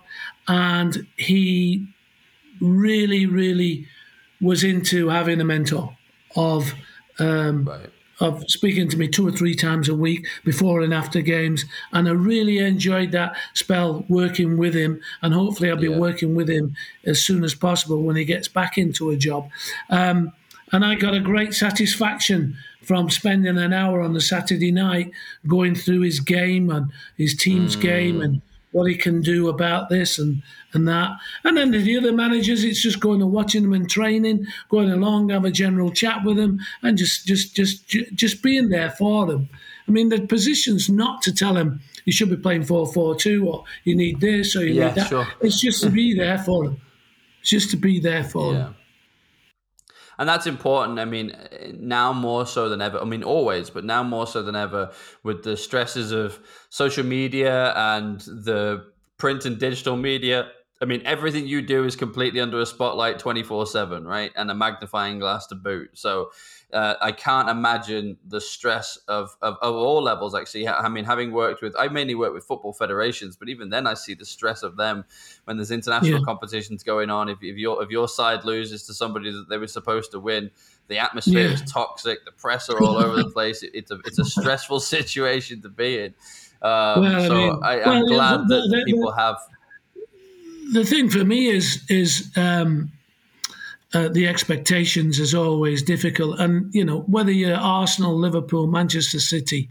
and 0.48 1.07
he 1.16 1.87
really 2.61 3.26
really 3.26 3.87
was 4.40 4.64
into 4.64 5.09
having 5.09 5.40
a 5.40 5.44
mentor 5.44 5.96
of 6.37 6.74
um, 7.18 7.64
right. 7.64 7.90
Of 8.20 8.44
speaking 8.48 8.88
to 8.88 8.96
me 8.96 9.09
two 9.09 9.26
or 9.26 9.33
three 9.33 9.54
times 9.54 9.88
a 9.88 9.94
week 9.94 10.26
before 10.44 10.83
and 10.83 10.92
after 10.92 11.20
games. 11.22 11.64
And 11.92 12.09
I 12.09 12.12
really 12.12 12.59
enjoyed 12.59 13.12
that 13.12 13.37
spell 13.54 14.04
working 14.09 14.59
with 14.59 14.74
him. 14.74 15.00
And 15.22 15.35
hopefully, 15.35 15.70
I'll 15.70 15.76
be 15.76 15.88
yeah. 15.88 15.98
working 15.98 16.35
with 16.35 16.48
him 16.48 16.74
as 17.04 17.24
soon 17.24 17.44
as 17.44 17.54
possible 17.54 18.02
when 18.02 18.16
he 18.16 18.24
gets 18.24 18.48
back 18.48 18.78
into 18.78 19.11
a 19.11 19.16
job. 19.16 19.48
Um, 19.88 20.33
and 20.72 20.85
I 20.85 20.94
got 20.94 21.14
a 21.14 21.20
great 21.20 21.54
satisfaction 21.54 22.56
from 22.83 23.11
spending 23.11 23.59
an 23.59 23.72
hour 23.72 24.00
on 24.00 24.12
the 24.12 24.20
Saturday 24.20 24.70
night 24.70 25.11
going 25.46 25.74
through 25.74 26.00
his 26.00 26.20
game 26.20 26.70
and 26.70 26.90
his 27.16 27.35
team's 27.35 27.76
mm. 27.76 27.80
game 27.80 28.20
and 28.20 28.40
what 28.72 28.88
he 28.88 28.94
can 28.94 29.20
do 29.20 29.48
about 29.48 29.88
this 29.88 30.18
and, 30.18 30.42
and 30.72 30.87
that. 30.87 31.11
And 31.44 31.56
then 31.56 31.70
the 31.72 31.96
other 31.96 32.12
managers, 32.12 32.62
it's 32.62 32.80
just 32.80 33.00
going 33.00 33.20
and 33.20 33.33
watching 33.33 33.62
them 33.62 33.74
in 33.74 33.87
training, 33.87 34.46
going 34.68 34.90
along, 34.90 35.30
have 35.30 35.44
a 35.44 35.50
general 35.50 35.90
chat 35.90 36.24
with 36.24 36.37
them, 36.37 36.61
and 36.83 36.96
just 36.96 37.26
just 37.26 37.54
just 37.54 37.87
just 37.88 38.42
being 38.42 38.68
there 38.68 38.90
for 38.90 39.26
them. 39.26 39.48
I 39.88 39.90
mean, 39.90 40.09
the 40.09 40.20
position's 40.26 40.88
not 40.88 41.22
to 41.22 41.35
tell 41.35 41.54
them 41.54 41.80
you 42.04 42.12
should 42.12 42.30
be 42.30 42.37
playing 42.37 42.64
4 42.64 42.92
4 42.92 43.16
2 43.16 43.48
or 43.48 43.64
you 43.85 43.96
need 43.96 44.20
this 44.20 44.54
or 44.54 44.64
you 44.64 44.74
yeah, 44.74 44.88
need 44.88 44.94
that. 44.96 45.09
Sure. 45.09 45.26
It's 45.40 45.61
just 45.61 45.83
to 45.83 45.90
be 45.90 46.14
there 46.14 46.38
for 46.38 46.64
them. 46.64 46.80
It's 47.40 47.50
just 47.50 47.70
to 47.70 47.76
be 47.76 47.98
there 47.98 48.24
for 48.24 48.52
yeah. 48.52 48.59
them 48.59 48.76
and 50.20 50.28
that's 50.28 50.46
important. 50.46 50.98
I 50.98 51.06
mean, 51.06 51.33
now 51.78 52.12
more 52.12 52.46
so 52.46 52.68
than 52.68 52.83
ever. 52.83 53.00
I 53.00 53.04
mean, 53.04 53.24
always, 53.24 53.70
but 53.70 53.85
now 53.85 54.02
more 54.02 54.26
so 54.26 54.42
than 54.42 54.54
ever 54.54 54.90
with 55.22 55.42
the 55.42 55.56
stresses 55.56 56.12
of 56.12 56.38
social 56.68 57.04
media 57.04 57.72
and 57.74 58.20
the 58.20 58.85
print 59.16 59.46
and 59.46 59.59
digital 59.59 59.96
media. 59.96 60.50
I 60.82 60.86
mean, 60.86 61.02
everything 61.04 61.46
you 61.46 61.60
do 61.60 61.84
is 61.84 61.94
completely 61.94 62.40
under 62.40 62.58
a 62.58 62.64
spotlight 62.64 63.18
24 63.18 63.66
7, 63.66 64.06
right? 64.06 64.32
And 64.34 64.50
a 64.50 64.54
magnifying 64.54 65.18
glass 65.18 65.46
to 65.48 65.54
boot. 65.54 65.90
So 65.92 66.30
uh, 66.72 66.94
I 67.02 67.12
can't 67.12 67.50
imagine 67.50 68.16
the 68.26 68.40
stress 68.40 68.98
of, 69.06 69.36
of, 69.42 69.58
of, 69.60 69.74
all 69.74 70.02
levels. 70.02 70.34
Actually, 70.34 70.68
I 70.68 70.88
mean, 70.88 71.04
having 71.04 71.32
worked 71.32 71.60
with, 71.60 71.74
I 71.78 71.88
mainly 71.88 72.14
work 72.14 72.32
with 72.32 72.44
football 72.44 72.72
federations, 72.72 73.36
but 73.36 73.50
even 73.50 73.68
then, 73.68 73.86
I 73.86 73.92
see 73.92 74.14
the 74.14 74.24
stress 74.24 74.62
of 74.62 74.78
them 74.78 75.04
when 75.44 75.58
there's 75.58 75.70
international 75.70 76.20
yeah. 76.20 76.24
competitions 76.24 76.82
going 76.82 77.10
on. 77.10 77.28
If, 77.28 77.38
if 77.42 77.58
your 77.58 77.82
if 77.82 77.90
your 77.90 78.08
side 78.08 78.44
loses 78.44 78.86
to 78.86 78.94
somebody 78.94 79.30
that 79.32 79.50
they 79.50 79.58
were 79.58 79.66
supposed 79.66 80.12
to 80.12 80.20
win, 80.20 80.50
the 80.88 80.96
atmosphere 80.96 81.48
yeah. 81.48 81.54
is 81.54 81.62
toxic. 81.70 82.24
The 82.24 82.32
press 82.32 82.70
are 82.70 82.82
all 82.82 82.96
over 82.96 83.16
the 83.16 83.30
place. 83.34 83.62
It, 83.62 83.72
it's 83.74 83.90
a 83.90 83.98
it's 84.06 84.18
a 84.18 84.24
stressful 84.24 84.80
situation 84.96 85.60
to 85.60 85.68
be 85.68 85.98
in. 85.98 86.14
Um, 86.62 87.02
well, 87.02 87.26
so 87.26 87.62
I 87.62 87.76
mean, 87.76 87.84
am 87.84 87.88
well, 87.88 88.06
glad 88.06 88.40
the, 88.48 88.60
the, 88.62 88.76
that 88.76 88.84
people 88.86 89.12
have. 89.12 89.36
The 90.72 90.85
thing 90.85 91.11
for 91.11 91.24
me 91.24 91.46
is 91.46 91.85
is. 91.88 92.30
Um, 92.37 92.92
uh, 93.92 94.09
the 94.09 94.28
expectations 94.28 95.18
is 95.18 95.35
always 95.35 95.83
difficult. 95.83 96.38
And, 96.38 96.72
you 96.72 96.85
know, 96.85 97.00
whether 97.00 97.33
you're 97.33 97.56
Arsenal, 97.56 98.16
Liverpool, 98.16 98.68
Manchester 98.68 99.18
City, 99.18 99.68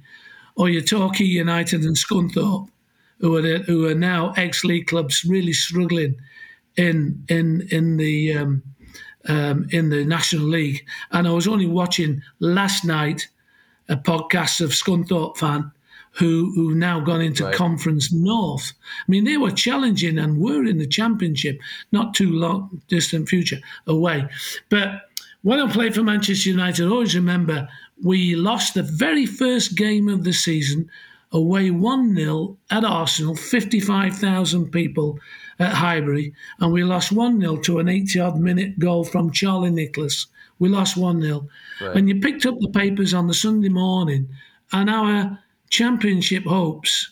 or 0.56 0.70
you're 0.70 0.82
Torquay 0.82 1.24
United 1.24 1.84
and 1.86 1.96
Scunthorpe, 1.96 2.68
who 3.20 3.36
are, 3.38 3.42
the, 3.42 3.60
who 3.60 3.88
are 3.88 3.96
now 3.96 4.34
ex 4.36 4.64
league 4.66 4.88
clubs 4.88 5.24
really 5.24 5.54
struggling 5.54 6.16
in, 6.76 7.24
in, 7.30 7.68
in, 7.72 7.98
the, 7.98 8.34
um, 8.34 8.64
um, 9.30 9.68
in 9.72 9.90
the 9.90 10.04
National 10.04 10.48
League. 10.48 10.86
And 11.12 11.28
I 11.28 11.32
was 11.32 11.48
only 11.48 11.68
watching 11.68 12.22
last 12.40 12.84
night 12.84 13.30
a 13.88 13.96
podcast 13.96 14.60
of 14.60 14.72
Scunthorpe 14.72 15.38
fan 15.38 15.72
who 16.12 16.52
who 16.56 16.76
now 16.76 17.00
gone 17.00 17.22
into 17.22 17.46
right. 17.46 17.56
Conference 17.56 18.12
North. 18.12 18.74
I 19.08 19.12
mean, 19.12 19.24
they 19.24 19.38
were 19.38 19.52
challenging 19.52 20.18
and 20.18 20.40
were 20.40 20.66
in 20.66 20.78
the 20.78 20.88
championship 20.88 21.60
not 21.92 22.14
too 22.14 22.32
long 22.32 22.82
distant 22.88 23.30
future 23.30 23.60
away. 23.88 24.28
But 24.70 25.04
when 25.42 25.60
I 25.60 25.72
played 25.72 25.96
for 25.96 26.04
Manchester 26.04 26.50
United, 26.50 26.86
I 26.86 26.90
always 26.90 27.16
remember 27.16 27.68
we 28.04 28.36
lost 28.36 28.74
the 28.74 28.84
very 28.84 29.26
first 29.26 29.76
game 29.76 30.10
of 30.10 30.24
the 30.24 30.34
season 30.34 30.90
away 31.32 31.70
1 31.70 32.16
0 32.16 32.58
at 32.72 32.84
Arsenal, 32.84 33.36
55,000 33.36 34.72
people 34.72 35.20
at 35.60 35.74
Highbury, 35.74 36.34
and 36.60 36.74
we 36.74 36.84
lost 36.84 37.12
1 37.12 37.40
0 37.40 37.58
to 37.58 37.80
an 37.80 37.88
80 37.88 38.20
odd 38.20 38.40
minute 38.40 38.80
goal 38.80 39.04
from 39.04 39.32
Charlie 39.32 39.70
Nicholas. 39.70 40.28
We 40.58 40.70
lost 40.70 40.98
1 40.98 41.22
0. 41.22 41.48
Right. 41.82 41.96
And 41.96 42.10
you 42.10 42.20
picked 42.20 42.46
up 42.46 42.60
the 42.60 42.70
papers 42.70 43.14
on 43.14 43.28
the 43.28 43.34
Sunday 43.34 43.70
morning, 43.70 44.28
and 44.72 44.90
our 44.90 45.40
championship 45.70 46.44
hopes 46.46 47.12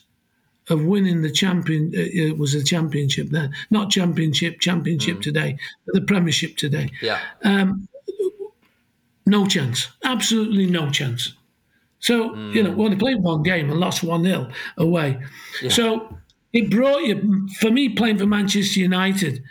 of 0.70 0.84
winning 0.84 1.22
the 1.22 1.30
champion 1.30 1.92
uh, 1.94 2.00
it 2.00 2.38
was 2.38 2.54
a 2.54 2.62
championship 2.62 3.28
then 3.30 3.52
not 3.70 3.90
championship 3.90 4.60
championship 4.60 5.18
mm. 5.18 5.22
today 5.22 5.56
but 5.86 5.94
the 5.94 6.02
premiership 6.02 6.56
today 6.56 6.90
yeah 7.00 7.20
um, 7.44 7.88
no 9.26 9.46
chance 9.46 9.88
absolutely 10.04 10.66
no 10.66 10.90
chance 10.90 11.34
so 12.00 12.30
mm. 12.30 12.54
you 12.54 12.62
know 12.62 12.70
we 12.70 12.84
only 12.84 12.96
played 12.96 13.22
one 13.22 13.42
game 13.42 13.70
and 13.70 13.80
lost 13.80 14.02
1-0 14.02 14.52
away 14.76 15.18
yeah. 15.62 15.70
so 15.70 16.18
it 16.52 16.70
brought 16.70 17.02
you 17.02 17.48
for 17.58 17.70
me 17.70 17.88
playing 17.88 18.18
for 18.18 18.26
manchester 18.26 18.80
united 18.80 19.42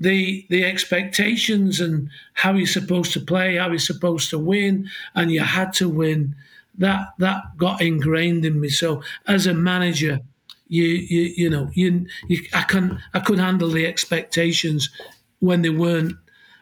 the 0.00 0.46
the 0.50 0.64
expectations 0.64 1.80
and 1.80 2.08
how 2.32 2.52
you're 2.52 2.66
supposed 2.66 3.12
to 3.12 3.20
play 3.20 3.56
how 3.56 3.68
you're 3.68 3.78
supposed 3.78 4.30
to 4.30 4.38
win 4.38 4.88
and 5.14 5.30
you 5.30 5.40
had 5.40 5.72
to 5.72 5.88
win 5.88 6.34
that 6.78 7.08
that 7.18 7.56
got 7.56 7.80
ingrained 7.80 8.44
in 8.44 8.60
me. 8.60 8.68
So 8.68 9.02
as 9.26 9.46
a 9.46 9.54
manager, 9.54 10.20
you 10.68 10.84
you 10.84 11.22
you 11.36 11.50
know 11.50 11.70
you, 11.74 12.06
you 12.28 12.44
I 12.52 12.62
can 12.62 13.00
I 13.12 13.20
could 13.20 13.38
handle 13.38 13.70
the 13.70 13.86
expectations 13.86 14.90
when 15.40 15.62
they 15.62 15.70
weren't 15.70 16.16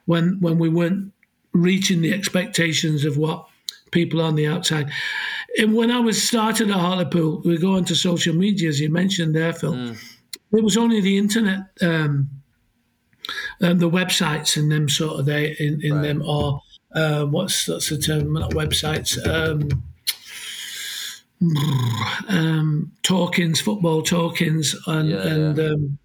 when 0.06 0.40
when 0.40 0.58
we 0.58 0.68
weren't 0.68 1.12
reaching 1.52 2.00
the 2.00 2.12
expectations 2.12 3.04
of 3.04 3.16
what 3.16 3.46
people 3.90 4.20
on 4.20 4.34
the 4.34 4.46
outside. 4.46 4.90
And 5.58 5.74
when 5.74 5.90
I 5.90 6.00
was 6.00 6.22
started 6.22 6.70
at 6.70 6.76
Hartlepool, 6.76 7.42
we 7.44 7.58
go 7.58 7.76
into 7.76 7.94
social 7.94 8.34
media, 8.34 8.70
as 8.70 8.80
you 8.80 8.90
mentioned 8.90 9.34
there, 9.34 9.52
Phil. 9.52 9.74
Mm. 9.74 9.96
It 10.52 10.64
was 10.64 10.76
only 10.76 11.00
the 11.00 11.18
internet, 11.18 11.60
um, 11.82 12.30
um, 13.60 13.78
the 13.78 13.90
websites 13.90 14.56
and 14.56 14.72
them 14.72 14.88
sort 14.88 15.20
of 15.20 15.26
they 15.26 15.54
in, 15.58 15.80
in 15.82 15.94
right. 15.94 16.02
them, 16.02 16.22
or 16.22 16.60
uh, 16.94 17.24
what's 17.24 17.66
that's 17.66 17.88
the 17.88 17.98
term? 17.98 18.32
Not 18.32 18.52
websites. 18.52 19.16
Um, 19.26 19.82
um, 22.28 22.92
talkings, 23.02 23.60
football 23.60 24.02
talkings, 24.02 24.74
and 24.86 25.08
yeah, 25.08 25.26
and, 25.26 25.56
yeah. 25.56 25.64
Um, 25.64 25.98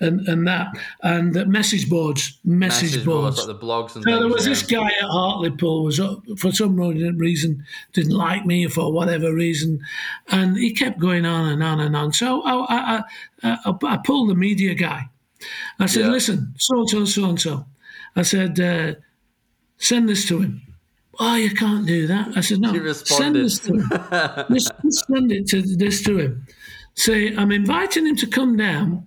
and 0.00 0.26
and 0.28 0.48
that 0.48 0.68
and 1.02 1.34
the 1.34 1.44
message 1.44 1.88
boards, 1.88 2.38
message, 2.44 2.90
message 2.92 3.04
boards, 3.04 3.36
boards 3.36 3.48
like 3.48 3.60
the 3.60 3.66
blogs. 3.66 3.94
And 3.96 4.04
so 4.04 4.18
there 4.18 4.28
was 4.28 4.44
yeah. 4.44 4.50
this 4.50 4.62
guy 4.62 4.86
at 4.86 5.08
Hartlepool 5.08 5.84
was 5.84 6.00
up, 6.00 6.22
for 6.38 6.50
some 6.52 6.76
reason 6.76 7.64
didn't 7.92 8.16
like 8.16 8.46
me 8.46 8.66
for 8.66 8.92
whatever 8.92 9.32
reason, 9.34 9.80
and 10.28 10.56
he 10.56 10.72
kept 10.72 10.98
going 10.98 11.26
on 11.26 11.50
and 11.50 11.62
on 11.62 11.80
and 11.80 11.94
on. 11.94 12.12
So 12.12 12.42
I 12.42 12.54
I, 12.54 13.02
I, 13.42 13.74
I 13.82 13.98
pulled 13.98 14.30
the 14.30 14.34
media 14.34 14.74
guy. 14.74 15.08
I 15.78 15.86
said, 15.86 16.06
"Listen, 16.06 16.54
so 16.58 16.80
and 16.80 16.88
so, 16.88 17.04
so 17.04 17.24
and 17.28 17.40
so." 17.40 17.66
I 18.16 18.22
said, 18.22 18.58
uh, 18.58 18.94
"Send 19.76 20.08
this 20.08 20.26
to 20.28 20.40
him." 20.40 20.62
Oh, 21.20 21.36
you 21.36 21.54
can't 21.54 21.86
do 21.86 22.06
that. 22.06 22.36
I 22.36 22.40
said, 22.40 22.60
no, 22.60 22.92
send 22.92 23.36
this 23.36 23.60
to 23.60 23.74
him. 23.74 23.88
Let's, 24.48 24.70
send 25.06 25.30
it 25.30 25.46
to 25.48 25.62
this 25.62 26.02
to 26.04 26.18
him. 26.18 26.46
Say, 26.94 27.36
I'm 27.36 27.52
inviting 27.52 28.06
him 28.06 28.16
to 28.16 28.26
come 28.26 28.56
down. 28.56 29.06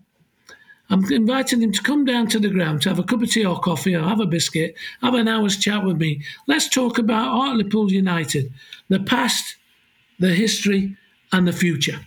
I'm 0.89 1.11
inviting 1.11 1.61
him 1.61 1.71
to 1.71 1.81
come 1.81 2.05
down 2.05 2.27
to 2.27 2.39
the 2.39 2.49
ground 2.49 2.83
to 2.83 2.89
have 2.89 2.99
a 2.99 3.03
cup 3.03 3.23
of 3.23 3.31
tea 3.31 3.45
or 3.45 3.59
coffee 3.59 3.95
or 3.95 4.03
have 4.03 4.19
a 4.19 4.27
biscuit, 4.27 4.75
have 5.01 5.15
an 5.15 5.27
hour's 5.27 5.57
chat 5.57 5.83
with 5.83 5.97
me. 5.97 6.21
Let's 6.45 6.69
talk 6.69 6.99
about 6.99 7.31
Hartlepool 7.31 7.91
United, 7.91 8.53
the 8.89 8.99
past, 8.99 9.55
the 10.19 10.33
history, 10.35 10.95
and 11.31 11.47
the 11.47 11.53
future, 11.53 11.99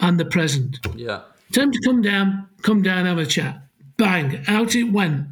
and 0.00 0.18
the 0.18 0.24
present. 0.24 0.78
Yeah. 0.94 1.22
Tell 1.52 1.64
him 1.64 1.72
to 1.72 1.80
come 1.84 2.00
down, 2.00 2.48
come 2.62 2.80
down, 2.82 3.04
have 3.04 3.18
a 3.18 3.26
chat. 3.26 3.60
Bang, 3.98 4.42
out 4.48 4.74
it 4.74 4.84
went. 4.84 5.26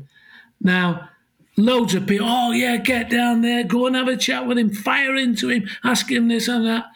Now, 0.61 1.09
Loads 1.57 1.95
of 1.95 2.07
people, 2.07 2.27
oh 2.29 2.51
yeah, 2.51 2.77
get 2.79 3.11
down 3.11 3.43
there, 3.43 3.63
go 3.63 3.87
and 3.87 3.95
have 3.95 4.09
a 4.09 4.17
chat 4.17 4.47
with 4.47 4.59
him, 4.59 4.71
fire 4.71 5.15
into 5.15 5.51
him, 5.51 5.69
ask 5.85 6.11
him 6.11 6.27
this 6.27 6.49
and 6.49 6.67
that. 6.67 6.87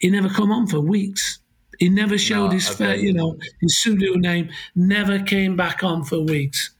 He 0.00 0.10
never 0.10 0.28
come 0.28 0.50
on 0.50 0.66
for 0.66 0.80
weeks. 0.80 1.38
He 1.78 1.88
never 1.88 2.18
showed 2.18 2.46
no, 2.46 2.50
his, 2.50 2.80
you 2.80 3.12
know, 3.12 3.36
his 3.60 3.80
pseudo 3.80 4.14
name. 4.14 4.50
Never 4.74 5.20
came 5.20 5.54
back 5.54 5.84
on 5.84 6.02
for 6.02 6.20
weeks. 6.20 6.70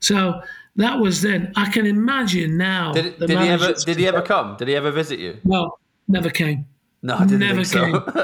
So 0.00 0.40
that 0.74 0.98
was 0.98 1.22
then. 1.22 1.52
I 1.54 1.70
can 1.70 1.86
imagine 1.86 2.56
now. 2.56 2.92
Did, 2.92 3.18
did 3.20 3.30
he 3.30 3.36
ever? 3.36 3.72
Did 3.74 3.96
he 3.96 4.08
ever 4.08 4.22
come? 4.22 4.56
Did 4.56 4.66
he 4.66 4.74
ever 4.74 4.90
visit 4.90 5.20
you? 5.20 5.38
No, 5.44 5.78
never 6.08 6.30
came. 6.30 6.66
No, 7.02 7.14
I 7.16 7.26
didn't 7.26 7.40
never 7.40 7.64
so. 7.64 7.84
came. 7.84 7.92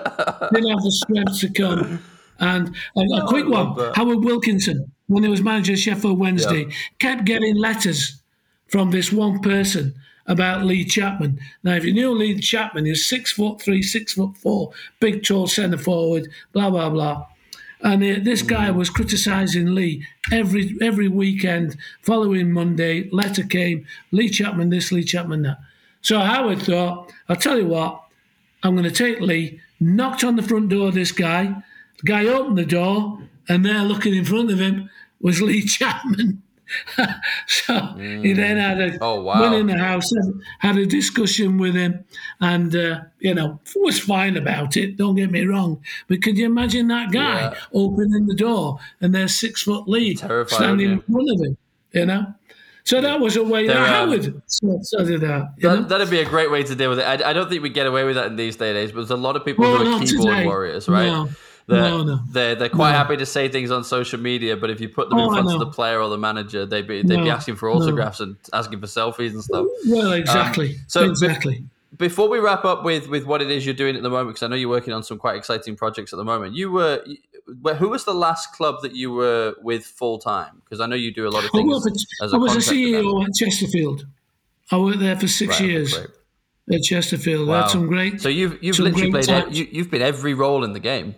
didn't 0.53 0.71
have 0.71 0.83
the 0.83 1.01
strength 1.05 1.41
to 1.41 1.51
come. 1.51 2.03
And 2.41 2.75
a, 2.97 3.01
a 3.01 3.27
quick 3.29 3.47
one: 3.47 3.77
Howard 3.95 4.25
Wilkinson, 4.25 4.91
when 5.07 5.23
he 5.23 5.29
was 5.29 5.41
manager 5.41 5.75
of 5.75 5.79
Sheffield 5.79 6.19
Wednesday, 6.19 6.67
kept 6.99 7.25
getting 7.25 7.55
letters 7.55 8.24
from 8.75 8.91
this 8.91 9.13
one 9.13 9.39
person 9.39 9.95
about 10.27 10.65
Lee 10.65 10.85
Chapman. 10.85 11.39
Now, 11.63 11.75
if 11.75 11.85
you 11.85 11.93
knew 11.93 12.11
Lee 12.11 12.41
Chapman, 12.41 12.87
he's 12.87 13.07
six 13.07 13.31
foot 13.31 13.63
three, 13.63 13.83
six 13.83 14.15
foot 14.15 14.37
four, 14.37 14.73
big, 14.99 15.23
tall 15.23 15.47
centre 15.47 15.79
forward, 15.79 16.29
blah 16.53 16.71
blah 16.71 16.91
blah. 16.91 17.25
And 17.83 18.03
uh, 18.03 18.25
this 18.25 18.43
guy 18.43 18.73
was 18.73 18.91
criticising 18.91 19.77
Lee 19.77 20.05
every 20.33 20.77
every 20.83 21.07
weekend. 21.07 21.77
Following 22.03 22.51
Monday, 22.51 23.09
letter 23.11 23.45
came: 23.45 23.87
Lee 24.11 24.29
Chapman 24.29 24.71
this, 24.71 24.91
Lee 24.91 25.05
Chapman 25.05 25.43
that. 25.43 25.59
So 26.01 26.19
Howard 26.19 26.63
thought, 26.63 27.13
I'll 27.29 27.37
tell 27.37 27.57
you 27.57 27.69
what, 27.69 28.03
I'm 28.65 28.75
going 28.75 28.91
to 28.91 29.05
take 29.05 29.21
Lee. 29.21 29.61
Knocked 29.79 30.25
on 30.25 30.35
the 30.35 30.43
front 30.43 30.71
door 30.71 30.89
of 30.89 30.95
this 30.95 31.13
guy. 31.13 31.63
The 31.99 32.07
guy 32.07 32.27
opened 32.27 32.59
the 32.59 32.67
door, 32.67 33.21
and 33.49 33.65
there, 33.65 33.85
looking 33.85 34.15
in 34.15 34.25
front 34.25 34.51
of 34.51 34.59
him, 34.59 34.91
was 35.21 35.41
Lee 35.41 35.63
Chapman. 35.65 36.43
So 37.47 37.75
mm. 37.75 38.25
he 38.25 38.33
then 38.33 38.57
had 38.57 38.81
a 38.81 38.99
oh, 39.01 39.23
wow. 39.23 39.41
went 39.43 39.55
in 39.55 39.67
the 39.67 39.79
house 39.79 40.11
and 40.13 40.43
had 40.59 40.77
a 40.77 40.87
discussion 40.87 41.59
with 41.59 41.75
him, 41.75 42.05
and 42.41 42.75
uh, 42.75 43.01
you 43.21 43.35
know 43.35 43.61
was 43.77 43.99
fine 43.99 44.37
about 44.37 44.77
it. 44.77 44.97
Don't 44.97 45.15
get 45.15 45.31
me 45.31 45.45
wrong, 45.45 45.83
but 46.09 46.23
could 46.23 46.39
you 46.39 46.47
imagine 46.47 46.89
that 46.89 47.13
guy 47.13 47.41
yeah. 47.41 47.55
opening 47.73 48.27
the 48.27 48.35
door 48.35 48.79
and 49.01 49.15
there's 49.15 49.35
six 49.35 49.63
foot 49.63 49.89
Lee 49.89 50.17
standing 50.17 50.93
in 50.93 51.01
front 51.01 51.31
of 51.31 51.41
him? 51.41 51.57
You 51.93 52.07
know. 52.07 52.35
So 52.85 53.01
that 53.01 53.19
was 53.19 53.37
a 53.37 53.43
way 53.43 53.67
that 53.67 53.77
um, 53.77 53.87
Howard 53.87 54.43
started 54.47 55.23
that. 55.23 55.55
that 55.61 55.89
that'd 55.89 56.11
be 56.11 56.21
a 56.21 56.29
great 56.29 56.51
way 56.51 56.63
to 56.65 56.75
deal 56.75 56.91
with 56.91 56.99
it. 56.99 57.05
I, 57.05 57.31
I, 57.31 57.33
don't 57.33 57.49
think 57.49 57.63
we 57.63 57.71
get 57.71 57.87
away 57.87 58.05
with 58.05 58.17
that 58.17 58.27
in 58.27 58.37
these 58.37 58.57
day 58.57 58.69
and 58.69 58.79
age, 58.79 58.91
but 58.91 58.97
there's 58.97 59.11
a 59.11 59.17
lot 59.17 59.37
of 59.37 59.45
people 59.45 59.65
well, 59.65 59.79
who 59.79 59.95
are 59.95 60.01
keyboard 60.01 60.29
today. 60.29 60.45
warriors, 60.45 60.87
right? 60.87 61.07
No. 61.07 61.31
They're, 61.67 61.81
no, 61.81 62.03
no. 62.03 62.21
they're, 62.29 62.55
they're 62.55 62.69
quite 62.69 62.93
no. 62.93 62.99
happy 62.99 63.17
to 63.17 63.25
say 63.25 63.49
things 63.49 63.71
on 63.71 63.85
social 63.85 64.21
media, 64.21 64.55
but 64.55 64.69
if 64.69 64.81
you 64.81 64.89
put 64.91 65.09
them 65.09 65.19
oh, 65.19 65.29
in 65.29 65.33
front 65.33 65.51
of 65.51 65.59
the 65.61 65.71
player 65.71 65.99
or 65.99 66.11
the 66.11 66.19
manager, 66.19 66.67
they'd 66.67 66.87
be 66.87 67.03
they'd 67.03 67.23
be 67.23 67.31
asking 67.31 67.57
for 67.57 67.71
autographs 67.71 68.21
and 68.21 68.37
asking 68.53 68.81
for 68.81 68.87
selfies 68.87 69.31
and 69.31 69.43
stuff. 69.43 69.67
Well, 69.89 70.13
exactly. 70.13 70.71
Um, 70.73 70.85
so 70.89 71.09
exactly. 71.09 71.61
Be, 71.61 71.69
before 71.97 72.29
we 72.29 72.39
wrap 72.39 72.65
up 72.67 72.85
with 72.85 73.09
with 73.09 73.25
what 73.25 73.41
it 73.41 73.51
is 73.51 73.65
you're 73.65 73.75
doing 73.75 73.97
at 73.97 74.03
the 74.03 74.11
moment, 74.11 74.31
because 74.31 74.43
I 74.43 74.49
know 74.49 74.57
you're 74.57 74.69
working 74.69 74.93
on 74.93 75.03
some 75.03 75.19
quite 75.19 75.37
exciting 75.37 75.75
projects 75.75 76.13
at 76.13 76.17
the 76.17 76.25
moment. 76.25 76.55
You 76.55 76.71
were 76.71 77.03
who 77.79 77.89
was 77.89 78.05
the 78.05 78.15
last 78.15 78.53
club 78.53 78.83
that 78.83 78.95
you 78.95 79.13
were 79.13 79.55
with 79.63 79.85
full 79.85 80.19
time? 80.19 80.63
Because 80.65 80.81
I 80.81 80.87
know 80.87 80.97
you 80.97 81.13
do 81.13 81.27
a 81.27 81.31
lot 81.31 81.45
of 81.45 81.51
things. 81.51 81.87
I, 82.21 82.25
as 82.25 82.33
a 82.33 82.37
I 82.37 82.39
was 82.39 82.57
a 82.57 82.73
CEO 82.73 83.25
at 83.25 83.35
Chesterfield. 83.35 84.07
I 84.71 84.79
worked 84.79 85.01
there 85.01 85.17
for 85.17 85.29
six 85.29 85.61
right, 85.61 85.69
years. 85.69 85.99
At 86.73 86.83
Chesterfield, 86.83 87.47
wow. 87.47 87.63
had 87.63 87.71
some 87.71 87.87
great. 87.87 88.21
So 88.21 88.29
you've 88.29 88.63
you've 88.63 88.79
literally 88.79 89.11
played. 89.11 89.55
You, 89.55 89.69
you've 89.71 89.91
been 89.91 90.03
every 90.03 90.35
role 90.35 90.65
in 90.65 90.73
the 90.73 90.81
game. 90.81 91.15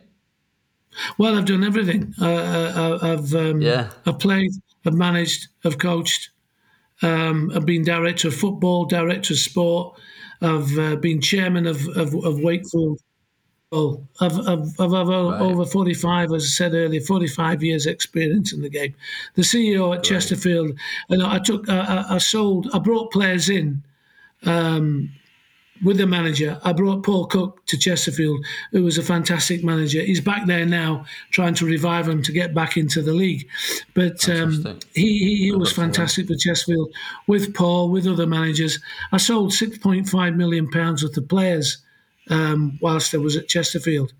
Well, 1.18 1.36
I've 1.36 1.44
done 1.44 1.64
everything. 1.64 2.14
Uh, 2.20 2.26
uh, 2.26 2.99
I've 3.03 3.34
um, 3.34 3.61
yeah. 3.61 3.90
I've 4.07 4.18
played, 4.18 4.51
I've 4.84 4.94
managed, 4.94 5.49
I've 5.64 5.78
coached. 5.78 6.30
Um, 7.03 7.53
I've 7.55 7.66
been 7.66 7.84
director 7.84 8.28
of 8.28 8.34
football, 8.34 8.86
director 8.86 9.34
of 9.34 9.38
sport. 9.38 9.99
I've 10.40 10.78
uh, 10.78 10.97
been 10.97 11.20
chairman 11.20 11.66
of, 11.66 11.86
of, 11.97 12.14
of 12.14 12.40
Wakefield. 12.40 13.01
Oh, 13.72 14.07
I've, 14.20 14.38
I've, 14.47 14.80
I've, 14.80 14.94
I've 14.94 15.09
right. 15.09 15.40
over 15.40 15.66
45, 15.66 16.32
as 16.32 16.44
I 16.44 16.47
said 16.47 16.74
earlier, 16.74 17.01
45 17.01 17.62
years 17.64 17.86
experience 17.86 18.53
in 18.53 18.62
the 18.62 18.70
game. 18.70 18.94
The 19.34 19.42
CEO 19.42 19.88
at 19.88 19.97
right. 19.97 20.03
Chesterfield, 20.05 20.78
and 21.09 21.22
I 21.22 21.40
took, 21.40 21.68
I, 21.68 22.05
I, 22.11 22.18
sold, 22.18 22.68
I 22.72 22.78
brought 22.78 23.12
players 23.12 23.49
in 23.49 23.82
um, 24.44 25.11
with 25.85 25.99
the 25.99 26.07
manager. 26.07 26.59
I 26.64 26.72
brought 26.72 27.03
Paul 27.03 27.27
Cook 27.27 27.64
to 27.66 27.77
Chesterfield, 27.77 28.45
who 28.72 28.85
was 28.85 28.99
a 28.99 29.03
fantastic 29.03 29.62
manager. 29.62 30.01
He's 30.01 30.20
back 30.20 30.47
there 30.47 30.66
now, 30.66 31.05
trying 31.31 31.55
to 31.55 31.66
revive 31.66 32.09
him 32.09 32.22
to 32.22 32.33
get 32.33 32.55
back 32.55 32.77
into 32.77 33.03
the 33.03 33.12
league. 33.12 33.47
But 33.95 34.29
um, 34.29 34.79
he, 34.95 35.18
he, 35.18 35.37
he 35.45 35.53
was 35.53 35.72
fantastic 35.72 36.27
for 36.27 36.35
Chesterfield 36.35 36.93
with 37.27 37.55
Paul, 37.55 37.91
with 37.91 38.07
other 38.07 38.27
managers. 38.27 38.79
I 39.12 39.18
sold 39.18 39.53
six 39.53 39.79
point 39.79 40.09
five 40.09 40.37
million 40.37 40.70
pounds 40.70 41.03
worth 41.03 41.16
of 41.16 41.29
players 41.29 41.79
um, 42.31 42.79
whilst 42.81 43.14
I 43.14 43.18
was 43.18 43.37
at 43.37 43.49
Chesterfield. 43.49 44.12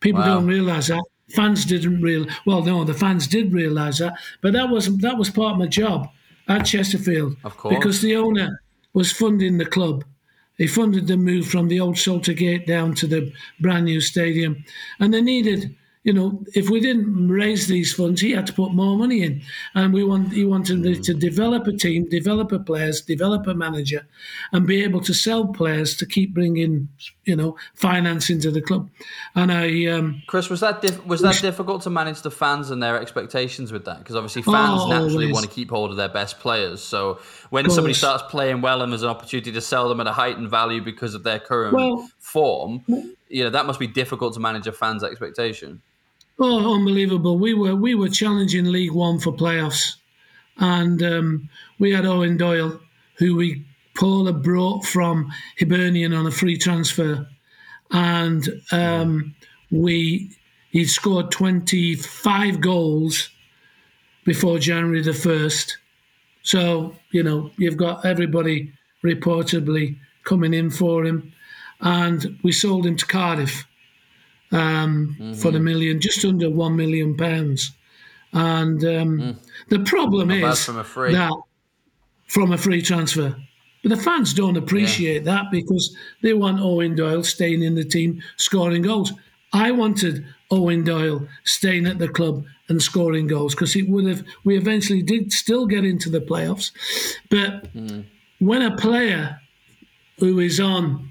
People 0.00 0.20
wow. 0.20 0.34
don't 0.34 0.46
realise 0.46 0.88
that. 0.88 1.04
Fans 1.30 1.64
didn't 1.64 2.02
real 2.02 2.26
well. 2.44 2.62
No, 2.62 2.84
the 2.84 2.92
fans 2.94 3.26
did 3.26 3.52
realise 3.52 3.98
that, 3.98 4.14
but 4.42 4.52
that 4.52 4.68
wasn't 4.68 5.00
that 5.02 5.16
was 5.16 5.30
part 5.30 5.52
of 5.52 5.58
my 5.58 5.66
job 5.66 6.08
at 6.48 6.64
Chesterfield, 6.64 7.36
of 7.44 7.56
course, 7.56 7.74
because 7.74 8.02
the 8.02 8.14
owner 8.14 8.60
was 8.92 9.10
funding 9.10 9.56
the 9.56 9.64
club 9.64 10.04
they 10.58 10.66
funded 10.66 11.06
the 11.06 11.16
move 11.16 11.46
from 11.46 11.68
the 11.68 11.80
old 11.80 11.96
Saltergate 11.96 12.66
down 12.66 12.94
to 12.94 13.06
the 13.06 13.32
brand 13.60 13.86
new 13.86 14.00
stadium. 14.00 14.64
And 15.00 15.12
they 15.12 15.20
needed, 15.20 15.74
you 16.04 16.12
know, 16.12 16.44
if 16.54 16.68
we 16.68 16.80
didn't 16.80 17.28
raise 17.28 17.66
these 17.66 17.94
funds, 17.94 18.20
he 18.20 18.32
had 18.32 18.46
to 18.46 18.52
put 18.52 18.72
more 18.72 18.96
money 18.96 19.22
in. 19.22 19.40
And 19.74 19.92
we 19.94 20.04
want 20.04 20.34
he 20.34 20.44
wanted 20.44 20.82
mm. 20.82 21.02
to 21.02 21.14
develop 21.14 21.66
a 21.66 21.72
team, 21.72 22.06
develop 22.10 22.52
a 22.52 22.58
players, 22.58 23.00
develop 23.00 23.46
a 23.46 23.54
manager, 23.54 24.06
and 24.52 24.66
be 24.66 24.84
able 24.84 25.00
to 25.00 25.14
sell 25.14 25.46
players 25.46 25.96
to 25.96 26.06
keep 26.06 26.34
bringing, 26.34 26.90
you 27.24 27.34
know, 27.34 27.56
finance 27.72 28.28
into 28.28 28.50
the 28.50 28.60
club. 28.60 28.90
And 29.34 29.50
I, 29.50 29.86
um, 29.86 30.22
Chris, 30.26 30.50
was 30.50 30.60
that 30.60 30.82
diff- 30.82 31.04
was 31.06 31.22
that 31.22 31.40
difficult 31.40 31.80
to 31.82 31.90
manage 31.90 32.20
the 32.20 32.30
fans 32.30 32.70
and 32.70 32.82
their 32.82 33.00
expectations 33.00 33.72
with 33.72 33.86
that? 33.86 34.00
Because 34.00 34.14
obviously 34.14 34.42
fans 34.42 34.82
oh, 34.82 34.88
naturally 34.88 35.32
want 35.32 35.46
to 35.46 35.50
keep 35.50 35.70
hold 35.70 35.90
of 35.90 35.96
their 35.96 36.10
best 36.10 36.38
players. 36.38 36.82
So 36.82 37.18
when 37.48 37.70
somebody 37.70 37.94
starts 37.94 38.24
playing 38.28 38.60
well 38.60 38.82
and 38.82 38.92
there's 38.92 39.04
an 39.04 39.08
opportunity 39.08 39.52
to 39.52 39.60
sell 39.62 39.88
them 39.88 40.00
at 40.00 40.06
a 40.06 40.12
heightened 40.12 40.50
value 40.50 40.82
because 40.82 41.14
of 41.14 41.22
their 41.22 41.38
current 41.38 41.72
well, 41.72 42.06
form, 42.18 42.84
you 43.30 43.42
know 43.42 43.48
that 43.48 43.64
must 43.64 43.80
be 43.80 43.86
difficult 43.86 44.34
to 44.34 44.40
manage 44.40 44.66
a 44.66 44.72
fan's 44.72 45.02
expectation. 45.02 45.80
Oh, 46.38 46.74
unbelievable! 46.74 47.38
We 47.38 47.54
were 47.54 47.76
we 47.76 47.94
were 47.94 48.08
challenging 48.08 48.66
League 48.66 48.92
One 48.92 49.20
for 49.20 49.32
playoffs, 49.32 49.96
and 50.56 51.02
um, 51.02 51.48
we 51.78 51.92
had 51.92 52.04
Eoin 52.04 52.38
Doyle, 52.38 52.80
who 53.18 53.36
we 53.36 53.64
Paula 53.94 54.32
brought 54.32 54.84
from 54.84 55.32
Hibernian 55.58 56.12
on 56.12 56.26
a 56.26 56.30
free 56.32 56.58
transfer, 56.58 57.26
and 57.92 58.48
um, 58.72 59.34
we 59.70 60.30
he 60.70 60.84
scored 60.86 61.30
twenty 61.30 61.94
five 61.94 62.60
goals 62.60 63.30
before 64.24 64.58
January 64.58 65.02
the 65.02 65.14
first 65.14 65.78
so, 66.44 66.94
you 67.10 67.22
know, 67.22 67.50
you've 67.56 67.78
got 67.78 68.04
everybody 68.04 68.70
reportedly 69.02 69.96
coming 70.24 70.52
in 70.52 70.70
for 70.70 71.04
him. 71.04 71.32
And 71.80 72.38
we 72.42 72.52
sold 72.52 72.86
him 72.86 72.96
to 72.96 73.06
Cardiff 73.06 73.66
um, 74.54 75.16
mm-hmm. 75.18 75.32
for 75.34 75.50
the 75.50 75.60
million, 75.60 76.00
just 76.00 76.24
under 76.24 76.48
one 76.50 76.76
million 76.76 77.16
pounds. 77.16 77.72
And 78.32 78.82
um, 78.84 79.20
mm. 79.20 79.36
the 79.68 79.80
problem 79.80 80.28
Not 80.28 80.52
is 80.52 80.64
from 80.64 80.76
that 80.76 81.32
from 82.28 82.52
a 82.52 82.58
free 82.58 82.82
transfer. 82.82 83.36
But 83.82 83.90
the 83.90 84.02
fans 84.02 84.32
don't 84.32 84.56
appreciate 84.56 85.24
yeah. 85.24 85.34
that 85.34 85.50
because 85.50 85.94
they 86.22 86.32
want 86.32 86.58
Eoin 86.58 86.96
Doyle 86.96 87.22
staying 87.22 87.62
in 87.62 87.74
the 87.74 87.84
team, 87.84 88.22
scoring 88.36 88.82
goals. 88.82 89.12
I 89.52 89.70
wanted 89.70 90.24
Eoin 90.50 90.84
Doyle 90.84 91.28
staying 91.44 91.86
at 91.86 91.98
the 91.98 92.08
club 92.08 92.44
and 92.68 92.82
scoring 92.82 93.26
goals 93.26 93.54
because 93.54 93.76
it 93.76 93.88
would 93.88 94.06
have. 94.06 94.24
We 94.44 94.56
eventually 94.56 95.02
did 95.02 95.32
still 95.32 95.66
get 95.66 95.84
into 95.84 96.08
the 96.08 96.20
playoffs, 96.20 96.72
but 97.30 97.72
mm. 97.74 98.04
when 98.38 98.62
a 98.62 98.76
player 98.76 99.38
who 100.18 100.38
is 100.38 100.60
on. 100.60 101.10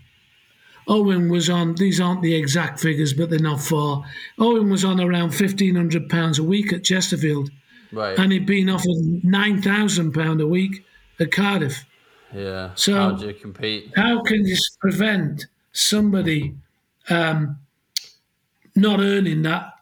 Eoin 0.88 1.32
was 1.32 1.50
on, 1.50 1.76
these 1.76 2.00
aren't 2.00 2.22
the 2.22 2.36
exact 2.36 2.80
figures, 2.80 3.14
but 3.14 3.30
they're 3.30 3.40
not 3.40 3.62
far. 3.62 4.04
Eoin 4.40 4.70
was 4.70 4.84
on 4.84 5.00
around 5.00 5.32
£1,500 5.32 6.40
a 6.40 6.44
week 6.44 6.74
at 6.74 6.84
Chesterfield. 6.84 7.50
Right. 7.92 8.18
And 8.18 8.32
he'd 8.32 8.46
been 8.46 8.70
offered 8.70 8.88
£9,000 8.88 10.42
a 10.42 10.48
week 10.48 10.86
at 11.20 11.32
Cardiff. 11.32 11.86
Yeah. 12.34 12.72
So, 12.76 12.94
how 12.96 13.12
do 13.12 13.28
you 13.28 13.34
compete? 13.34 13.92
How 13.96 14.22
can 14.24 14.46
you 14.46 14.58
prevent 14.80 15.46
somebody 15.72 16.56
um, 17.10 17.60
not 18.76 19.00
earning 19.00 19.44
that 19.44 19.74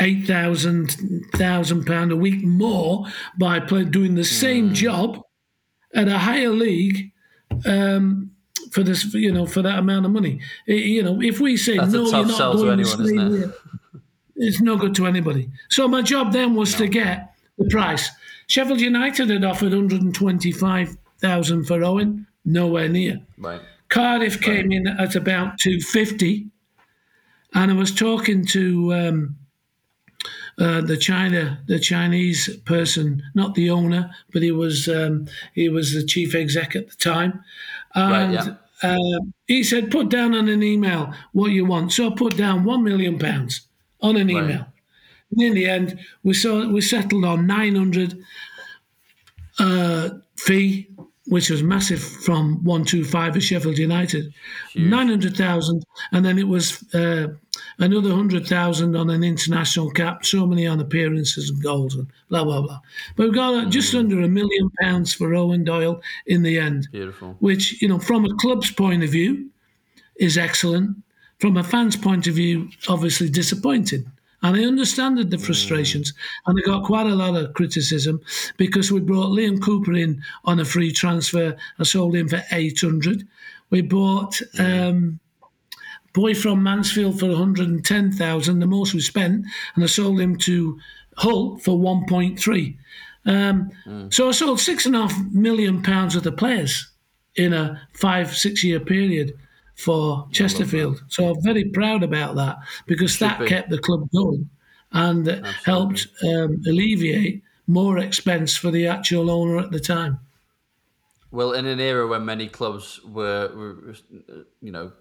eight 0.00 0.26
thousand 0.26 0.96
thousand 1.34 1.84
pound 1.84 2.12
a 2.12 2.16
week 2.16 2.44
more 2.44 3.06
by 3.38 3.60
play, 3.60 3.84
doing 3.84 4.14
the 4.14 4.24
same 4.24 4.70
mm. 4.70 4.74
job 4.74 5.20
at 5.94 6.08
a 6.08 6.18
higher 6.18 6.50
league 6.50 7.12
um, 7.66 8.30
for 8.74 8.82
this, 8.82 9.14
you 9.14 9.30
know, 9.30 9.46
for 9.46 9.62
that 9.62 9.78
amount 9.78 10.04
of 10.04 10.10
money. 10.10 10.40
It, 10.66 10.84
you 10.84 11.02
know, 11.02 11.22
if 11.22 11.38
we 11.38 11.56
say 11.56 11.76
That's 11.76 11.92
no, 11.92 12.06
you're 12.06 12.26
not 12.26 12.52
going 12.54 12.82
to 12.82 12.98
anyone, 12.98 13.42
it? 13.42 13.50
it's 14.34 14.60
no 14.60 14.76
good 14.76 14.96
to 14.96 15.06
anybody. 15.06 15.48
So 15.70 15.86
my 15.86 16.02
job 16.02 16.32
then 16.32 16.54
was 16.54 16.72
no. 16.72 16.78
to 16.80 16.88
get 16.88 17.34
the 17.56 17.66
price. 17.66 18.10
Sheffield 18.48 18.80
United 18.80 19.30
had 19.30 19.44
offered 19.44 19.72
125,000 19.72 21.64
for 21.64 21.78
Eoin, 21.78 22.26
nowhere 22.44 22.88
near. 22.88 23.20
Right. 23.38 23.60
Cardiff 23.88 24.34
right. 24.34 24.42
came 24.42 24.72
in 24.72 24.88
at 24.88 25.14
about 25.14 25.58
250 25.60 26.46
and 27.54 27.70
I 27.70 27.74
was 27.74 27.94
talking 27.94 28.44
to 28.46 28.92
um, 28.92 29.36
uh, 30.58 30.80
the 30.80 30.96
China, 30.96 31.60
the 31.66 31.78
Chinese 31.78 32.56
person, 32.64 33.22
not 33.34 33.54
the 33.54 33.70
owner, 33.70 34.10
but 34.32 34.42
he 34.42 34.50
was 34.50 34.88
um, 34.88 35.28
he 35.54 35.68
was 35.68 35.94
the 35.94 36.04
chief 36.04 36.34
exec 36.34 36.74
at 36.74 36.90
the 36.90 36.96
time, 36.96 37.42
and 37.94 38.34
right, 38.34 38.46
yeah. 38.46 38.54
Uh, 38.82 39.20
he 39.46 39.62
said, 39.62 39.90
"Put 39.90 40.08
down 40.08 40.34
on 40.34 40.48
an 40.48 40.62
email 40.62 41.12
what 41.32 41.52
you 41.52 41.64
want." 41.64 41.92
So 41.92 42.10
I 42.10 42.14
put 42.14 42.36
down 42.36 42.64
one 42.64 42.82
million 42.82 43.18
pounds 43.18 43.62
on 44.00 44.16
an 44.16 44.30
email. 44.30 44.58
Right. 44.58 44.66
And 45.30 45.42
in 45.42 45.54
the 45.54 45.68
end, 45.68 45.98
we 46.22 46.34
saw 46.34 46.68
we 46.68 46.80
settled 46.80 47.24
on 47.24 47.46
nine 47.46 47.76
hundred 47.76 48.18
uh, 49.58 50.10
fee 50.36 50.88
which 51.26 51.48
was 51.48 51.62
massive 51.62 52.02
from 52.02 52.62
125 52.64 53.36
at 53.36 53.42
Sheffield 53.42 53.78
United, 53.78 54.32
900,000, 54.74 55.82
and 56.12 56.24
then 56.24 56.38
it 56.38 56.46
was 56.46 56.84
uh, 56.94 57.28
another 57.78 58.10
100,000 58.10 58.96
on 58.96 59.10
an 59.10 59.24
international 59.24 59.90
cap, 59.90 60.24
so 60.24 60.46
many 60.46 60.66
on 60.66 60.80
appearances 60.80 61.50
and 61.50 61.62
goals 61.62 61.94
and 61.94 62.06
blah, 62.28 62.44
blah, 62.44 62.62
blah. 62.62 62.80
But 63.16 63.24
we've 63.24 63.34
got 63.34 63.66
mm. 63.66 63.70
just 63.70 63.94
under 63.94 64.20
a 64.20 64.28
million 64.28 64.70
pounds 64.80 65.12
for 65.12 65.28
Eoin 65.30 65.64
Doyle 65.64 66.00
in 66.26 66.42
the 66.42 66.58
end. 66.58 66.88
Beautiful. 66.92 67.36
Which, 67.40 67.80
you 67.82 67.88
know, 67.88 67.98
from 67.98 68.24
a 68.24 68.34
club's 68.36 68.70
point 68.70 69.02
of 69.02 69.10
view, 69.10 69.50
is 70.16 70.38
excellent. 70.38 70.96
From 71.38 71.56
a 71.56 71.64
fan's 71.64 71.96
point 71.96 72.26
of 72.26 72.34
view, 72.34 72.68
obviously 72.88 73.28
disappointing. 73.28 74.10
And 74.42 74.56
I 74.56 74.64
understand 74.64 75.18
the 75.18 75.38
frustrations. 75.38 76.12
And 76.46 76.58
I 76.58 76.62
got 76.66 76.84
quite 76.84 77.06
a 77.06 77.14
lot 77.14 77.34
of 77.34 77.54
criticism 77.54 78.20
because 78.56 78.92
we 78.92 79.00
brought 79.00 79.30
Liam 79.30 79.60
Cooper 79.60 79.94
in 79.94 80.22
on 80.44 80.60
a 80.60 80.64
free 80.64 80.92
transfer. 80.92 81.56
I 81.78 81.82
sold 81.84 82.14
him 82.14 82.28
for 82.28 82.42
800. 82.52 83.26
We 83.70 83.80
bought 83.80 84.40
um, 84.58 85.18
boy 86.14 86.32
from 86.32 86.62
Mansfield 86.62 87.18
for 87.20 87.26
110,000, 87.26 88.58
the 88.58 88.66
most 88.66 88.94
we 88.94 89.00
spent, 89.00 89.44
and 89.74 89.84
I 89.84 89.86
sold 89.86 90.20
him 90.20 90.36
to 90.38 90.78
Hull 91.16 91.58
for 91.58 91.76
1.3. 91.76 92.76
Um, 93.26 93.70
mm. 93.86 94.12
So 94.12 94.28
I 94.28 94.32
sold 94.32 94.60
six 94.60 94.86
and 94.86 94.96
a 94.96 95.06
half 95.06 95.32
million 95.32 95.82
pounds 95.82 96.14
worth 96.14 96.26
of 96.26 96.36
players 96.36 96.90
in 97.36 97.52
a 97.52 97.80
five, 97.92 98.34
six 98.36 98.62
year 98.62 98.80
period 98.80 99.32
for 99.74 100.28
Chesterfield. 100.30 101.02
So 101.08 101.30
I'm 101.30 101.42
very 101.42 101.64
proud 101.64 102.02
about 102.02 102.36
that 102.36 102.58
because 102.86 103.18
that 103.18 103.40
be. 103.40 103.46
kept 103.46 103.70
the 103.70 103.78
club 103.78 104.08
going 104.12 104.48
and 104.92 105.28
Absolutely. 105.28 105.52
helped 105.64 106.06
um, 106.24 106.62
alleviate 106.66 107.42
more 107.66 107.98
expense 107.98 108.56
for 108.56 108.70
the 108.70 108.86
actual 108.86 109.30
owner 109.30 109.58
at 109.58 109.72
the 109.72 109.80
time. 109.80 110.20
Well, 111.32 111.52
in 111.52 111.66
an 111.66 111.80
era 111.80 112.06
when 112.06 112.24
many 112.24 112.46
clubs 112.48 113.00
were, 113.04 113.50
were 113.56 113.94
you 114.60 114.70
know, 114.70 114.92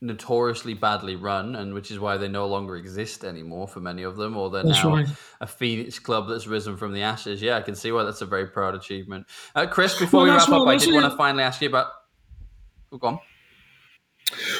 notoriously 0.00 0.74
badly 0.74 1.16
run, 1.16 1.56
and 1.56 1.74
which 1.74 1.90
is 1.90 1.98
why 1.98 2.16
they 2.16 2.28
no 2.28 2.46
longer 2.46 2.76
exist 2.76 3.24
anymore 3.24 3.66
for 3.66 3.80
many 3.80 4.02
of 4.02 4.16
them, 4.16 4.36
or 4.36 4.50
they're 4.50 4.62
that's 4.62 4.84
now 4.84 4.94
right. 4.94 5.08
a 5.40 5.46
Phoenix 5.46 5.98
club 5.98 6.28
that's 6.28 6.46
risen 6.46 6.76
from 6.76 6.92
the 6.92 7.02
ashes. 7.02 7.42
Yeah, 7.42 7.56
I 7.56 7.62
can 7.62 7.74
see 7.74 7.90
why 7.90 8.04
that's 8.04 8.20
a 8.20 8.26
very 8.26 8.46
proud 8.46 8.74
achievement. 8.74 9.26
Uh, 9.54 9.66
Chris, 9.66 9.98
before 9.98 10.22
well, 10.22 10.32
we 10.32 10.36
wrap 10.36 10.48
up, 10.48 10.66
I 10.66 10.76
did 10.76 10.94
want 10.94 11.10
to 11.10 11.16
finally 11.16 11.42
ask 11.42 11.60
you 11.60 11.68
about. 11.68 11.88
Oh, 12.92 12.98
go 12.98 13.08
on. 13.08 13.18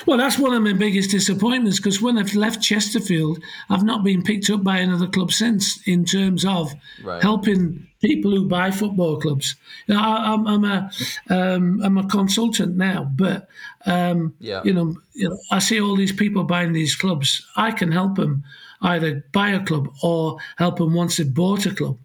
Well, 0.06 0.18
that's 0.18 0.38
one 0.38 0.54
of 0.54 0.62
my 0.62 0.72
biggest 0.72 1.10
disappointments 1.10 1.78
because 1.78 2.00
when 2.00 2.16
I've 2.18 2.34
left 2.34 2.62
Chesterfield, 2.62 3.42
I've 3.68 3.82
not 3.82 4.04
been 4.04 4.22
picked 4.22 4.48
up 4.50 4.64
by 4.64 4.78
another 4.78 5.06
club 5.06 5.32
since 5.32 5.86
in 5.86 6.04
terms 6.04 6.44
of 6.44 6.72
right. 7.02 7.22
helping 7.22 7.86
people 8.00 8.30
who 8.30 8.46
buy 8.46 8.70
football 8.70 9.20
clubs. 9.20 9.56
You 9.86 9.94
know, 9.94 10.00
I, 10.00 10.32
am 10.32 10.46
I'm, 10.46 10.64
a 10.64 10.90
am 11.30 11.82
um, 11.82 11.98
a 11.98 12.08
consultant 12.08 12.76
now, 12.76 13.10
but 13.14 13.48
um, 13.86 14.34
yeah. 14.40 14.62
you, 14.64 14.72
know, 14.72 14.96
you 15.12 15.28
know, 15.28 15.38
I 15.50 15.58
see 15.58 15.80
all 15.80 15.96
these 15.96 16.12
people 16.12 16.44
buying 16.44 16.72
these 16.72 16.96
clubs. 16.96 17.46
I 17.56 17.70
can 17.72 17.92
help 17.92 18.16
them 18.16 18.44
either 18.82 19.24
buy 19.32 19.50
a 19.50 19.64
club 19.64 19.92
or 20.02 20.38
help 20.56 20.78
them 20.78 20.94
once 20.94 21.16
they've 21.16 21.34
bought 21.34 21.66
a 21.66 21.74
club 21.74 21.98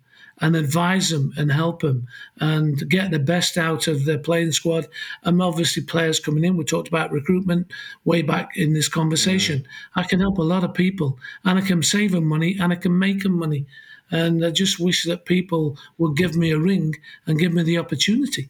and 0.44 0.58
advise 0.58 1.10
them 1.10 1.32
and 1.38 1.50
help 1.50 1.82
them 1.82 2.06
and 2.42 2.90
get 2.90 3.12
the 3.12 3.18
best 3.18 3.58
out 3.58 3.88
of 3.88 4.04
their 4.04 4.18
playing 4.18 4.52
squad. 4.52 4.86
And 5.24 5.42
obviously, 5.42 5.84
players 5.84 6.20
coming 6.20 6.44
in. 6.44 6.58
We 6.58 6.66
talked 6.66 6.90
about 6.90 7.14
recruitment 7.14 7.72
way 8.04 8.24
back 8.24 8.58
in 8.58 8.74
this 8.74 8.90
conversation. 8.90 9.60
Mm. 9.60 9.66
I 9.96 10.04
can 10.04 10.20
help 10.20 10.40
a 10.40 10.42
lot 10.42 10.66
of 10.66 10.74
people 10.74 11.18
and 11.46 11.58
I 11.58 11.62
can 11.62 11.82
save 11.82 12.12
them 12.12 12.26
money 12.26 12.58
and 12.60 12.74
I 12.74 12.76
can 12.76 13.00
make 13.00 13.24
them 13.24 13.40
money. 13.40 13.66
And 14.12 14.46
I 14.46 14.52
just 14.52 14.82
wish 14.82 15.06
that 15.06 15.24
people 15.24 15.78
would 15.98 16.18
give 16.18 16.36
me 16.36 16.52
a 16.52 16.60
ring 16.60 16.94
and 17.26 17.40
give 17.40 17.54
me 17.54 17.64
the 17.64 17.78
opportunity. 17.78 18.50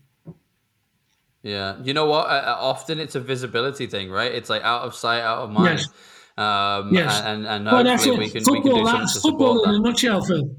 Yeah, 1.44 1.76
you 1.84 1.94
know 1.94 2.08
what? 2.08 2.26
Uh, 2.26 2.58
often 2.58 3.00
it's 3.00 3.14
a 3.14 3.20
visibility 3.20 3.86
thing, 3.86 4.10
right? 4.10 4.32
It's 4.32 4.50
like 4.50 4.64
out 4.64 4.82
of 4.82 4.96
sight, 4.96 5.22
out 5.22 5.44
of 5.44 5.52
mind. 5.52 5.80
Yes. 5.80 5.88
Um, 6.38 6.92
yes. 6.92 7.22
And, 7.22 7.46
and, 7.46 7.68
and 7.68 7.88
hopefully 7.88 8.12
well, 8.12 8.20
we, 8.20 8.30
can, 8.32 8.44
football, 8.44 8.64
we 8.64 8.70
can 8.70 8.84
do 8.84 8.86
something 8.88 9.08
to 9.14 9.20
football 9.20 9.64
in 9.66 9.72
that. 9.74 9.78
a 9.78 9.82
nutshell, 9.82 10.22
Phil. 10.24 10.56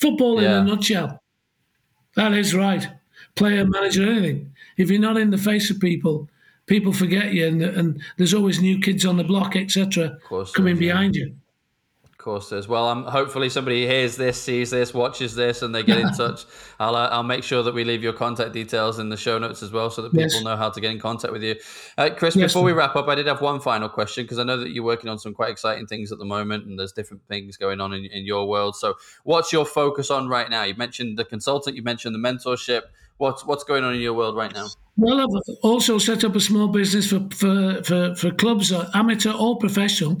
Football 0.00 0.42
yeah. 0.42 0.60
in 0.60 0.66
a 0.66 0.70
nutshell. 0.70 1.22
That 2.14 2.32
is 2.32 2.54
right. 2.54 2.86
Player, 3.34 3.64
manager, 3.64 4.04
anything. 4.04 4.52
If 4.76 4.90
you're 4.90 5.00
not 5.00 5.16
in 5.16 5.30
the 5.30 5.38
face 5.38 5.70
of 5.70 5.80
people, 5.80 6.28
people 6.66 6.92
forget 6.92 7.32
you, 7.32 7.46
and, 7.46 7.62
and 7.62 8.02
there's 8.16 8.34
always 8.34 8.60
new 8.60 8.78
kids 8.80 9.04
on 9.04 9.16
the 9.16 9.24
block, 9.24 9.56
etc., 9.56 10.18
coming 10.28 10.46
so, 10.46 10.64
yeah. 10.64 10.74
behind 10.74 11.16
you 11.16 11.34
course 12.28 12.50
there's 12.50 12.68
well. 12.68 12.88
Um, 12.88 13.04
hopefully 13.04 13.48
somebody 13.48 13.86
hears 13.86 14.16
this 14.16 14.40
sees 14.40 14.70
this 14.70 14.92
watches 14.92 15.34
this 15.34 15.62
and 15.62 15.74
they 15.74 15.82
get 15.82 15.98
in 15.98 16.12
touch. 16.22 16.44
I'll 16.78 16.94
uh, 16.94 17.08
i'll 17.08 17.22
make 17.22 17.42
sure 17.42 17.62
that 17.62 17.72
we 17.72 17.84
leave 17.84 18.02
your 18.02 18.12
contact 18.12 18.52
details 18.52 18.98
in 18.98 19.08
the 19.08 19.16
show 19.16 19.38
notes 19.38 19.62
as 19.62 19.72
well 19.72 19.88
so 19.88 20.02
that 20.02 20.10
people 20.10 20.24
yes. 20.24 20.42
know 20.42 20.54
how 20.54 20.68
to 20.68 20.78
get 20.78 20.90
in 20.90 21.00
contact 21.00 21.32
with 21.32 21.42
you. 21.42 21.54
Uh, 21.96 22.10
chris 22.14 22.36
yes, 22.36 22.52
before 22.52 22.62
we 22.62 22.72
wrap 22.72 22.96
up 22.96 23.08
i 23.08 23.14
did 23.14 23.26
have 23.26 23.40
one 23.40 23.60
final 23.60 23.88
question 23.88 24.24
because 24.24 24.38
i 24.38 24.44
know 24.44 24.58
that 24.58 24.72
you're 24.72 24.84
working 24.84 25.08
on 25.08 25.18
some 25.18 25.32
quite 25.32 25.50
exciting 25.50 25.86
things 25.86 26.12
at 26.12 26.18
the 26.18 26.24
moment 26.24 26.66
and 26.66 26.78
there's 26.78 26.92
different 26.92 27.22
things 27.28 27.56
going 27.56 27.80
on 27.80 27.92
in, 27.94 28.04
in 28.04 28.26
your 28.26 28.46
world. 28.46 28.76
So 28.76 28.94
what's 29.24 29.52
your 29.52 29.64
focus 29.64 30.10
on 30.10 30.28
right 30.28 30.50
now? 30.50 30.64
You 30.64 30.74
mentioned 30.74 31.18
the 31.18 31.24
consultant 31.24 31.76
you 31.76 31.82
mentioned 31.82 32.14
the 32.14 32.18
mentorship. 32.18 32.82
What's 33.16 33.44
what's 33.44 33.64
going 33.64 33.84
on 33.84 33.94
in 33.94 34.00
your 34.00 34.14
world 34.14 34.36
right 34.36 34.52
now? 34.52 34.68
Well, 34.96 35.20
I've 35.20 35.56
also 35.62 35.98
set 35.98 36.24
up 36.24 36.34
a 36.34 36.40
small 36.40 36.68
business 36.68 37.08
for 37.08 37.20
for, 37.30 37.82
for, 37.84 38.14
for 38.16 38.30
clubs, 38.32 38.72
uh, 38.72 38.90
amateur 38.94 39.32
or 39.32 39.56
professional, 39.58 40.20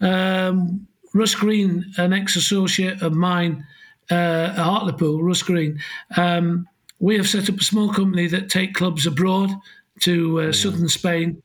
um, 0.00 0.86
Russ 1.16 1.34
Green, 1.34 1.92
an 1.96 2.12
ex 2.12 2.36
associate 2.36 3.02
of 3.02 3.14
mine 3.14 3.66
uh, 4.10 4.52
at 4.52 4.58
Hartlepool, 4.58 5.22
Russ 5.22 5.42
Green, 5.42 5.80
um, 6.16 6.68
we 6.98 7.16
have 7.16 7.28
set 7.28 7.48
up 7.48 7.60
a 7.60 7.64
small 7.64 7.92
company 7.92 8.26
that 8.28 8.50
take 8.50 8.74
clubs 8.74 9.06
abroad 9.06 9.50
to 10.00 10.40
uh, 10.40 10.44
yeah. 10.44 10.52
southern 10.52 10.88
Spain. 10.88 11.42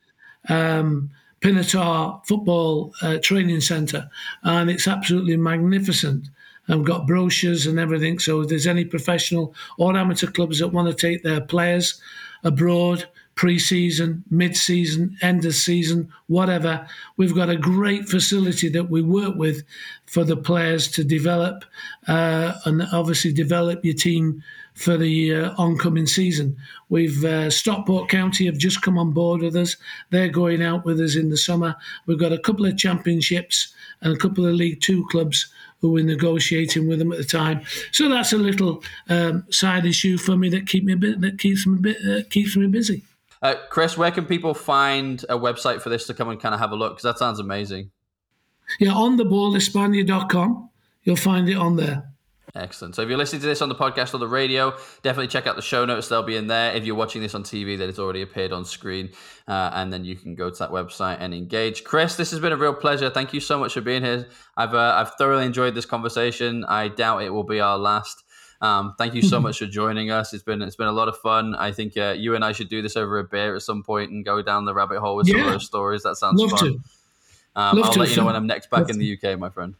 Um, 0.49 1.09
Pinatar 1.41 2.23
Football 2.27 2.93
uh, 3.01 3.17
Training 3.17 3.61
Centre, 3.61 4.07
and 4.43 4.69
it's 4.69 4.87
absolutely 4.87 5.35
magnificent. 5.37 6.27
I've 6.69 6.83
got 6.83 7.07
brochures 7.07 7.65
and 7.65 7.79
everything. 7.79 8.19
So 8.19 8.41
if 8.41 8.49
there's 8.49 8.67
any 8.67 8.85
professional 8.85 9.55
or 9.77 9.97
amateur 9.97 10.27
clubs 10.27 10.59
that 10.59 10.67
want 10.67 10.87
to 10.87 10.93
take 10.93 11.23
their 11.23 11.41
players 11.41 11.99
abroad, 12.43 13.07
pre-season, 13.35 14.23
mid-season, 14.29 15.17
end 15.21 15.45
of 15.45 15.55
season, 15.55 16.11
whatever. 16.27 16.87
We've 17.17 17.35
got 17.35 17.49
a 17.49 17.55
great 17.55 18.07
facility 18.07 18.69
that 18.69 18.89
we 18.89 19.01
work 19.01 19.35
with 19.35 19.63
for 20.05 20.23
the 20.23 20.37
players 20.37 20.87
to 20.91 21.03
develop 21.03 21.63
uh, 22.07 22.53
and 22.65 22.83
obviously 22.91 23.33
develop 23.33 23.83
your 23.83 23.95
team 23.95 24.43
for 24.73 24.97
the 24.97 25.35
uh, 25.35 25.53
oncoming 25.57 26.07
season. 26.07 26.55
We've 26.89 27.23
uh, 27.23 27.49
Stockport 27.49 28.09
County 28.09 28.45
have 28.45 28.57
just 28.57 28.81
come 28.81 28.97
on 28.97 29.11
board 29.11 29.41
with 29.41 29.55
us. 29.55 29.75
They're 30.09 30.29
going 30.29 30.61
out 30.61 30.85
with 30.85 30.99
us 30.99 31.15
in 31.15 31.29
the 31.29 31.37
summer. 31.37 31.75
We've 32.05 32.19
got 32.19 32.33
a 32.33 32.39
couple 32.39 32.65
of 32.65 32.77
championships 32.77 33.73
and 34.01 34.13
a 34.13 34.17
couple 34.17 34.45
of 34.45 34.53
League 34.53 34.81
Two 34.81 35.05
clubs 35.07 35.51
who 35.79 35.91
were 35.91 36.03
negotiating 36.03 36.87
with 36.87 36.99
them 36.99 37.11
at 37.11 37.17
the 37.17 37.23
time. 37.23 37.61
So 37.91 38.07
that's 38.07 38.33
a 38.33 38.37
little 38.37 38.83
um, 39.09 39.45
side 39.49 39.85
issue 39.85 40.17
for 40.17 40.37
me 40.37 40.49
that 40.49 40.67
keep 40.67 40.83
me 40.83 40.93
a 40.93 40.97
bit 40.97 41.21
that 41.21 41.39
keeps 41.39 41.65
me 41.65 41.77
a 41.77 41.81
bit 41.81 42.29
keeps 42.29 42.55
me 42.55 42.67
busy. 42.67 43.03
Uh, 43.41 43.55
Chris, 43.69 43.97
where 43.97 44.11
can 44.11 44.25
people 44.25 44.53
find 44.53 45.23
a 45.29 45.37
website 45.37 45.81
for 45.81 45.89
this 45.89 46.05
to 46.07 46.13
come 46.13 46.29
and 46.29 46.39
kind 46.39 46.53
of 46.53 46.59
have 46.59 46.71
a 46.71 46.75
look? 46.75 46.93
Because 46.93 47.03
that 47.03 47.17
sounds 47.17 47.39
amazing. 47.39 47.91
Yeah, 48.79 48.93
on 48.93 49.17
the 49.17 49.25
You'll 51.03 51.15
find 51.15 51.49
it 51.49 51.57
on 51.57 51.75
there. 51.75 52.11
Excellent. 52.53 52.95
So 52.95 53.01
if 53.01 53.07
you're 53.07 53.17
listening 53.17 53.41
to 53.41 53.47
this 53.47 53.61
on 53.61 53.69
the 53.69 53.75
podcast 53.75 54.13
or 54.13 54.17
the 54.17 54.27
radio, 54.27 54.71
definitely 55.03 55.29
check 55.29 55.47
out 55.47 55.55
the 55.55 55.61
show 55.61 55.85
notes. 55.85 56.09
They'll 56.09 56.21
be 56.21 56.35
in 56.35 56.47
there. 56.47 56.73
If 56.73 56.85
you're 56.85 56.95
watching 56.95 57.21
this 57.21 57.33
on 57.33 57.43
TV, 57.43 57.77
then 57.77 57.87
it's 57.87 57.99
already 57.99 58.21
appeared 58.21 58.51
on 58.51 58.65
screen. 58.65 59.09
Uh, 59.47 59.71
and 59.73 59.91
then 59.91 60.03
you 60.03 60.17
can 60.17 60.35
go 60.35 60.49
to 60.49 60.59
that 60.59 60.69
website 60.69 61.17
and 61.21 61.33
engage. 61.33 61.85
Chris, 61.85 62.17
this 62.17 62.29
has 62.31 62.41
been 62.41 62.51
a 62.51 62.57
real 62.57 62.73
pleasure. 62.73 63.09
Thank 63.09 63.33
you 63.33 63.39
so 63.39 63.57
much 63.57 63.73
for 63.73 63.81
being 63.81 64.03
here. 64.03 64.27
I've, 64.57 64.73
uh, 64.73 64.95
I've 64.97 65.13
thoroughly 65.15 65.45
enjoyed 65.45 65.75
this 65.75 65.85
conversation. 65.85 66.65
I 66.65 66.89
doubt 66.89 67.23
it 67.23 67.29
will 67.29 67.45
be 67.45 67.61
our 67.61 67.77
last. 67.77 68.23
Um, 68.61 68.93
thank 68.97 69.13
you 69.15 69.21
so 69.21 69.39
much 69.45 69.59
for 69.59 69.65
joining 69.65 70.11
us. 70.11 70.33
It's 70.33 70.43
been 70.43 70.61
it's 70.61 70.75
been 70.75 70.87
a 70.87 70.93
lot 70.93 71.07
of 71.07 71.17
fun. 71.17 71.55
I 71.55 71.71
think 71.71 71.97
uh, 71.97 72.15
you 72.17 72.35
and 72.35 72.45
I 72.45 72.51
should 72.51 72.69
do 72.69 72.81
this 72.81 72.95
over 72.95 73.19
a 73.19 73.23
beer 73.23 73.55
at 73.55 73.61
some 73.61 73.83
point 73.83 74.11
and 74.11 74.23
go 74.23 74.41
down 74.41 74.65
the 74.65 74.73
rabbit 74.73 74.99
hole 74.99 75.15
with 75.15 75.27
yeah. 75.27 75.35
some 75.35 75.45
of 75.45 75.51
those 75.53 75.65
stories. 75.65 76.03
That 76.03 76.15
sounds 76.15 76.39
Love 76.39 76.51
fun. 76.51 76.59
To. 76.59 76.79
Um, 77.55 77.77
Love 77.77 77.85
I'll 77.85 77.93
to, 77.93 77.99
let 77.99 78.09
you 78.09 78.17
know 78.17 78.25
when 78.25 78.35
I'm 78.35 78.47
next 78.47 78.69
back 78.69 78.81
Love 78.81 78.91
in 78.91 78.99
the 78.99 79.17
UK, 79.17 79.37
my 79.37 79.49
friend. 79.49 79.75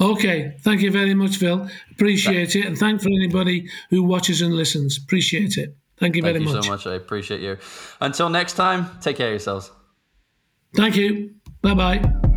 Okay, 0.00 0.54
thank 0.60 0.80
you 0.80 0.92
very 0.92 1.12
much, 1.12 1.38
Phil. 1.38 1.68
Appreciate 1.90 2.54
it, 2.54 2.64
and 2.64 2.78
thank 2.78 3.02
for 3.02 3.08
anybody 3.08 3.68
who 3.90 4.04
watches 4.04 4.40
and 4.42 4.54
listens. 4.54 4.96
Appreciate 4.96 5.58
it. 5.58 5.76
Thank 5.98 6.14
you 6.14 6.22
very 6.22 6.34
thank 6.34 6.48
you 6.48 6.54
much. 6.54 6.64
so 6.64 6.70
much. 6.70 6.86
I 6.86 6.94
appreciate 6.94 7.40
you. 7.40 7.58
Until 8.00 8.28
next 8.28 8.52
time, 8.52 8.88
take 9.00 9.16
care 9.16 9.26
of 9.26 9.32
yourselves. 9.32 9.72
Thank 10.76 10.96
you. 10.96 11.34
Bye 11.62 11.74
bye. 11.74 12.27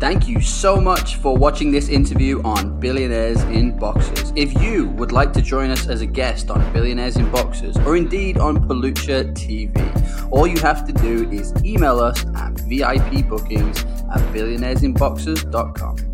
Thank 0.00 0.26
you 0.28 0.40
so 0.40 0.80
much 0.80 1.16
for 1.16 1.36
watching 1.36 1.70
this 1.70 1.90
interview 1.90 2.40
on 2.42 2.80
Billionaires 2.80 3.42
in 3.42 3.76
Boxes. 3.76 4.32
If 4.34 4.54
you 4.62 4.88
would 4.96 5.12
like 5.12 5.30
to 5.34 5.42
join 5.42 5.68
us 5.70 5.88
as 5.88 6.00
a 6.00 6.06
guest 6.06 6.50
on 6.50 6.72
Billionaires 6.72 7.18
in 7.18 7.30
Boxes 7.30 7.76
or 7.84 7.98
indeed 7.98 8.38
on 8.38 8.66
Pelucha 8.66 9.34
TV, 9.34 10.32
all 10.32 10.46
you 10.46 10.58
have 10.60 10.86
to 10.86 10.92
do 10.94 11.28
is 11.30 11.52
email 11.62 12.00
us 12.00 12.24
at 12.28 12.54
VIPbookings 12.54 13.84
at 14.10 14.34
billionairesinboxes.com. 14.34 16.09